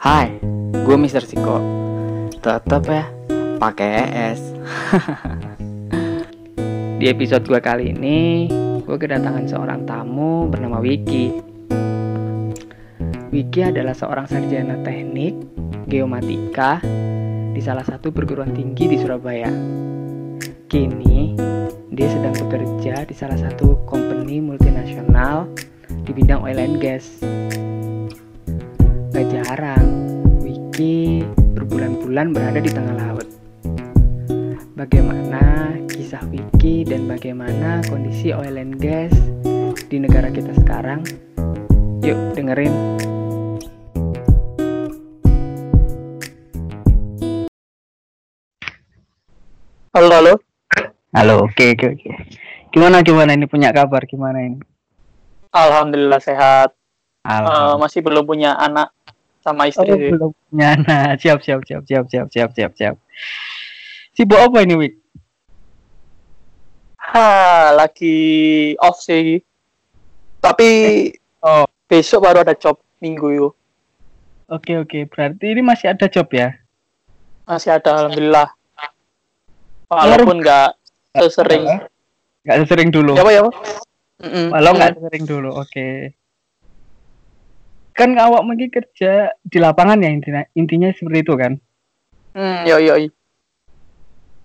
Hai, 0.00 0.40
gue 0.72 0.96
Mister 0.96 1.20
Siko. 1.20 1.60
Tetep 2.40 2.88
ya, 2.88 3.04
pakai 3.60 4.08
ES. 4.08 4.40
Di 7.04 7.04
episode 7.04 7.44
gue 7.44 7.60
kali 7.60 7.92
ini, 7.92 8.48
gue 8.80 8.96
kedatangan 8.96 9.44
seorang 9.44 9.84
tamu 9.84 10.48
bernama 10.48 10.80
Wiki. 10.80 11.36
Wiki 13.28 13.60
adalah 13.60 13.92
seorang 13.92 14.24
sarjana 14.24 14.80
teknik 14.80 15.36
geomatika 15.84 16.80
di 17.52 17.60
salah 17.60 17.84
satu 17.84 18.08
perguruan 18.08 18.56
tinggi 18.56 18.88
di 18.88 18.96
Surabaya. 18.96 19.52
Kini, 20.64 21.36
dia 21.92 22.08
sedang 22.08 22.32
bekerja 22.40 23.04
di 23.04 23.12
salah 23.12 23.36
satu 23.36 23.84
company 23.84 24.40
multinasional 24.40 25.44
di 26.08 26.16
bidang 26.16 26.40
oil 26.40 26.56
and 26.56 26.80
gas. 26.80 27.20
Gak 29.10 29.26
jarang, 29.26 29.86
Wiki 30.38 31.26
berbulan-bulan 31.58 32.30
berada 32.30 32.62
di 32.62 32.70
tengah 32.70 32.94
laut. 32.94 33.26
Bagaimana 34.78 35.74
kisah 35.90 36.22
Wiki 36.30 36.86
dan 36.86 37.10
bagaimana 37.10 37.82
kondisi 37.90 38.30
oil 38.30 38.54
and 38.54 38.78
gas 38.78 39.10
di 39.90 39.98
negara 39.98 40.30
kita 40.30 40.54
sekarang? 40.62 41.02
Yuk 42.06 42.38
dengerin. 42.38 42.70
Halo, 49.90 50.06
halo. 50.14 50.34
Halo, 51.10 51.50
oke 51.50 51.74
oke 51.74 51.86
oke. 51.98 52.10
Gimana 52.70 53.02
gimana 53.02 53.34
ini 53.34 53.50
punya 53.50 53.74
kabar 53.74 54.06
gimana 54.06 54.38
ini? 54.38 54.62
Alhamdulillah 55.50 56.22
sehat. 56.22 56.79
Eh, 57.20 57.28
Alhamdulillah. 57.28 57.76
masih 57.76 58.00
belum 58.00 58.24
punya 58.24 58.50
anak 58.56 58.88
sama 59.44 59.68
istri. 59.68 59.92
Oh, 59.92 59.96
belum 59.96 60.30
punya 60.48 60.66
anak. 60.76 61.16
Siap, 61.22 61.38
siap, 61.44 61.60
siap, 61.68 61.82
siap, 61.84 62.04
siap, 62.08 62.26
siap, 62.32 62.48
siap, 62.56 62.72
siap. 62.76 62.94
Sibuk 64.16 64.40
apa 64.40 64.64
ini, 64.64 64.74
Wik? 64.76 64.94
Ha, 67.10 67.28
lagi 67.76 68.16
off 68.80 69.00
sih. 69.02 69.40
Tapi 70.40 70.68
Oh, 71.40 71.64
besok 71.88 72.28
baru 72.28 72.44
ada 72.44 72.52
job 72.52 72.76
minggu 73.00 73.32
yuk. 73.32 73.52
oke, 74.52 74.84
oke. 74.84 75.08
Berarti 75.08 75.56
ini 75.56 75.64
masih 75.64 75.88
ada 75.88 76.04
job 76.04 76.28
ya? 76.28 76.52
Masih 77.48 77.72
ada 77.72 77.96
alhamdulillah. 77.96 78.48
Walaupun 79.88 80.44
nggak 80.44 80.76
sesering. 81.16 81.64
Nggak 82.44 82.56
sesering 82.64 82.88
dulu. 82.92 83.16
Ya 83.16 83.24
apa 83.24 83.32
ya? 83.32 83.40
Pak? 83.48 83.54
Mm-mm. 84.20 84.46
Walau 84.52 84.72
nggak 84.76 84.92
sesering 85.00 85.24
dulu, 85.24 85.50
oke. 85.56 85.88
Kan 88.00 88.16
awak 88.16 88.48
mungkin 88.48 88.72
kerja 88.72 89.36
di 89.44 89.60
lapangan 89.60 90.00
ya 90.00 90.08
intinya, 90.08 90.40
intinya 90.56 90.88
seperti 90.88 91.20
itu 91.20 91.34
kan? 91.36 91.52
Hmm, 92.32 92.64
yo 92.64 92.80
yo. 92.80 92.96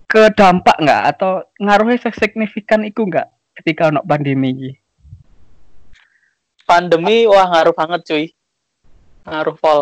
Ke 0.04 0.28
dampak 0.28 0.76
nggak 0.76 1.02
atau 1.16 1.40
ngaruhnya 1.56 2.12
signifikan 2.12 2.84
itu 2.84 3.08
nggak 3.08 3.24
ketika 3.56 3.88
ono 3.88 4.04
pandemi 4.04 4.52
ini? 4.52 4.70
Pandemi 6.68 7.24
wah 7.24 7.48
ngaruh 7.48 7.72
banget 7.72 8.00
cuy. 8.04 8.24
Ngaruh 9.24 9.56
pol. 9.56 9.80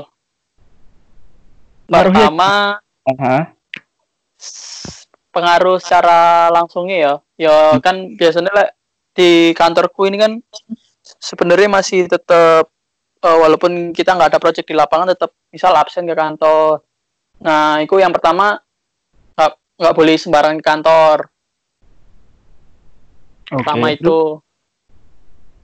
Pertama 1.90 2.78
Aha. 3.10 3.58
s- 4.38 5.10
pengaruh 5.34 5.82
secara 5.82 6.46
langsungnya 6.54 6.96
ya. 6.96 7.14
Ya 7.34 7.56
kan 7.82 8.14
biasanya 8.14 8.54
lah 8.54 8.68
di 9.18 9.50
kantorku 9.50 10.06
ini 10.06 10.22
kan 10.22 10.32
sebenarnya 11.18 11.66
masih 11.66 12.06
tetap 12.06 12.70
eh, 13.24 13.38
walaupun 13.40 13.96
kita 13.96 14.12
nggak 14.12 14.36
ada 14.36 14.40
project 14.42 14.68
di 14.68 14.76
lapangan 14.76 15.16
tetap 15.16 15.32
misal 15.48 15.72
absen 15.72 16.04
ke 16.04 16.12
kantor. 16.12 16.84
Nah, 17.40 17.80
itu 17.80 17.96
yang 17.98 18.12
pertama 18.12 18.60
nggak 19.74 19.94
boleh 19.96 20.14
sembarangan 20.14 20.58
ke 20.62 20.66
kantor. 20.66 21.18
Oke. 23.50 23.58
Pertama 23.60 23.86
itu. 23.90 24.38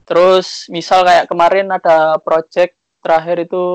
Terus 0.03 0.67
misal 0.67 1.07
kayak 1.07 1.31
kemarin 1.31 1.71
ada 1.71 2.19
project 2.19 2.75
terakhir 2.99 3.47
itu 3.47 3.65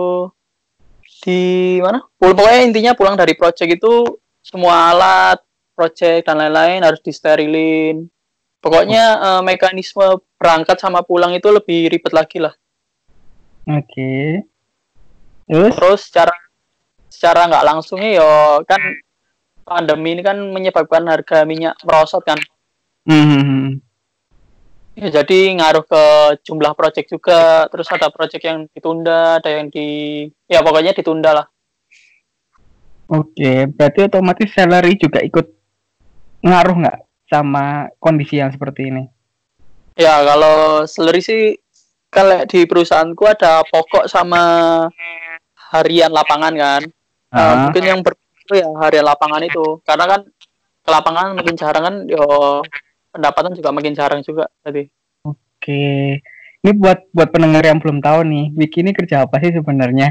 di 1.25 1.81
mana? 1.81 2.05
Pokoknya 2.21 2.61
intinya 2.61 2.93
pulang 2.93 3.17
dari 3.17 3.33
project 3.33 3.81
itu 3.81 4.21
semua 4.45 4.93
alat, 4.93 5.41
project 5.73 6.29
dan 6.29 6.39
lain-lain 6.39 6.85
harus 6.85 7.01
disterilin. 7.01 8.05
Pokoknya 8.61 9.05
eh, 9.17 9.43
mekanisme 9.43 10.21
berangkat 10.37 10.77
sama 10.77 11.01
pulang 11.01 11.33
itu 11.33 11.49
lebih 11.49 11.89
ribet 11.89 12.13
lagi 12.13 12.39
lah. 12.45 12.53
Oke. 13.67 14.47
Terus? 15.47 15.75
Terus 15.75 16.01
secara 16.07 16.35
secara 17.11 17.51
nggak 17.51 17.67
langsungnya 17.67 18.11
ya 18.23 18.31
kan 18.67 18.83
pandemi 19.67 20.15
ini 20.15 20.23
kan 20.23 20.39
menyebabkan 20.39 21.03
harga 21.11 21.43
minyak 21.43 21.75
merosot 21.83 22.23
kan. 22.23 22.39
Hmm. 23.07 23.83
Ya, 24.97 25.21
jadi 25.21 25.53
ngaruh 25.61 25.85
ke 25.85 26.03
jumlah 26.49 26.73
project 26.73 27.13
juga, 27.13 27.69
terus 27.69 27.85
ada 27.93 28.09
project 28.09 28.41
yang 28.41 28.65
ditunda, 28.73 29.37
ada 29.37 29.51
yang 29.53 29.69
di 29.69 30.25
ya 30.49 30.65
pokoknya 30.65 30.97
ditunda 30.97 31.37
lah. 31.37 31.47
Oke, 33.07 33.69
berarti 33.71 34.09
otomatis 34.09 34.51
salary 34.57 34.97
juga 34.97 35.21
ikut 35.21 35.47
ngaruh 36.43 36.77
nggak 36.81 36.99
sama 37.29 37.93
kondisi 38.01 38.41
yang 38.41 38.51
seperti 38.51 38.89
ini? 38.89 39.05
Ya 40.01 40.23
kalau 40.25 40.89
salary 40.89 41.21
sih 41.21 41.61
kalau 42.17 42.41
di 42.49 42.65
perusahaanku 42.65 43.29
ada 43.29 43.61
pokok 43.69 44.09
sama 44.09 44.41
harian 45.77 46.09
lapangan 46.09 46.57
kan. 46.57 46.83
Nah, 47.29 47.37
Ah, 47.37 47.57
mungkin 47.69 47.85
yang 47.85 48.01
berbeda 48.01 48.55
ya 48.57 48.69
harian 48.81 49.05
lapangan 49.05 49.45
itu, 49.45 49.85
karena 49.85 50.05
kan 50.09 50.21
ke 50.81 50.89
lapangan 50.89 51.37
makin 51.37 51.57
jarang 51.61 51.85
kan, 51.85 51.97
yo 52.09 52.25
pendapatan 53.13 53.53
juga 53.53 53.69
makin 53.77 53.93
jarang 53.93 54.25
juga 54.25 54.49
tadi. 54.65 54.89
Oke, 55.29 56.17
ini 56.65 56.73
buat 56.73 57.13
buat 57.13 57.29
pendengar 57.29 57.61
yang 57.69 57.77
belum 57.77 58.01
tahu 58.01 58.25
nih, 58.25 58.45
Wiki 58.57 58.81
ini 58.81 58.97
kerja 58.97 59.29
apa 59.29 59.37
sih 59.45 59.53
sebenarnya? 59.53 60.09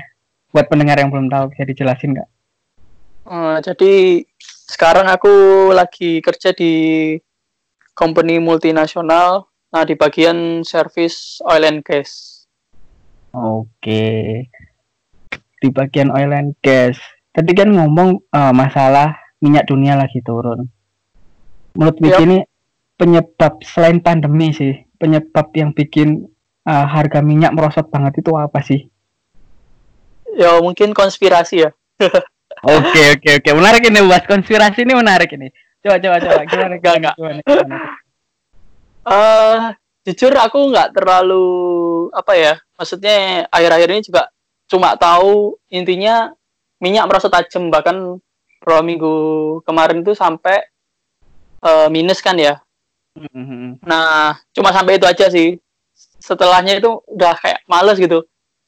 Buat 0.53 0.69
pendengar 0.69 1.01
yang 1.01 1.09
belum 1.09 1.25
tahu, 1.33 1.57
bisa 1.57 1.65
dijelasin 1.65 2.13
nggak? 2.13 2.29
Eh, 3.25 3.57
jadi 3.65 3.93
sekarang 4.69 5.09
aku 5.09 5.33
lagi 5.73 6.21
kerja 6.21 6.53
di 6.53 7.15
company 7.97 8.37
multinasional, 8.37 9.49
nah 9.75 9.83
di 9.83 9.99
bagian 9.99 10.63
service 10.63 11.43
oil 11.43 11.67
and 11.67 11.83
gas. 11.83 12.31
Oke, 13.35 14.47
di 15.59 15.67
bagian 15.67 16.15
oil 16.15 16.31
and 16.31 16.55
gas. 16.63 16.95
Tadi 17.35 17.51
kan 17.51 17.75
ngomong 17.75 18.23
eh, 18.31 18.53
masalah 18.55 19.19
minyak 19.43 19.67
dunia 19.67 19.99
lagi 19.99 20.23
turun. 20.23 20.71
Menurut 21.75 21.99
Wiki 21.99 22.15
Yap. 22.15 22.23
ini 22.23 22.37
penyebab 22.95 23.59
selain 23.67 23.99
pandemi 23.99 24.55
sih, 24.55 24.79
penyebab 24.95 25.51
yang 25.51 25.75
bikin 25.75 26.23
eh, 26.63 26.85
harga 26.87 27.19
minyak 27.19 27.51
merosot 27.51 27.91
banget 27.91 28.23
itu 28.23 28.31
apa 28.31 28.63
sih? 28.63 28.87
Ya 30.39 30.55
mungkin 30.63 30.95
konspirasi 30.95 31.67
ya. 31.67 31.75
Oke 32.63 33.19
oke 33.19 33.29
oke 33.43 33.51
menarik 33.51 33.83
ini 33.83 33.99
bahas 34.07 34.23
konspirasi 34.23 34.87
ini 34.87 34.95
menarik 34.95 35.27
ini. 35.35 35.51
Coba 35.83 35.99
coba 35.99 36.17
coba 36.23 36.41
gimana 36.47 36.75
gimana 36.79 36.97
enggak. 36.97 37.15
gimana, 37.19 37.39
gimana? 37.43 37.77
Eh 39.05 39.57
jujur 40.05 40.33
aku 40.37 40.69
nggak 40.73 40.93
terlalu 40.97 41.45
apa 42.13 42.33
ya, 42.37 42.53
maksudnya 42.77 43.45
akhir-akhir 43.49 43.87
ini 43.93 44.01
juga 44.05 44.29
cuma 44.65 44.97
tahu 44.97 45.57
intinya 45.69 46.33
minyak 46.81 47.05
merosot 47.05 47.29
tajam 47.33 47.69
bahkan 47.69 48.17
beberapa 48.61 48.81
minggu 48.81 49.15
kemarin 49.65 50.01
itu 50.01 50.17
sampai 50.17 50.57
eh, 51.65 51.87
minus 51.93 52.21
kan 52.21 52.37
ya. 52.37 52.61
Mhm. 53.15 53.79
Nah, 53.85 54.35
cuma 54.51 54.75
sampai 54.75 54.99
itu 54.99 55.07
aja 55.07 55.31
sih. 55.31 55.55
Setelahnya 56.19 56.81
itu 56.81 56.91
udah 57.07 57.33
kayak 57.39 57.63
males 57.69 57.95
gitu. 58.01 58.25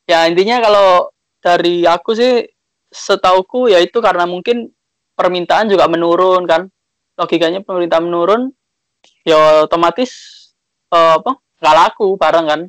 Ya 0.07 0.23
intinya 0.29 0.63
kalau 0.63 1.11
dari 1.43 1.83
aku 1.83 2.15
sih 2.15 2.47
setauku 2.87 3.67
ya 3.67 3.83
itu 3.83 3.99
karena 3.99 4.23
mungkin 4.23 4.71
permintaan 5.17 5.67
juga 5.67 5.89
menurun 5.91 6.47
kan. 6.47 6.71
Logikanya 7.17 7.65
permintaan 7.65 8.05
menurun, 8.07 8.53
ya 9.27 9.67
otomatis 9.67 10.11
eh, 10.91 11.13
apa 11.19 11.35
nggak 11.61 11.75
laku 11.75 12.07
barang 12.15 12.45
kan. 12.47 12.61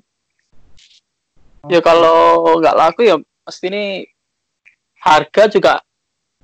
Ya 1.69 1.81
kalau 1.85 2.57
nggak 2.59 2.79
laku 2.79 3.01
ya 3.05 3.17
pasti 3.45 3.69
ini 3.69 4.07
harga 5.03 5.51
juga 5.51 5.73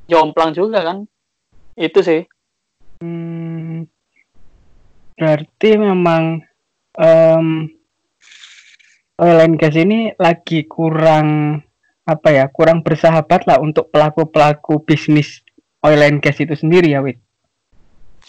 jomplang 0.07 0.53
juga 0.53 0.85
kan. 0.85 1.09
Itu 1.75 2.05
sih. 2.05 2.23
Hmm, 3.03 3.85
berarti 5.19 5.71
memang 5.77 6.45
em, 6.99 7.47
oil 9.19 9.39
and 9.43 9.59
gas 9.59 9.75
ini 9.75 10.15
lagi 10.19 10.67
kurang 10.67 11.61
apa 12.05 12.29
ya 12.31 12.45
kurang 12.53 12.85
bersahabat 12.85 13.49
lah 13.49 13.59
untuk 13.65 13.89
pelaku 13.89 14.29
pelaku 14.29 14.85
bisnis 14.85 15.41
oil 15.81 16.01
and 16.05 16.21
gas 16.21 16.39
itu 16.41 16.53
sendiri 16.53 16.93
ya 16.93 17.01
Wid. 17.01 17.19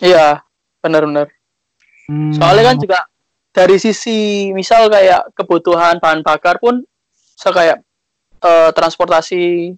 Iya, 0.03 0.43
benar-benar. 0.83 1.31
Hmm, 2.05 2.33
Soalnya 2.33 2.73
kan 2.73 2.77
juga 2.77 2.99
dari 3.49 3.77
sisi 3.77 4.49
misal 4.51 4.87
kayak 4.87 5.33
kebutuhan 5.33 5.97
bahan 5.97 6.21
bakar 6.21 6.59
pun 6.59 6.83
kayak 7.35 7.81
eh, 8.41 8.69
transportasi 8.71 9.73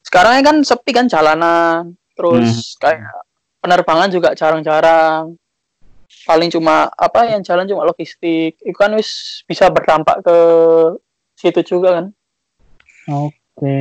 sekarang 0.00 0.40
kan 0.40 0.56
sepi 0.62 0.90
kan 0.90 1.06
jalanan 1.06 1.94
terus 2.16 2.74
Hmm. 2.74 2.80
kayak 2.80 3.14
penerbangan 3.60 4.08
juga 4.08 4.32
jarang-jarang 4.32 5.36
paling 6.24 6.48
cuma 6.48 6.88
apa 6.90 7.28
yang 7.28 7.44
jalan 7.44 7.68
cuma 7.68 7.84
logistik 7.84 8.56
itu 8.58 8.74
kan 8.74 8.92
wis 8.96 9.42
bisa 9.44 9.68
berdampak 9.68 10.24
ke 10.24 10.38
situ 11.36 11.60
juga 11.76 12.02
kan 12.02 12.06
Oke. 13.08 13.80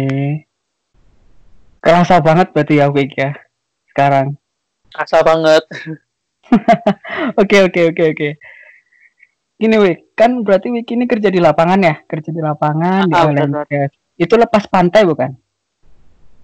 Kerasa 1.79 2.19
banget 2.19 2.51
berarti 2.55 2.79
ya 2.79 2.87
Wik 2.87 3.11
ya 3.15 3.31
sekarang. 3.91 4.35
asa 4.95 5.19
banget 5.21 5.63
Oke 7.41 7.57
oke 7.67 7.81
oke 7.91 8.03
oke. 8.13 8.29
Gini 9.57 9.75
Wik, 9.81 10.13
kan 10.13 10.45
berarti 10.45 10.69
Wik 10.69 10.87
ini 10.93 11.09
kerja 11.09 11.29
di 11.33 11.41
lapangan 11.41 11.79
ya, 11.81 11.95
kerja 12.05 12.29
di 12.29 12.41
lapangan 12.41 13.09
di 13.09 13.15
Ah, 13.17 13.25
oil 13.25 13.37
and 13.41 13.53
gas. 13.65 13.91
Itu 14.15 14.37
lepas 14.37 14.69
pantai 14.69 15.01
bukan? 15.05 15.33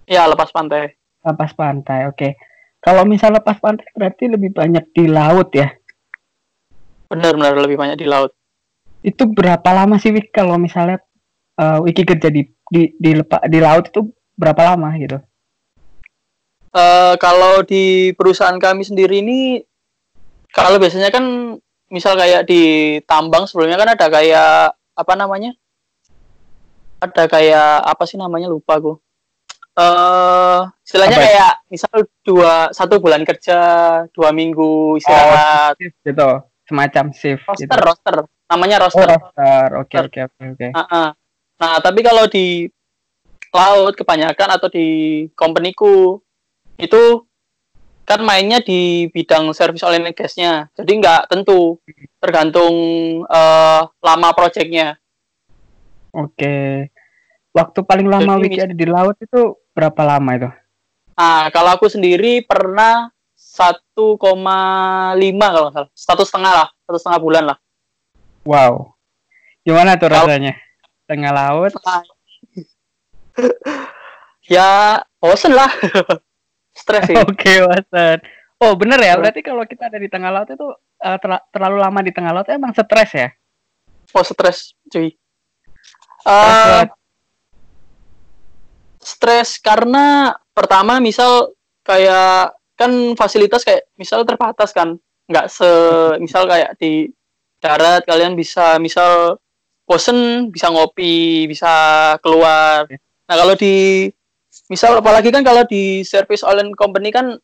ya 0.04 0.28
lepas 0.28 0.52
pantai 0.52 0.94
Lepas 1.24 1.56
pantai, 1.56 2.12
oke. 2.12 2.36
Kalau 2.84 3.08
misal 3.08 3.32
lepas 3.32 3.56
pantai 3.64 3.88
berarti 3.96 4.28
lebih 4.28 4.52
banyak 4.52 4.92
di 4.92 5.06
laut 5.08 5.50
ya. 5.56 5.72
benar-benar 7.08 7.54
lebih 7.62 7.78
banyak 7.78 7.98
di 8.02 8.08
laut 8.10 8.34
Itu 9.06 9.30
berapa 9.30 9.70
lama 9.72 9.96
sih 10.02 10.10
Wik 10.10 10.34
kalau 10.34 10.58
misalnya 10.58 10.98
eh, 11.60 11.80
Wiki 11.86 12.04
kerja 12.04 12.28
di 12.34 12.42
di 12.74 12.90
di, 12.98 13.12
lepa- 13.14 13.46
di 13.46 13.60
laut 13.62 13.86
itu 13.94 14.02
berapa 14.34 14.74
lama 14.74 14.90
gitu? 14.98 15.22
Eh, 16.74 17.14
kalau 17.22 17.62
di 17.62 18.10
perusahaan 18.18 18.58
kami 18.58 18.82
sendiri 18.82 19.22
ini 19.22 19.62
kalau 20.54 20.78
biasanya 20.78 21.10
kan 21.10 21.58
misal 21.90 22.14
kayak 22.14 22.46
di 22.46 22.62
tambang 23.10 23.50
sebelumnya 23.50 23.76
kan 23.76 23.90
ada 23.98 24.08
kayak 24.08 24.74
apa 24.94 25.14
namanya 25.18 25.52
ada 27.02 27.26
kayak 27.28 27.84
apa 27.84 28.04
sih 28.06 28.16
namanya 28.16 28.48
lupa 28.48 28.78
gue 28.80 28.96
eh 29.74 30.60
istilahnya 30.86 31.18
Apa 31.18 31.26
itu? 31.26 31.28
kayak 31.34 31.54
misal 31.68 31.96
dua 32.22 32.54
satu 32.70 33.02
bulan 33.02 33.26
kerja 33.26 33.60
dua 34.14 34.30
minggu 34.30 35.02
istirahat 35.02 35.74
Shift 35.82 35.98
gitu, 36.06 36.30
semacam 36.70 37.06
shift 37.10 37.42
gitu. 37.58 37.74
roster 37.74 37.82
roster 37.82 38.16
namanya 38.46 38.78
Oh, 38.78 38.82
roster 38.86 39.10
roster. 39.10 39.68
Oke 39.82 39.96
oke 39.98 40.20
oke. 40.54 40.68
Ah, 40.78 40.86
ah. 40.86 41.08
Nah, 41.58 41.82
tapi 41.82 42.06
kalau 42.06 42.30
di 42.30 42.70
laut 43.50 43.94
kebanyakan 43.98 44.50
atau 44.58 44.70
di 44.70 44.88
companyku 45.34 46.22
itu 46.78 47.26
kan 48.04 48.20
mainnya 48.22 48.60
di 48.60 49.08
bidang 49.10 49.52
service 49.56 49.84
oil 49.84 50.00
and 50.04 50.12
gasnya. 50.16 50.68
Jadi 50.76 50.92
nggak 51.00 51.32
tentu, 51.32 51.80
tergantung 52.20 52.76
eh, 53.24 53.82
lama 53.88 54.30
proyeknya. 54.36 55.00
Oke. 56.14 56.88
Waktu 57.54 57.80
paling 57.86 58.10
lama 58.10 58.38
Jadi 58.38 58.44
Wiki 58.50 58.60
ada 58.62 58.76
di 58.76 58.88
laut 58.90 59.18
itu 59.22 59.58
berapa 59.78 60.02
lama 60.02 60.32
itu? 60.34 60.50
Nah, 61.14 61.54
kalau 61.54 61.78
aku 61.78 61.86
sendiri 61.86 62.42
pernah 62.42 63.14
1,5 63.38 64.18
kalau 65.54 65.70
nggak 65.70 65.76
salah, 65.78 65.90
satu 65.94 66.24
setengah 66.26 66.52
lah, 66.54 66.68
satu 66.90 66.98
setengah 66.98 67.20
bulan 67.22 67.44
lah. 67.54 67.58
Wow. 68.42 68.98
Gimana 69.62 69.94
tuh 70.02 70.10
Kalau- 70.10 70.26
rasanya? 70.26 70.58
Tengah 71.06 71.32
laut. 71.32 71.72
ya 74.54 74.98
bosen 75.22 75.54
lah, 75.54 75.70
stres 76.74 77.08
sih. 77.08 77.16
Oke, 77.24 77.64
Wasan. 77.64 78.20
Oh, 78.60 78.74
bener 78.74 79.00
ya? 79.00 79.14
Berarti 79.16 79.42
kalau 79.46 79.64
kita 79.64 79.88
ada 79.88 80.00
di 80.02 80.10
tengah 80.10 80.32
laut 80.34 80.50
itu 80.50 80.68
eh, 81.04 81.18
terla- 81.22 81.46
terlalu 81.54 81.78
lama 81.80 82.00
di 82.02 82.12
tengah 82.12 82.32
laut 82.34 82.48
emang 82.50 82.74
stres 82.74 83.12
ya? 83.14 83.30
Oh 84.14 84.24
stres, 84.26 84.78
cuy. 84.92 85.14
Banget. 86.24 86.90
stres 89.04 89.60
karena 89.60 90.32
pertama 90.56 91.04
misal 91.04 91.52
kayak 91.84 92.56
kan 92.80 92.92
fasilitas 93.20 93.68
kayak 93.68 93.84
misal 94.00 94.24
terbatas 94.24 94.72
kan 94.72 94.96
nggak 95.28 95.52
se 95.52 95.68
misal 96.24 96.48
kayak 96.48 96.80
di 96.80 97.12
darat 97.60 98.08
kalian 98.08 98.40
bisa 98.40 98.80
misal 98.80 99.36
bosen 99.84 100.48
bisa 100.48 100.72
ngopi 100.72 101.44
bisa 101.52 102.16
keluar 102.24 102.88
nah 103.28 103.36
kalau 103.36 103.56
di 103.60 104.08
misal 104.72 105.00
apalagi 105.00 105.30
kan 105.32 105.44
kalau 105.44 105.64
di 105.68 106.06
service 106.08 106.44
oil 106.44 106.64
and 106.64 106.76
company 106.78 107.12
kan 107.12 107.36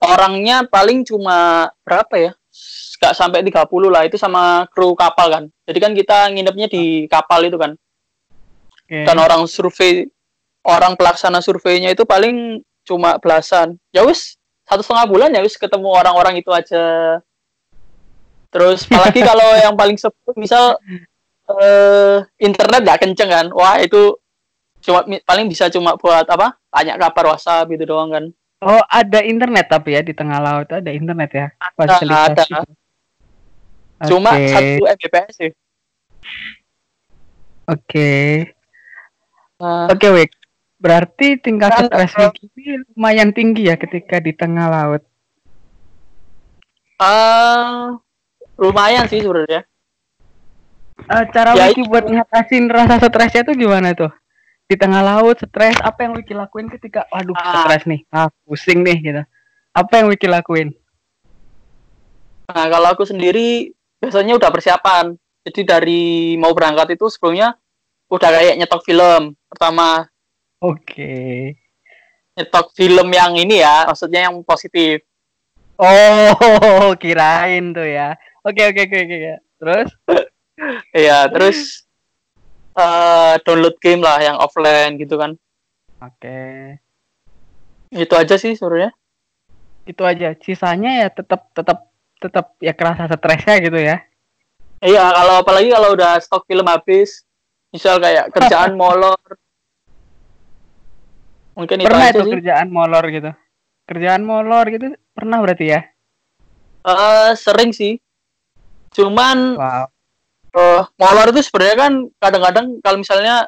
orangnya 0.00 0.64
paling 0.68 1.02
cuma 1.04 1.68
berapa 1.82 2.14
ya? 2.16 2.32
Nggak 2.98 3.14
sampai 3.14 3.40
30 3.46 3.94
lah 3.94 4.02
itu 4.06 4.18
sama 4.18 4.66
kru 4.74 4.94
kapal 4.98 5.30
kan. 5.30 5.44
Jadi 5.68 5.78
kan 5.78 5.92
kita 5.94 6.34
nginepnya 6.34 6.66
di 6.66 7.06
kapal 7.06 7.46
itu 7.46 7.54
kan. 7.54 7.78
Oke. 8.88 9.04
dan 9.04 9.20
orang 9.20 9.44
survei 9.44 10.08
orang 10.64 10.96
pelaksana 10.96 11.44
surveinya 11.44 11.92
itu 11.92 12.08
paling 12.08 12.64
cuma 12.88 13.20
belasan. 13.20 13.76
Ya 13.92 14.00
wis 14.00 14.40
satu 14.64 14.80
setengah 14.80 15.04
bulan 15.04 15.28
ya 15.36 15.44
wis 15.44 15.60
ketemu 15.60 15.92
orang-orang 15.92 16.40
itu 16.40 16.48
aja. 16.48 17.20
Terus 18.48 18.88
apalagi 18.88 19.20
kalau 19.28 19.48
yang 19.60 19.76
paling 19.76 20.00
sepuh 20.00 20.32
misal 20.40 20.80
eh, 21.52 22.24
internet 22.40 22.80
nggak 22.80 23.00
kenceng 23.04 23.28
kan? 23.28 23.46
Wah 23.52 23.76
itu 23.76 24.16
cuma 24.78 25.02
paling 25.26 25.46
bisa 25.46 25.66
cuma 25.68 25.98
buat 25.98 26.22
apa 26.24 26.54
tanya 26.70 26.94
kabar 26.96 27.34
WhatsApp 27.34 27.68
gitu 27.70 27.84
doang 27.86 28.10
kan 28.10 28.26
Oh, 28.58 28.82
ada 28.90 29.22
internet 29.22 29.70
tapi 29.70 29.94
ya 29.94 30.02
di 30.02 30.10
tengah 30.10 30.42
laut 30.42 30.66
ada 30.66 30.90
internet 30.90 31.30
ya? 31.30 31.46
Fasilitas 31.78 32.42
ada. 32.42 32.42
itu. 32.42 32.72
cuma 34.10 34.34
Oke, 34.34 34.50
satu 34.50 34.82
Mbps 34.82 35.30
sih 35.34 35.50
Oke. 37.68 38.10
Nah, 39.60 39.92
Oke, 39.92 40.08
Wik. 40.08 40.30
Berarti 40.78 41.36
tingkat 41.36 41.70
Kan, 41.74 41.84
stres 41.90 42.12
Wiki 42.16 42.48
ini 42.54 42.80
lumayan 42.94 43.34
tinggi 43.34 43.66
ya 43.66 43.74
ketika 43.74 44.18
di 44.18 44.30
tengah 44.32 44.66
laut. 44.66 45.02
eh, 46.98 47.94
lumayan 48.58 49.06
sih 49.06 49.22
sebenarnya 49.22 49.62
Eh, 50.98 51.24
cara 51.30 51.54
Ya, 51.54 51.70
Wiki 51.70 51.86
buat 51.86 52.04
ngatasin 52.04 52.66
rasa 52.66 52.98
stresnya 52.98 53.46
tuh 53.46 53.54
gimana 53.54 53.94
tuh? 53.94 54.10
Di 54.68 54.76
tengah 54.76 55.00
laut 55.00 55.40
stres, 55.40 55.80
apa 55.80 56.04
yang 56.04 56.12
Wiki 56.12 56.36
lakuin 56.36 56.68
ketika 56.68 57.08
waduh 57.08 57.32
Ah. 57.40 57.64
stres 57.64 57.88
nih, 57.88 58.04
ah 58.12 58.28
pusing 58.44 58.84
nih 58.84 58.98
gitu. 59.00 59.22
Apa 59.72 60.04
yang 60.04 60.12
Wiki 60.12 60.28
lakuin? 60.28 60.76
Nah, 62.52 62.68
kalau 62.68 62.88
aku 62.92 63.08
sendiri 63.08 63.72
biasanya 63.96 64.36
udah 64.36 64.50
persiapan. 64.52 65.16
Jadi 65.48 65.60
dari 65.64 66.04
mau 66.36 66.52
berangkat 66.52 67.00
itu 67.00 67.08
sebelumnya 67.08 67.56
udah 68.12 68.28
kayak 68.28 68.60
nyetok 68.60 68.84
film. 68.84 69.32
Pertama, 69.48 70.04
Oke. 70.60 71.56
nyetok 72.36 72.68
film 72.76 73.08
yang 73.08 73.32
ini 73.40 73.64
ya, 73.64 73.88
maksudnya 73.88 74.28
yang 74.28 74.36
positif. 74.44 75.00
Oh, 75.80 76.92
kirain 77.00 77.72
tuh 77.72 77.88
ya. 77.88 78.20
Oke, 78.44 78.68
oke, 78.68 78.84
oke, 78.84 78.98
oke. 79.00 79.32
Terus? 79.56 79.88
Iya, 80.90 81.30
terus 81.30 81.86
eh, 82.78 83.34
download 83.42 83.76
game 83.82 84.00
lah 84.00 84.22
yang 84.22 84.38
offline 84.38 84.94
gitu 84.96 85.18
kan. 85.18 85.34
Oke. 85.98 86.78
Itu 87.90 88.14
aja 88.14 88.38
sih 88.38 88.54
sebenarnya. 88.54 88.94
Itu 89.82 90.06
aja. 90.06 90.38
Sisanya 90.38 91.02
ya 91.02 91.08
tetap 91.10 91.50
tetap 91.50 91.90
tetap 92.18 92.54
ya 92.62 92.70
kerasa 92.72 93.10
stresnya 93.10 93.56
gitu 93.58 93.78
ya. 93.78 93.96
Iya, 94.78 95.10
kalau 95.10 95.34
apalagi 95.42 95.74
kalau 95.74 95.90
udah 95.98 96.22
stok 96.22 96.46
film 96.46 96.66
habis, 96.70 97.26
misal 97.74 97.98
kayak 97.98 98.30
kerjaan 98.34 98.78
molor. 98.78 99.18
Mungkin 101.58 101.82
itu 101.82 101.86
Pernah 101.90 102.06
aja 102.06 102.14
itu 102.14 102.22
sih. 102.22 102.32
kerjaan 102.38 102.68
molor 102.70 103.04
gitu. 103.10 103.30
Kerjaan 103.90 104.22
molor 104.22 104.64
gitu 104.70 104.94
pernah 105.10 105.42
berarti 105.42 105.66
ya? 105.66 105.80
Eh, 106.86 107.30
sering 107.34 107.74
sih. 107.74 107.98
Cuman 108.94 109.58
Wow. 109.58 109.86
Eh 110.58 110.82
molor 110.98 111.30
itu 111.30 111.40
sebenarnya 111.46 111.76
kan 111.78 111.92
kadang-kadang 112.18 112.66
kalau 112.82 112.98
misalnya 112.98 113.46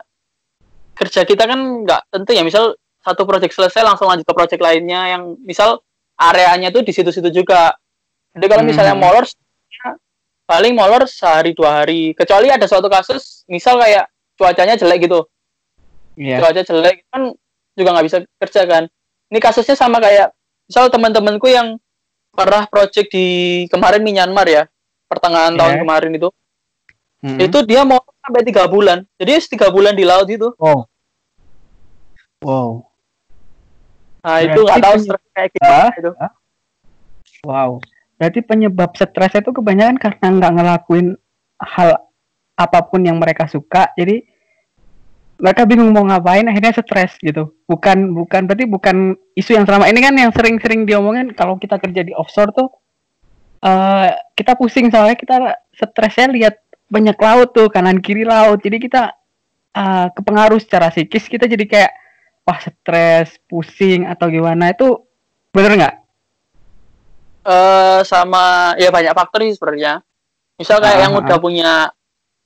kerja 0.94 1.26
kita 1.26 1.42
kan 1.42 1.58
nggak 1.82 2.00
tentu 2.06 2.30
ya 2.30 2.46
misal 2.46 2.76
satu 3.00 3.24
proyek 3.24 3.50
selesai 3.50 3.82
langsung 3.82 4.06
lanjut 4.06 4.22
ke 4.22 4.34
proyek 4.36 4.60
lainnya 4.60 5.16
yang 5.16 5.34
misal 5.42 5.80
areanya 6.14 6.70
tuh 6.70 6.84
di 6.84 6.92
situ-situ 6.92 7.32
juga 7.32 7.74
jadi 8.30 8.46
kalau 8.46 8.62
misalnya 8.62 8.94
Mhm. 8.94 9.02
molor 9.02 9.24
paling 10.44 10.74
molor 10.74 11.06
sehari 11.06 11.54
dua 11.54 11.82
hari 11.82 12.10
kecuali 12.12 12.50
ada 12.50 12.66
suatu 12.66 12.86
kasus 12.86 13.42
misal 13.46 13.78
kayak 13.78 14.06
cuacanya 14.34 14.74
jelek 14.74 15.06
gitu 15.06 15.26
Iya. 16.18 16.42
cuaca 16.42 16.60
jelek 16.60 17.06
kan 17.08 17.32
juga 17.74 17.88
nggak 17.96 18.06
bisa 18.06 18.18
kerja 18.36 18.62
kan 18.66 18.84
ini 19.30 19.38
kasusnya 19.38 19.78
sama 19.78 20.02
kayak 20.02 20.34
misal 20.66 20.90
teman-temanku 20.90 21.46
yang 21.48 21.78
pernah 22.34 22.66
proyek 22.66 23.08
di 23.08 23.26
kemarin 23.70 24.02
Myanmar 24.02 24.46
ya 24.46 24.62
pertengahan 25.06 25.54
Iya. 25.54 25.58
tahun 25.58 25.74
kemarin 25.86 26.12
itu 26.18 26.28
Mhm. 27.20 27.38
itu 27.40 27.58
dia 27.68 27.84
mau 27.84 28.00
sampai 28.24 28.42
tiga 28.44 28.64
bulan 28.64 29.04
jadi 29.20 29.40
tiga 29.44 29.68
bulan 29.68 29.92
di 29.92 30.04
laut 30.08 30.28
itu 30.28 30.48
Wow. 30.56 30.88
Wow. 32.40 32.70
nah 34.24 34.36
itu 34.40 34.60
nggak 34.60 34.80
tahu 34.80 34.96
stres 35.00 35.24
kayak 35.36 35.50
gimana 35.56 35.88
itu 35.96 36.12
Wow. 37.40 37.80
Berarti 38.20 38.44
penyebab 38.44 38.92
stres 38.92 39.32
itu 39.32 39.48
kebanyakan 39.48 39.96
karena 39.96 40.26
nggak 40.28 40.52
ngelakuin 40.60 41.16
hal 41.56 42.04
apa 42.52 42.78
pun 42.84 43.00
yang 43.00 43.16
mereka 43.16 43.48
suka. 43.48 43.88
Jadi 43.96 44.28
mereka 45.40 45.64
bingung 45.64 45.88
mau 45.96 46.04
ngapain 46.04 46.44
akhirnya 46.44 46.76
stres 46.76 47.16
gitu 47.16 47.56
bukan 47.64 48.12
bukan 48.12 48.44
berarti 48.44 48.68
bukan 48.68 49.16
isu 49.32 49.56
yang 49.56 49.64
selama 49.64 49.88
ini 49.88 50.00
kan 50.04 50.12
yang 50.12 50.28
sering-sering 50.36 50.84
diomongin 50.84 51.32
kalau 51.32 51.56
kita 51.56 51.80
kerja 51.80 52.04
di 52.04 52.12
offshore 52.12 52.52
tuh 52.52 52.68
uh, 53.64 54.12
kita 54.36 54.52
pusing 54.60 54.92
soalnya 54.92 55.16
kita 55.16 55.56
stresnya 55.72 56.28
lihat 56.28 56.60
banyak 56.90 57.14
laut 57.16 57.54
tuh 57.54 57.70
kanan 57.70 58.02
kiri 58.02 58.26
laut. 58.26 58.58
Jadi 58.60 58.82
kita 58.82 59.14
uh, 59.78 60.10
kepengaruh 60.10 60.58
secara 60.58 60.90
psikis 60.90 61.30
kita 61.30 61.46
jadi 61.46 61.64
kayak 61.64 61.92
wah 62.42 62.58
stres 62.58 63.38
pusing 63.46 64.04
atau 64.10 64.26
gimana. 64.26 64.74
Itu 64.74 65.06
bener 65.54 65.78
nggak? 65.78 65.94
Uh, 67.40 68.02
sama 68.04 68.74
ya 68.76 68.90
banyak 68.90 69.14
faktor 69.14 69.46
sih 69.46 69.54
sebenarnya. 69.56 70.02
Misal 70.58 70.82
kayak 70.82 70.98
uh, 70.98 71.02
yang 71.06 71.12
udah 71.16 71.38
punya 71.40 71.72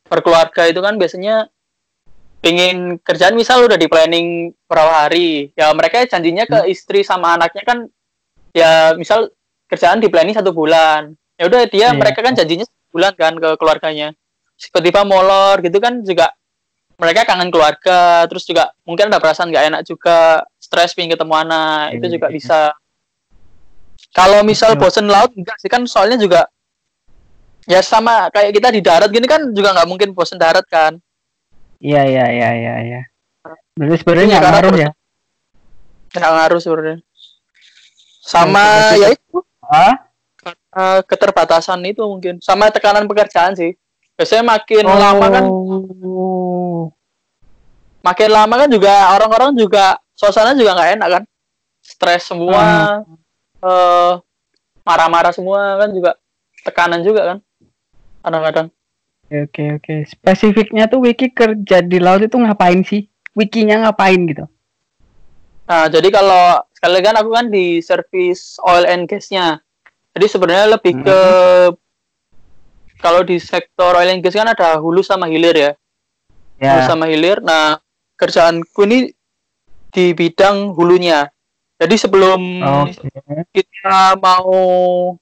berkeluarga 0.07 0.69
itu 0.69 0.79
kan 0.85 1.01
biasanya 1.01 1.49
pengen 2.45 3.01
kerjaan 3.01 3.35
misal 3.35 3.65
udah 3.65 3.81
di 3.81 3.89
planning 3.89 4.53
berapa 4.69 5.09
hari. 5.09 5.51
Ya 5.57 5.73
mereka 5.73 6.05
janjinya 6.05 6.45
ke 6.45 6.69
hmm. 6.69 6.71
istri 6.71 7.01
sama 7.01 7.41
anaknya 7.41 7.65
kan 7.65 7.89
ya 8.53 8.93
misal 8.95 9.33
kerjaan 9.67 10.05
di 10.05 10.13
planning 10.13 10.37
satu 10.37 10.53
bulan. 10.53 11.17
Ya 11.41 11.49
udah 11.51 11.67
dia 11.67 11.91
yeah. 11.91 11.97
mereka 11.97 12.21
kan 12.21 12.37
janjinya 12.37 12.69
bulan 12.95 13.11
kan 13.19 13.35
ke 13.35 13.59
keluarganya 13.59 14.15
tiba-tiba 14.59 15.03
molor 15.03 15.61
gitu 15.63 15.79
kan 15.83 16.01
juga 16.03 16.31
mereka 16.95 17.27
kangen 17.27 17.51
keluarga 17.51 18.25
terus 18.31 18.47
juga 18.47 18.71
mungkin 18.87 19.11
ada 19.11 19.19
perasaan 19.19 19.51
nggak 19.51 19.67
enak 19.71 19.83
juga 19.83 20.47
stres 20.63 20.95
pengen 20.95 21.19
ketemu 21.19 21.35
anak 21.35 21.99
itu 21.99 22.07
juga 22.19 22.27
iya. 22.31 22.35
bisa 22.35 22.61
kalau 24.15 24.47
misal 24.47 24.79
bosen 24.79 25.11
laut 25.11 25.35
enggak 25.35 25.59
sih 25.59 25.67
kan 25.67 25.83
soalnya 25.91 26.17
juga 26.17 26.47
ya 27.67 27.83
sama 27.83 28.31
kayak 28.31 28.55
kita 28.55 28.69
di 28.71 28.81
darat 28.81 29.11
gini 29.11 29.27
kan 29.27 29.51
juga 29.51 29.75
nggak 29.75 29.89
mungkin 29.91 30.15
bosen 30.15 30.39
darat 30.39 30.65
kan 30.71 31.03
Iya 31.85 32.03
iya 32.09 32.25
iya 32.33 32.51
iya 32.57 32.75
iya. 32.81 33.01
Berarti 33.77 33.97
sebenarnya 34.01 34.41
nggak 34.41 34.53
ngaruh 34.57 34.75
ya? 34.81 34.91
Nggak 36.17 36.33
ngaruh 36.33 36.61
sebenarnya. 36.65 36.99
Sama 38.25 38.65
ya, 38.97 39.05
ya 39.05 39.09
itu. 39.13 39.39
Ah? 39.69 39.95
keterbatasan 41.05 41.85
itu 41.85 42.01
mungkin. 42.03 42.41
Sama 42.41 42.73
tekanan 42.73 43.05
pekerjaan 43.05 43.53
sih. 43.53 43.77
Biasanya 44.14 44.44
makin 44.47 44.85
oh. 44.87 44.99
lama 44.99 45.26
kan 45.26 45.44
makin 48.04 48.30
lama 48.30 48.54
kan 48.54 48.68
juga 48.71 48.92
orang-orang 49.16 49.50
juga 49.59 49.99
suasana 50.14 50.54
juga 50.54 50.76
nggak 50.78 50.90
enak 51.00 51.09
kan. 51.18 51.23
Stres 51.85 52.28
semua. 52.30 52.62
Hmm. 53.02 53.16
Uh, 53.64 54.12
marah-marah 54.85 55.33
semua 55.33 55.80
kan 55.80 55.88
juga 55.97 56.21
tekanan 56.61 57.00
juga 57.00 57.33
kan 57.33 57.38
kadang-kadang 58.21 58.68
Oke 59.33 59.80
oke 59.80 59.80
oke. 59.80 59.94
Spesifiknya 60.04 60.85
tuh 60.85 61.00
Wiki 61.00 61.33
kerja 61.33 61.80
di 61.80 61.97
laut 61.97 62.23
itu 62.23 62.37
ngapain 62.37 62.85
sih? 62.85 63.09
Wikinya 63.33 63.88
ngapain 63.88 64.21
gitu? 64.28 64.44
Nah, 65.64 65.88
jadi 65.88 66.12
kalau 66.12 66.61
sekali 66.76 67.00
kan 67.00 67.16
aku 67.16 67.30
kan 67.33 67.49
di 67.49 67.80
service 67.80 68.61
oil 68.62 68.85
and 68.85 69.09
gasnya. 69.09 69.64
Jadi 70.12 70.26
sebenarnya 70.28 70.76
lebih 70.76 71.00
hmm. 71.00 71.04
ke 71.09 71.18
kalau 73.05 73.21
di 73.21 73.37
sektor 73.37 73.93
oil 73.93 74.09
and 74.09 74.25
gas 74.25 74.33
kan 74.33 74.49
ada 74.49 74.81
hulu 74.81 75.05
sama 75.05 75.29
hilir 75.29 75.53
ya. 75.53 75.71
ya. 76.57 76.73
Hulu 76.73 76.81
sama 76.89 77.05
hilir. 77.13 77.45
Nah, 77.45 77.77
kerjaanku 78.17 78.81
ini 78.89 79.13
di 79.93 80.17
bidang 80.17 80.73
hulunya. 80.73 81.29
Jadi 81.77 82.01
sebelum 82.01 82.65
okay. 82.65 83.53
kita 83.53 84.17
mau 84.17 84.57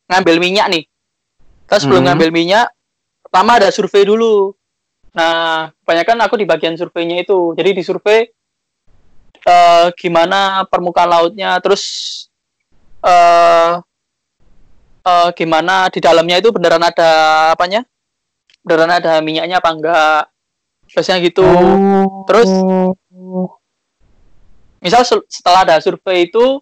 ngambil 0.06 0.36
minyak 0.38 0.66
nih, 0.70 0.84
kita 1.66 1.82
sebelum 1.82 2.06
hmm. 2.06 2.08
ngambil 2.14 2.30
minyak, 2.30 2.66
pertama 3.26 3.58
ada 3.58 3.74
survei 3.74 4.06
dulu. 4.06 4.54
Nah, 5.10 5.74
kebanyakan 5.82 6.22
aku 6.22 6.38
di 6.38 6.46
bagian 6.46 6.78
surveinya 6.78 7.18
itu. 7.18 7.56
Jadi 7.58 7.70
di 7.74 7.82
survei 7.82 8.30
uh, 9.42 9.90
gimana 9.98 10.62
permukaan 10.70 11.10
lautnya, 11.10 11.58
terus 11.58 11.82
uh, 13.02 13.82
uh, 15.06 15.28
gimana 15.34 15.90
di 15.90 15.98
dalamnya 15.98 16.38
itu 16.38 16.50
beneran 16.54 16.82
ada 16.82 17.10
apanya? 17.54 17.86
Beneran 18.62 18.90
ada 18.90 19.18
minyaknya 19.22 19.58
apa 19.58 19.70
enggak? 19.74 20.22
Biasanya 20.90 21.18
gitu. 21.22 21.44
Oh. 21.44 22.26
Terus 22.26 22.50
misal 24.82 25.06
setelah 25.30 25.62
ada 25.62 25.76
survei 25.78 26.26
itu 26.26 26.58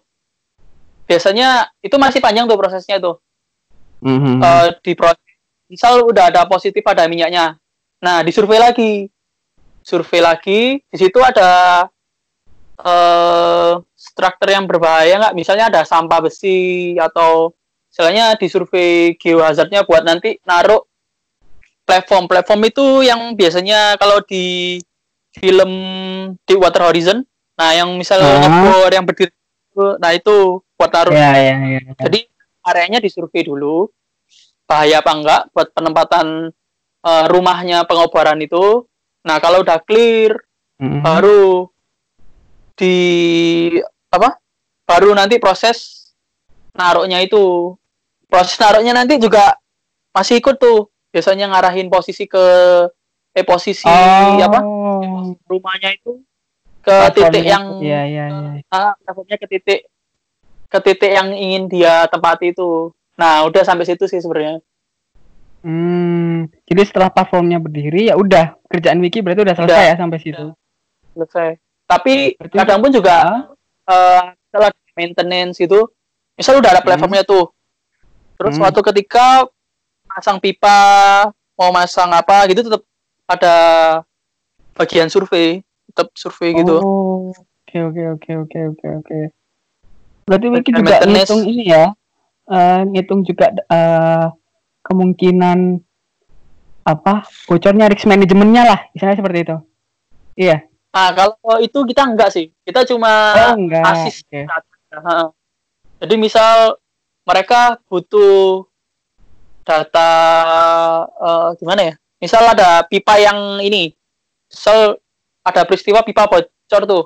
biasanya 1.09 1.73
itu 1.81 1.97
masih 1.97 2.21
panjang 2.21 2.45
tuh 2.45 2.57
prosesnya 2.57 3.01
tuh. 3.01 3.17
Mm 4.01 4.17
-hmm. 4.17 4.37
uh, 4.41 4.67
di 4.81 4.97
proses 4.97 5.31
misal 5.71 6.03
udah 6.03 6.27
ada 6.27 6.43
positif 6.51 6.83
ada 6.83 7.07
minyaknya 7.07 7.55
nah 8.03 8.19
disurvei 8.19 8.59
lagi 8.59 9.07
survei 9.79 10.19
lagi 10.19 10.83
di 10.83 10.97
situ 10.99 11.15
ada 11.23 11.87
uh, 12.83 13.79
struktur 13.95 14.51
yang 14.51 14.67
berbahaya 14.67 15.15
nggak 15.15 15.37
misalnya 15.39 15.71
ada 15.71 15.81
sampah 15.87 16.19
besi 16.19 16.99
atau 16.99 17.55
misalnya 17.91 18.39
disurvei 18.39 19.19
geohazardnya 19.19 19.83
buat 19.83 20.07
nanti 20.07 20.39
naruh 20.47 20.87
platform 21.83 22.31
platform 22.31 22.61
itu 22.71 23.03
yang 23.03 23.35
biasanya 23.35 23.99
kalau 23.99 24.23
di 24.23 24.79
film 25.35 25.71
di 26.47 26.53
Water 26.55 26.87
Horizon 26.87 27.19
nah 27.59 27.75
yang 27.75 27.93
misalnya 27.99 28.47
uh. 28.47 28.87
yang 28.87 29.03
berdiri 29.03 29.35
nah 29.99 30.11
itu 30.15 30.63
buat 30.79 30.91
naruh 30.91 31.13
yeah, 31.13 31.35
yeah, 31.35 31.59
yeah. 31.79 31.95
jadi 31.99 32.19
areanya 32.63 32.99
disurvei 33.03 33.43
dulu 33.43 33.91
bahaya 34.71 35.03
apa 35.03 35.11
enggak 35.11 35.41
buat 35.51 35.67
penempatan 35.75 36.55
uh, 37.03 37.25
rumahnya 37.27 37.83
pengobaran 37.83 38.39
itu. 38.39 38.87
Nah, 39.27 39.37
kalau 39.43 39.61
udah 39.61 39.83
clear 39.83 40.37
mm-hmm. 40.79 41.01
baru 41.03 41.67
di 42.77 42.95
apa? 44.09 44.39
Baru 44.87 45.11
nanti 45.13 45.37
proses 45.37 46.09
naruhnya 46.71 47.21
itu. 47.21 47.75
Proses 48.31 48.55
naruhnya 48.55 48.95
nanti 48.95 49.19
juga 49.19 49.59
masih 50.15 50.39
ikut 50.39 50.55
tuh. 50.55 50.87
Biasanya 51.11 51.51
ngarahin 51.51 51.91
posisi 51.91 52.23
ke 52.23 52.45
eh 53.35 53.43
posisi 53.43 53.83
oh. 53.83 54.39
apa? 54.39 54.63
Rumahnya 55.51 55.91
itu 55.99 56.23
ke 56.79 56.95
titik 57.11 57.43
yang 57.43 57.83
ya, 57.83 58.07
ya, 58.07 58.25
ya. 58.31 58.63
Uh, 58.71 58.95
ke 59.27 59.47
titik 59.51 59.79
ke 60.71 60.77
titik 60.79 61.11
yang 61.11 61.35
ingin 61.35 61.67
dia 61.67 62.07
tempati 62.07 62.55
itu. 62.55 62.95
Nah, 63.19 63.43
udah 63.45 63.61
sampai 63.67 63.83
situ 63.83 64.07
sih 64.07 64.23
sebenarnya. 64.23 64.63
Hmm, 65.61 66.49
jadi 66.65 66.81
setelah 66.89 67.13
platformnya 67.13 67.61
berdiri 67.61 68.09
ya 68.09 68.17
udah 68.17 68.57
kerjaan 68.65 68.97
Wiki 68.97 69.21
berarti 69.21 69.45
udah 69.45 69.55
selesai 69.59 69.77
udah. 69.77 69.89
ya 69.91 69.95
sampai 69.99 70.17
situ. 70.17 70.45
Selesai. 71.13 71.49
Tapi 71.85 72.39
berarti, 72.39 72.55
kadang 72.55 72.79
pun 72.81 72.91
juga 72.95 73.17
uh, 73.85 74.23
setelah 74.49 74.71
maintenance 74.97 75.59
itu, 75.61 75.85
misal 76.33 76.57
udah 76.57 76.71
ada 76.73 76.81
hmm. 76.81 76.87
platformnya 76.87 77.23
hmm. 77.27 77.31
tuh. 77.35 77.45
Terus 78.41 78.57
hmm. 78.57 78.61
suatu 78.65 78.79
ketika 78.89 79.45
masang 80.09 80.41
pipa, 80.41 81.29
mau 81.53 81.69
masang 81.69 82.09
apa 82.09 82.49
gitu 82.49 82.65
tetap 82.65 82.81
ada 83.29 83.55
bagian 84.73 85.07
survei, 85.13 85.61
tetap 85.93 86.09
survei 86.17 86.57
gitu. 86.57 86.81
oh, 86.81 87.29
gitu. 87.29 87.45
Oke 87.69 87.77
oke 87.85 88.01
oke 88.17 88.31
oke 88.49 88.59
oke 88.73 88.85
oke. 89.05 89.19
Berarti 90.25 90.47
Wiki 90.49 90.71
juga 90.73 91.05
ngitung 91.05 91.45
ini 91.45 91.63
ya, 91.69 91.93
uh, 92.49 92.81
ngitung 92.89 93.21
juga 93.21 93.53
uh, 93.69 94.33
kemungkinan 94.81 95.79
apa 96.81 97.29
bocornya 97.45 97.89
risk 97.89 98.09
manajemennya 98.09 98.63
lah 98.65 98.79
misalnya 98.93 99.17
seperti 99.21 99.39
itu 99.45 99.57
iya 100.33 100.65
ah 100.91 101.13
kalau 101.13 101.61
itu 101.61 101.77
kita 101.85 102.03
enggak 102.09 102.33
sih 102.33 102.49
kita 102.65 102.83
cuma 102.89 103.37
oh, 103.37 103.55
enggak. 103.55 103.85
asis 103.85 104.25
okay. 104.25 104.49
jadi 106.01 106.15
misal 106.17 106.80
mereka 107.31 107.79
butuh 107.87 108.67
data 109.63 110.11
uh, 111.15 111.49
gimana 111.55 111.81
ya? 111.91 111.93
Misal 112.19 112.43
ada 112.51 112.83
pipa 112.85 113.17
yang 113.17 113.63
ini 113.63 113.95
misal 114.51 114.99
ada 115.41 115.63
peristiwa 115.63 116.03
pipa 116.03 116.27
bocor 116.27 116.83
tuh. 116.83 117.05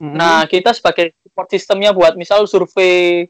Mm 0.00 0.12
-hmm. 0.12 0.16
nah 0.16 0.44
kita 0.48 0.72
sebagai 0.72 1.12
support 1.20 1.48
sistemnya 1.52 1.92
buat 1.92 2.16
misal 2.16 2.48
survei 2.48 3.28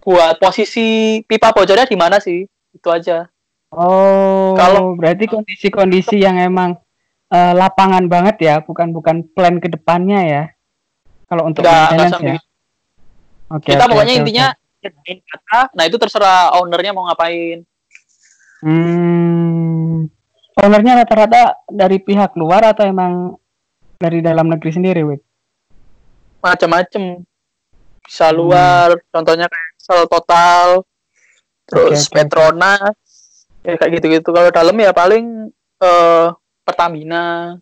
buat 0.00 0.40
posisi 0.40 1.20
pipa 1.28 1.52
bocornya 1.52 1.84
di 1.84 1.96
mana 2.00 2.16
sih? 2.16 2.48
Itu 2.72 2.88
aja. 2.88 3.28
Oh 3.68 4.56
kalau 4.56 4.96
berarti 4.96 5.28
kondisi-kondisi 5.28 6.24
yang 6.24 6.40
emang 6.40 6.80
uh, 7.28 7.52
lapangan 7.52 8.08
banget 8.08 8.36
ya 8.40 8.54
bukan 8.64 8.96
bukan 8.96 9.28
plan 9.36 9.60
ke 9.60 9.68
depannya 9.68 10.20
ya? 10.24 10.44
Kalau 11.28 11.44
untuk 11.44 11.60
enggak, 11.60 11.92
maintenance 11.92 12.24
ya? 12.24 12.36
okay, 13.52 13.76
kita 13.76 13.84
okay, 13.84 13.90
pokoknya 13.92 14.14
okay, 14.16 14.20
intinya 14.24 14.46
okay. 14.52 14.67
Kata. 14.96 15.72
Nah 15.74 15.84
itu 15.86 15.96
terserah 15.96 16.56
ownernya 16.58 16.92
mau 16.94 17.08
ngapain. 17.08 17.64
Hmm. 18.62 20.08
Ownernya 20.58 21.04
rata-rata 21.04 21.54
dari 21.70 22.02
pihak 22.02 22.34
luar 22.34 22.66
atau 22.74 22.82
emang 22.82 23.38
dari 23.98 24.18
dalam 24.18 24.50
negeri 24.50 24.70
sendiri 24.74 25.02
Wid? 25.06 25.22
macam-macam 26.42 27.26
bisa 28.06 28.30
luar 28.30 28.94
hmm. 28.94 29.04
contohnya 29.10 29.46
kayak 29.50 29.70
sel 29.76 30.06
total 30.06 30.86
terus 31.68 32.08
okay, 32.08 32.24
Petronas 32.24 32.96
ya 33.60 33.76
kayak 33.76 34.00
gitu-gitu. 34.00 34.32
Kalau 34.32 34.48
dalam 34.48 34.76
ya 34.80 34.96
paling 34.96 35.52
uh, 35.84 36.32
Pertamina 36.64 37.56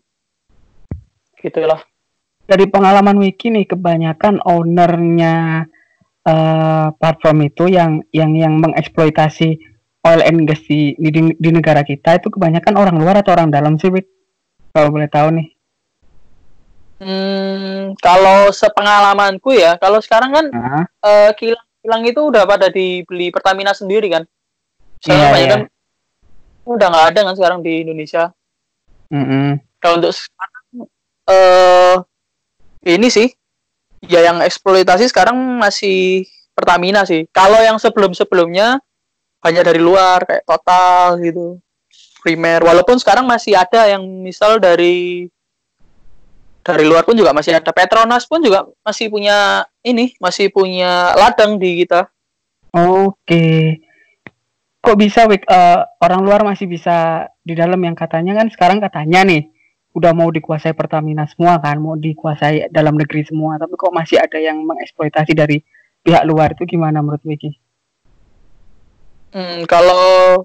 gitulah. 1.43 1.83
Dari 2.47 2.63
pengalaman 2.71 3.19
Wiki 3.19 3.51
nih 3.51 3.67
kebanyakan 3.67 4.39
ownernya 4.47 5.67
uh, 6.27 6.91
platform 6.99 7.47
itu 7.47 7.71
yang 7.71 8.03
yang 8.11 8.35
yang 8.35 8.59
mengeksploitasi 8.59 9.57
oil 10.03 10.21
and 10.21 10.43
gas 10.45 10.61
di, 10.67 10.93
di 10.99 11.33
di 11.35 11.49
negara 11.49 11.81
kita 11.87 12.19
itu 12.19 12.27
kebanyakan 12.27 12.75
orang 12.75 12.95
luar 12.99 13.23
atau 13.23 13.33
orang 13.33 13.49
dalam 13.49 13.79
sih 13.79 13.89
Wik? 13.89 14.05
kalau 14.75 14.91
boleh 14.91 15.09
tahu 15.09 15.31
nih 15.33 15.47
Hmm, 16.97 17.93
kalau 18.01 18.49
sepengalamanku 18.49 19.53
ya, 19.53 19.77
kalau 19.77 20.01
sekarang 20.01 20.33
kan 20.33 20.45
uh 20.49 20.81
uh, 21.05 21.29
kilang 21.37 21.61
kilang 21.85 22.01
itu 22.09 22.17
udah 22.17 22.43
pada 22.49 22.73
dibeli 22.73 23.29
Pertamina 23.29 23.69
sendiri 23.69 24.09
kan. 24.09 24.25
Soalnya 25.05 25.21
yeah, 25.21 25.33
banyak 25.33 25.45
yeah. 25.45 25.53
kan 25.53 25.61
udah 26.65 26.87
nggak 26.89 27.07
ada 27.13 27.19
kan 27.21 27.35
sekarang 27.37 27.59
di 27.61 27.85
Indonesia. 27.85 28.33
Mm 29.13 29.25
-hmm. 29.29 29.47
Kalau 29.77 30.01
untuk 30.01 30.09
sekarang 30.09 30.65
uh, 31.29 31.95
ini 32.81 33.07
sih 33.13 33.29
ya 34.05 34.21
yang 34.21 34.43
eksploitasi 34.43 35.09
sekarang 35.09 35.37
masih 35.57 36.27
Pertamina 36.57 37.05
sih. 37.05 37.29
Kalau 37.29 37.61
yang 37.61 37.77
sebelum-sebelumnya 37.77 38.81
banyak 39.37 39.63
dari 39.63 39.77
luar 39.77 40.25
kayak 40.25 40.43
Total 40.45 41.21
gitu. 41.21 41.61
Primer. 42.25 42.65
Walaupun 42.65 42.97
sekarang 42.97 43.29
masih 43.29 43.53
ada 43.53 43.85
yang 43.85 44.01
misal 44.01 44.57
dari 44.57 45.29
dari 46.65 46.83
luar 46.83 47.05
pun 47.05 47.13
juga 47.13 47.31
masih 47.31 47.61
ada. 47.61 47.69
Petronas 47.69 48.25
pun 48.25 48.41
juga 48.41 48.65
masih 48.81 49.07
punya 49.13 49.69
ini 49.85 50.17
masih 50.17 50.49
punya 50.49 51.13
ladang 51.13 51.61
di 51.61 51.85
kita. 51.85 52.09
Oke. 52.73 53.79
Kok 54.81 54.97
bisa 54.97 55.29
uh, 55.29 55.79
orang 56.01 56.21
luar 56.25 56.41
masih 56.41 56.65
bisa 56.65 57.29
di 57.45 57.53
dalam 57.53 57.79
yang 57.79 57.93
katanya 57.93 58.33
kan? 58.33 58.49
Sekarang 58.49 58.81
katanya 58.81 59.23
nih 59.23 59.45
udah 59.95 60.11
mau 60.13 60.29
dikuasai 60.29 60.75
Pertamina 60.75 61.25
semua 61.25 61.57
kan 61.57 61.79
mau 61.79 61.95
dikuasai 61.95 62.69
dalam 62.69 62.97
negeri 62.97 63.25
semua. 63.25 63.55
Tapi 63.57 63.73
kok 63.73 63.93
masih 63.93 64.17
ada 64.21 64.37
yang 64.37 64.61
mengeksploitasi 64.61 65.33
dari 65.33 65.57
pihak 66.03 66.23
luar? 66.27 66.53
Itu 66.53 66.67
gimana 66.67 66.99
menurut 67.01 67.23
Wiki? 67.23 67.51
Hmm, 69.33 69.67
kalau 69.67 70.43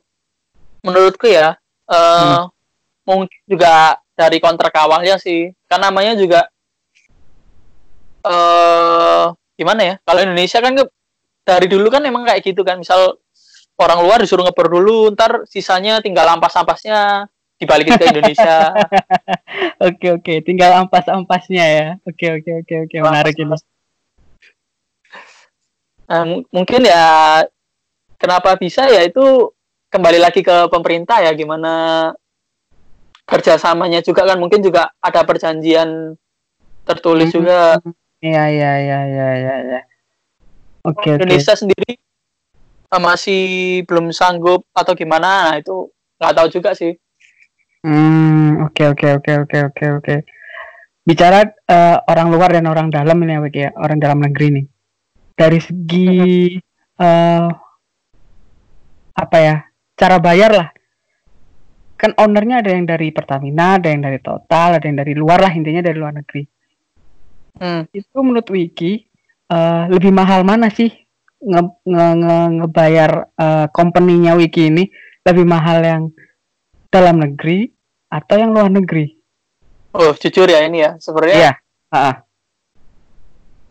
menurutku 0.82 1.30
ya 1.30 1.54
uh, 1.86 1.94
hmm. 1.94 2.44
mungkin 3.06 3.40
juga 3.46 3.98
dari 4.16 4.38
kontrak 4.38 4.72
awalnya 4.76 5.20
sih. 5.20 5.52
Kan 5.68 5.82
namanya 5.82 6.16
juga 6.16 6.48
eh 8.22 8.30
uh, 8.30 9.34
gimana 9.58 9.80
ya? 9.82 9.94
Kalau 10.06 10.20
Indonesia 10.22 10.58
kan 10.62 10.72
dari 11.42 11.66
dulu 11.66 11.90
kan 11.90 12.02
emang 12.06 12.24
kayak 12.24 12.42
gitu 12.42 12.62
kan. 12.62 12.80
Misal 12.80 13.18
orang 13.80 13.98
luar 14.04 14.18
disuruh 14.22 14.46
ngebor 14.46 14.68
dulu 14.68 15.10
ntar 15.16 15.44
sisanya 15.48 15.98
tinggal 15.98 16.28
ampas-ampasnya 16.28 17.26
dibalikin 17.62 17.94
ke 17.94 18.10
Indonesia 18.10 18.74
oke 19.86 20.06
oke 20.18 20.34
tinggal 20.42 20.82
ampas-ampasnya 20.82 21.64
ya 21.64 21.88
oke 22.02 22.26
oke 22.42 22.50
oke 22.66 22.74
oke 22.90 22.96
menarik 22.98 23.38
ini 23.38 23.54
nah, 26.10 26.24
mungkin 26.50 26.80
ya 26.82 27.06
kenapa 28.18 28.58
bisa 28.58 28.90
ya 28.90 29.06
itu 29.06 29.54
kembali 29.92 30.18
lagi 30.18 30.42
ke 30.42 30.66
pemerintah 30.72 31.22
ya 31.22 31.30
gimana 31.36 32.10
kerjasamanya 33.32 34.02
juga 34.02 34.26
kan 34.26 34.36
mungkin 34.36 34.60
juga 34.60 34.90
ada 34.98 35.22
perjanjian 35.22 36.18
tertulis 36.82 37.30
hmm. 37.30 37.36
juga. 37.36 37.60
Iya 38.22 38.44
iya 38.50 38.72
iya 38.78 39.00
iya 39.08 39.28
iya. 39.38 39.54
Ya. 39.66 39.80
Oke 40.82 41.10
okay, 41.10 41.12
Indonesia 41.18 41.54
okay. 41.54 41.60
sendiri 41.62 41.92
uh, 42.90 43.00
masih 43.02 43.42
belum 43.86 44.10
sanggup 44.10 44.66
atau 44.74 44.92
gimana 44.94 45.50
nah, 45.50 45.56
itu 45.58 45.90
nggak 46.18 46.34
tahu 46.34 46.48
juga 46.50 46.70
sih. 46.74 46.94
Hmm 47.82 48.62
oke 48.62 48.78
okay, 48.78 48.86
oke 48.94 49.06
okay, 49.26 49.34
oke 49.42 49.50
oke 49.50 49.58
oke 49.74 49.86
oke. 49.98 50.16
Bicara 51.02 51.42
uh, 51.46 51.98
orang 52.06 52.30
luar 52.30 52.54
dan 52.54 52.70
orang 52.70 52.94
dalam 52.94 53.18
ini 53.26 53.34
ya, 53.34 53.40
ya 53.50 53.70
orang 53.74 53.98
dalam 53.98 54.22
negeri 54.22 54.46
nih. 54.54 54.66
Dari 55.34 55.58
segi 55.58 56.10
uh, 57.02 57.48
apa 59.12 59.38
ya 59.42 59.56
cara 59.98 60.16
bayar 60.22 60.50
lah 60.54 60.68
kan 62.02 62.18
ownernya 62.18 62.66
ada 62.66 62.74
yang 62.74 62.82
dari 62.82 63.14
Pertamina, 63.14 63.78
ada 63.78 63.86
yang 63.86 64.02
dari 64.02 64.18
Total, 64.18 64.74
ada 64.74 64.82
yang 64.82 64.98
dari 64.98 65.14
luar 65.14 65.38
lah 65.38 65.54
intinya 65.54 65.78
dari 65.78 65.94
luar 65.94 66.18
negeri. 66.18 66.42
Hmm. 67.62 67.86
Itu 67.94 68.18
menurut 68.26 68.50
Wiki 68.50 69.06
uh, 69.54 69.86
lebih 69.86 70.10
mahal 70.10 70.42
mana 70.42 70.66
sih 70.66 70.90
nge, 71.38 71.62
nge, 71.86 72.06
nge 72.18 72.38
ngebayar 72.58 73.10
uh, 73.38 73.66
company-nya 73.70 74.34
Wiki 74.34 74.66
ini 74.66 74.90
lebih 75.22 75.46
mahal 75.46 75.78
yang 75.86 76.02
dalam 76.92 77.24
negeri 77.24 77.72
atau 78.12 78.36
yang 78.36 78.52
luar 78.52 78.68
negeri? 78.68 79.16
Oh 79.96 80.12
jujur 80.12 80.44
ya 80.44 80.60
ini 80.68 80.84
ya 80.84 81.00
sebenarnya. 81.00 81.36
Iya. 81.36 81.52
Uh, 81.92 82.14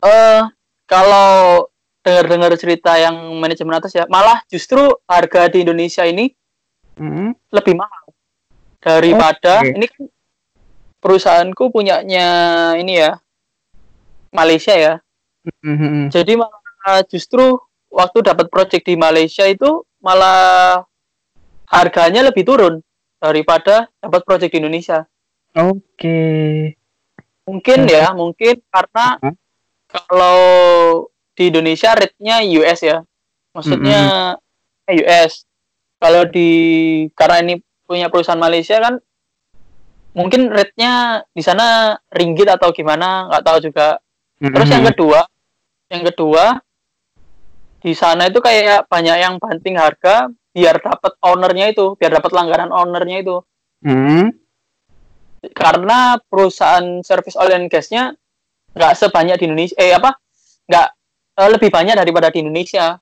uh, 0.05 0.41
kalau 0.89 1.69
dengar-dengar 2.01 2.57
cerita 2.57 2.97
yang 2.97 3.13
manajemen 3.38 3.77
atas 3.77 3.93
ya 3.93 4.10
malah 4.10 4.41
justru 4.49 4.97
harga 5.05 5.53
di 5.53 5.62
Indonesia 5.62 6.01
ini 6.01 6.34
hmm. 6.97 7.53
lebih 7.53 7.77
mahal 7.77 8.10
daripada 8.81 9.62
okay. 9.62 9.77
ini 9.77 9.86
kan 9.86 10.10
perusahaanku 11.01 11.69
punyanya 11.69 12.27
ini 12.77 13.01
ya 13.01 13.21
Malaysia 14.34 14.73
ya. 14.73 14.93
Mm-hmm. 15.65 16.13
Jadi 16.13 16.34
malah 16.38 17.01
justru 17.10 17.57
waktu 17.91 18.23
dapat 18.23 18.47
project 18.47 18.86
di 18.86 18.95
Malaysia 18.95 19.43
itu 19.49 19.84
malah 19.99 20.86
harganya 21.67 22.29
lebih 22.29 22.45
turun 22.45 22.79
daripada 23.21 23.86
dapat 24.01 24.21
project 24.25 24.51
di 24.51 24.60
Indonesia. 24.65 25.05
Oke. 25.53 25.77
Okay. 25.95 26.51
Mungkin 27.45 27.79
ya, 27.86 28.10
mungkin 28.17 28.57
karena 28.73 29.05
uh-huh. 29.21 29.36
kalau 29.88 30.39
di 31.38 31.53
Indonesia 31.53 31.93
rate-nya 31.93 32.41
US 32.60 32.79
ya. 32.81 32.97
Maksudnya 33.53 34.01
mm-hmm. 34.36 35.01
US. 35.05 35.45
Kalau 36.01 36.25
di 36.25 36.49
karena 37.13 37.38
ini 37.45 37.55
punya 37.86 38.10
perusahaan 38.10 38.39
Malaysia 38.39 38.81
kan 38.81 38.97
mungkin 40.12 40.49
rate-nya 40.49 41.23
di 41.31 41.43
sana 41.43 41.95
ringgit 42.12 42.49
atau 42.49 42.73
gimana 42.73 43.29
nggak 43.29 43.45
tahu 43.45 43.57
juga. 43.62 44.01
Mm-hmm. 44.41 44.53
Terus 44.57 44.69
yang 44.73 44.86
kedua, 44.89 45.19
yang 45.91 46.03
kedua 46.07 46.45
di 47.81 47.93
sana 47.97 48.29
itu 48.29 48.38
kayak 48.38 48.86
banyak 48.86 49.17
yang 49.17 49.41
banting 49.41 49.77
harga 49.77 50.29
biar 50.51 50.83
dapat 50.83 51.15
ownernya 51.23 51.71
itu, 51.71 51.95
biar 51.95 52.19
dapat 52.19 52.31
langganan 52.35 52.69
ownernya 52.75 53.17
itu. 53.23 53.37
Mm-hmm. 53.87 54.23
Karena 55.55 56.19
perusahaan 56.21 57.01
service 57.01 57.39
oil 57.39 57.55
and 57.55 57.71
gasnya 57.71 58.13
nggak 58.71 58.93
sebanyak 58.95 59.35
di 59.41 59.45
Indonesia, 59.49 59.75
eh 59.79 59.95
apa? 59.95 60.15
Nggak 60.69 60.87
eh, 61.39 61.49
lebih 61.49 61.69
banyak 61.71 61.95
daripada 61.97 62.27
di 62.29 62.39
Indonesia. 62.43 62.99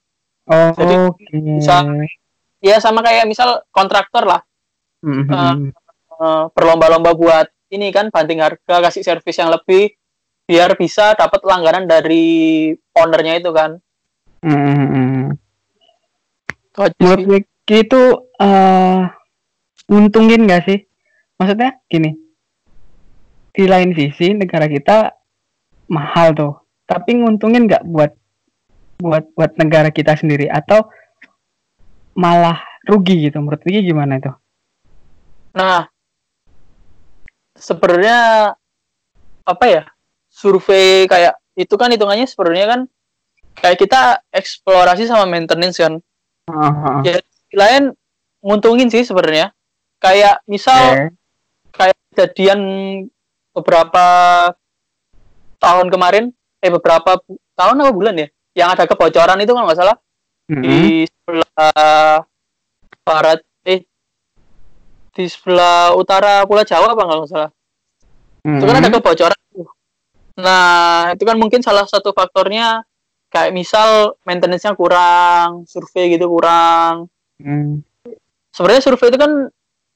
Oh, 0.49 0.73
Jadi 0.73 0.95
okay. 1.13 1.37
bisa 1.61 1.85
ya 2.59 2.81
sama 2.81 2.99
kayak 3.05 3.29
misal 3.29 3.63
kontraktor 3.71 4.27
lah 4.27 4.41
mm-hmm. 5.03 5.31
uh, 5.31 5.55
uh, 6.19 6.43
berlomba-lomba 6.51 7.15
buat 7.15 7.47
ini 7.71 7.93
kan 7.93 8.09
banting 8.09 8.41
harga 8.43 8.81
kasih 8.89 9.05
servis 9.05 9.37
yang 9.39 9.53
lebih 9.53 9.93
biar 10.49 10.73
bisa 10.73 11.13
dapat 11.13 11.45
langganan 11.45 11.85
dari 11.85 12.73
ownernya 12.97 13.37
itu 13.37 13.53
kan. 13.53 13.77
Mm-hmm. 16.79 16.95
Menurut 17.03 17.45
itu 17.67 18.01
uh, 18.39 19.03
untungin 19.91 20.47
gak 20.47 20.63
sih? 20.63 20.79
Maksudnya 21.35 21.75
gini, 21.91 22.15
di 23.51 23.63
lain 23.67 23.91
sisi 23.95 24.31
negara 24.35 24.67
kita 24.67 25.11
mahal 25.91 26.35
tuh, 26.35 26.53
tapi 26.83 27.15
nguntungin 27.19 27.67
nggak 27.67 27.87
buat 27.87 28.11
buat 28.99 29.31
buat 29.35 29.51
negara 29.55 29.87
kita 29.87 30.19
sendiri 30.19 30.51
atau 30.51 30.87
malah 32.15 32.59
rugi 32.87 33.27
gitu? 33.27 33.39
Menurut 33.39 33.63
Vicky 33.63 33.87
gimana 33.87 34.19
itu? 34.19 34.31
Nah, 35.55 35.87
sebenarnya 37.55 38.51
apa 39.47 39.65
ya? 39.67 39.83
Survei 40.27 41.07
kayak 41.07 41.35
itu 41.55 41.75
kan 41.75 41.91
hitungannya 41.91 42.27
sebenarnya 42.27 42.67
kan 42.67 42.81
kayak 43.63 43.79
kita 43.79 44.01
eksplorasi 44.31 45.07
sama 45.07 45.23
maintenance 45.27 45.79
kan. 45.79 46.03
Uh-huh. 46.49 47.05
Ya, 47.05 47.21
lain 47.53 47.93
nguntungin 48.41 48.89
sih 48.89 49.05
sebenarnya. 49.05 49.53
Kayak 50.01 50.41
misal 50.49 50.81
okay. 50.95 51.07
kayak 51.75 51.97
kejadian 52.15 52.59
beberapa 53.53 54.07
tahun 55.61 55.87
kemarin, 55.93 56.31
eh 56.63 56.71
beberapa 56.71 57.19
tahun 57.53 57.75
apa 57.83 57.91
bulan 57.91 58.15
ya, 58.17 58.27
yang 58.57 58.69
ada 58.73 58.87
kebocoran 58.87 59.37
itu 59.43 59.51
kan 59.51 59.67
nggak 59.67 59.79
salah 59.79 59.97
mm-hmm. 60.47 60.63
di 60.63 61.03
sebelah 61.05 62.23
barat 63.03 63.39
di 65.19 65.27
sebelah 65.27 65.91
utara 65.99 66.47
Pulau 66.47 66.63
Jawa 66.63 66.95
apa 66.95 67.03
nggak 67.03 67.27
salah. 67.27 67.51
Hmm. 68.47 68.55
Itu 68.55 68.63
kan 68.63 68.79
ada 68.79 68.87
hmm. 68.87 68.95
kebocoran. 68.95 69.39
Nah, 70.39 71.11
itu 71.11 71.23
kan 71.27 71.35
mungkin 71.35 71.59
salah 71.59 71.83
satu 71.83 72.15
faktornya 72.15 72.87
kayak 73.29 73.53
misal 73.53 74.17
maintenance-nya 74.25 74.73
kurang, 74.73 75.65
survei 75.69 76.17
gitu 76.17 76.25
kurang. 76.29 77.07
Hmm. 77.37 77.85
Sebenarnya 78.49 78.83
survei 78.83 79.13
itu 79.13 79.19
kan 79.21 79.31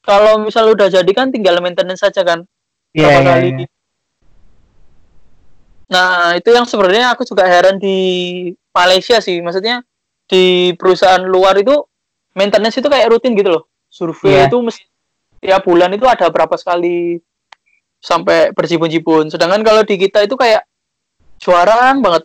kalau 0.06 0.40
misal 0.40 0.70
udah 0.70 0.88
jadi 0.88 1.12
kan 1.12 1.34
tinggal 1.34 1.58
maintenance 1.58 2.02
saja 2.02 2.22
kan. 2.22 2.46
Iya, 2.94 3.02
yeah, 3.02 3.10
yeah, 3.10 3.22
kali. 3.26 3.48
Yeah. 3.50 3.68
Nah, 5.84 6.38
itu 6.38 6.48
yang 6.54 6.64
sebenarnya 6.64 7.12
aku 7.12 7.26
juga 7.28 7.44
heran 7.44 7.76
di 7.76 7.98
Malaysia 8.72 9.18
sih. 9.20 9.42
Maksudnya 9.42 9.84
di 10.24 10.72
perusahaan 10.78 11.20
luar 11.20 11.58
itu 11.60 11.84
maintenance 12.34 12.80
itu 12.80 12.88
kayak 12.88 13.10
rutin 13.12 13.36
gitu 13.36 13.50
loh. 13.60 13.64
Survei 13.90 14.42
Iya. 14.42 14.50
itu 14.50 14.58
mesti 14.58 14.82
tiap 15.44 15.62
bulan 15.68 15.92
itu 15.92 16.08
ada 16.08 16.26
berapa 16.32 16.56
sekali 16.56 17.20
sampai 18.00 18.50
berjibun-jibun. 18.56 19.28
Sedangkan 19.28 19.60
kalau 19.62 19.84
di 19.84 19.94
kita 20.00 20.24
itu 20.24 20.34
kayak 20.34 20.64
jarang 21.38 22.00
banget. 22.00 22.24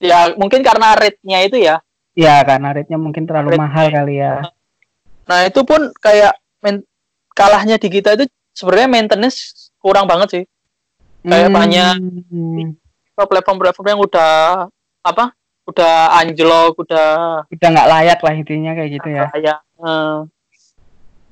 Ya 0.00 0.32
mungkin 0.34 0.64
karena 0.64 0.96
rate-nya 0.96 1.38
itu 1.44 1.60
ya. 1.60 1.76
Ya, 2.16 2.40
karena 2.42 2.72
rate-nya 2.72 2.96
mungkin 2.96 3.28
terlalu 3.28 3.54
Rate- 3.54 3.60
mahal 3.60 3.86
kali 3.92 4.14
ya. 4.18 4.34
Nah, 5.28 5.40
itu 5.46 5.60
pun 5.62 5.92
kayak 6.00 6.34
men- 6.64 6.88
kalahnya 7.36 7.76
di 7.78 7.86
kita 7.92 8.16
itu 8.18 8.24
sebenarnya 8.56 8.88
maintenance 8.90 9.70
kurang 9.78 10.08
banget 10.08 10.28
sih. 10.40 10.44
Kayak 11.22 11.52
banyak 11.52 11.94
Hmm, 12.32 12.72
platform-platform 13.14 13.86
yang 13.92 14.00
udah 14.00 14.32
apa? 15.04 15.36
Udah 15.68 16.16
anjlok, 16.18 16.80
udah 16.80 17.08
udah 17.46 17.68
nggak 17.70 17.90
layak 17.92 18.18
lah 18.24 18.32
intinya 18.34 18.72
kayak 18.74 18.90
gitu 18.96 19.08
ya. 19.12 19.28
eh, 19.30 20.18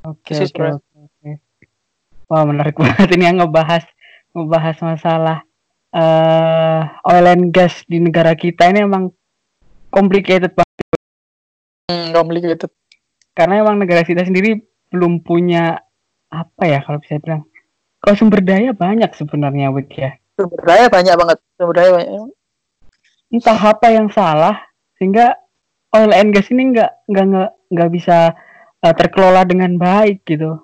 Oke 0.05 0.33
oke. 0.47 0.63
oke. 0.95 1.31
Wah 2.29 2.45
menarik 2.45 2.77
banget 2.85 3.09
ini 3.17 3.25
yang 3.25 3.41
ngebahas 3.43 3.83
ngebahas 4.37 4.77
masalah 4.85 5.39
eh 5.89 6.81
oil 7.09 7.27
and 7.29 7.49
gas 7.55 7.81
di 7.89 7.97
negara 8.03 8.37
kita 8.37 8.69
ini 8.69 8.85
emang 8.85 9.09
complicated 9.89 10.53
banget 10.53 10.99
hmm, 11.89 12.09
complicated. 12.13 12.71
karena 13.33 13.65
emang 13.65 13.81
negara 13.81 14.05
kita 14.05 14.27
sendiri 14.29 14.61
belum 14.93 15.25
punya 15.25 15.81
apa 16.29 16.63
ya 16.69 16.85
kalau 16.85 17.01
bisa 17.01 17.17
bilang 17.25 17.49
kalau 18.05 18.15
sumber 18.15 18.45
daya 18.45 18.77
banyak 18.77 19.09
sebenarnya 19.17 19.73
Wik 19.73 19.91
ya 19.97 20.13
Sumber 20.39 20.63
daya 20.71 20.87
banyak 20.87 21.15
banget. 21.19 21.39
Sumber 21.59 21.75
daya 21.75 21.91
banyak. 21.99 22.31
entah 23.29 23.59
apa 23.59 23.87
yang 23.91 24.09
salah 24.09 24.57
sehingga 24.97 25.37
oil 25.93 26.15
and 26.15 26.31
gas 26.31 26.49
ini 26.49 26.73
nggak 26.73 26.91
nggak 27.11 27.27
nggak 27.75 27.91
bisa 27.93 28.33
eh, 28.81 28.95
terkelola 28.95 29.45
dengan 29.45 29.77
baik 29.77 30.25
gitu 30.25 30.63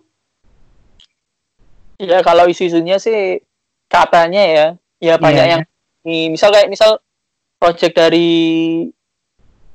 Ya 1.94 2.26
kalau 2.26 2.50
isu-isunya 2.50 2.98
sih 2.98 3.38
katanya 3.87 4.42
ya, 4.42 4.66
ya 5.04 5.20
banyak 5.20 5.44
Iya, 5.44 5.52
yang 5.52 5.62
nih, 6.08 6.32
misal 6.32 6.48
kayak 6.48 6.72
misal 6.72 6.96
project 7.60 7.92
dari 7.92 8.32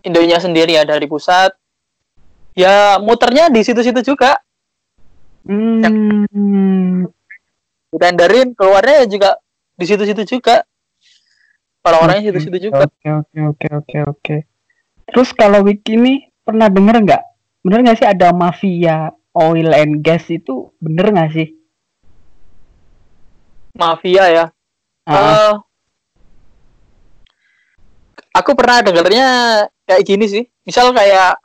Indonesia 0.01 0.41
sendiri 0.41 0.73
ya 0.73 0.83
dari 0.85 1.05
pusat, 1.05 1.53
ya 2.57 2.97
muternya 2.97 3.53
di 3.53 3.61
situ-situ 3.61 4.01
juga, 4.01 4.41
hmm, 5.45 7.05
direnderin 7.93 8.57
keluarnya 8.57 9.05
juga 9.05 9.37
di 9.77 9.85
situ-situ 9.85 10.25
juga, 10.25 10.65
orang-orangnya 11.85 12.33
situ-situ 12.33 12.69
juga. 12.69 12.89
Oke 12.89 13.09
oke 13.09 13.37
oke 13.53 13.67
oke 13.73 13.97
oke. 14.09 14.35
Terus 15.09 15.29
kalau 15.33 15.65
Wiki 15.65 15.97
ini 15.97 16.29
pernah 16.45 16.69
denger 16.69 17.05
nggak? 17.05 17.23
Bener 17.65 17.79
nggak 17.85 17.97
sih 18.01 18.07
ada 18.07 18.29
mafia 18.29 19.09
oil 19.33 19.69
and 19.73 20.05
gas 20.05 20.29
itu 20.29 20.69
bener 20.77 21.09
nggak 21.09 21.31
sih? 21.33 21.47
Mafia 23.73 24.25
ya. 24.29 24.45
Eh, 25.09 25.53
aku 28.37 28.51
pernah 28.53 28.85
dengarnya 28.85 29.27
kayak 29.89 30.03
gini 30.05 30.25
sih. 30.29 30.43
Misal 30.63 30.93
kayak 30.93 31.41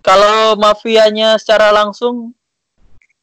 kalau 0.00 0.56
mafianya 0.56 1.36
secara 1.36 1.68
langsung 1.72 2.32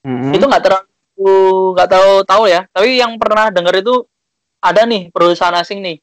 mm-mm. 0.05 0.33
itu 0.33 0.45
nggak 0.45 0.63
terlalu 0.65 1.33
nggak 1.73 1.89
tahu 1.89 2.11
tahu 2.25 2.43
ya. 2.45 2.61
Tapi 2.69 3.01
yang 3.01 3.17
pernah 3.17 3.49
dengar 3.49 3.73
itu 3.73 4.05
ada 4.61 4.85
nih 4.85 5.09
perusahaan 5.09 5.57
asing 5.57 5.81
nih 5.81 5.97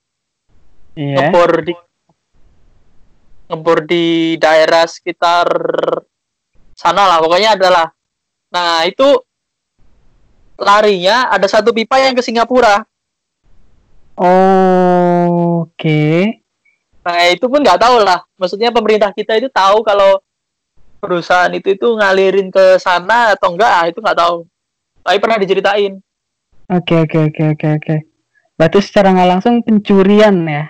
Iya. 0.99 1.31
ngebor 1.31 1.63
di 1.63 1.75
ngebor 3.47 3.79
di 3.87 4.35
daerah 4.35 4.83
sekitar 4.91 5.47
sana 6.75 7.07
lah. 7.07 7.23
Pokoknya 7.23 7.55
adalah. 7.55 7.87
Nah 8.51 8.83
itu 8.83 9.07
larinya 10.59 11.31
ada 11.31 11.47
satu 11.47 11.71
pipa 11.71 12.03
yang 12.03 12.19
ke 12.19 12.23
Singapura. 12.27 12.83
Oke. 14.19 16.03
Nah 17.07 17.19
itu 17.31 17.47
pun 17.47 17.63
nggak 17.63 17.79
tahu 17.79 18.03
lah. 18.03 18.27
Maksudnya 18.35 18.75
pemerintah 18.75 19.15
kita 19.15 19.39
itu 19.39 19.47
tahu 19.49 19.87
kalau 19.87 20.19
perusahaan 20.99 21.49
itu 21.55 21.79
itu 21.79 21.87
ngalirin 21.95 22.51
ke 22.51 22.77
sana 22.83 23.39
atau 23.39 23.55
enggak, 23.55 23.71
ah, 23.71 23.87
itu 23.87 24.03
nggak 24.03 24.19
tahu. 24.19 24.43
Tapi 25.07 25.17
pernah 25.23 25.39
diceritain. 25.39 26.03
Oke 26.69 27.07
oke 27.07 27.33
oke 27.33 27.43
oke 27.55 27.67
oke. 27.81 27.97
Berarti 28.59 28.79
secara 28.83 29.15
nggak 29.15 29.31
langsung 29.31 29.63
pencurian 29.63 30.35
ya? 30.45 30.67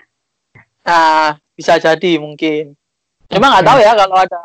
Nah 0.85 1.41
bisa 1.57 1.81
jadi 1.81 2.21
mungkin. 2.21 2.77
Cuma 3.33 3.51
nggak 3.51 3.67
tahu 3.67 3.79
ya 3.81 3.93
kalau 3.97 4.17
ada 4.21 4.43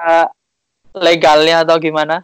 legalnya 0.95 1.67
atau 1.67 1.75
gimana. 1.77 2.23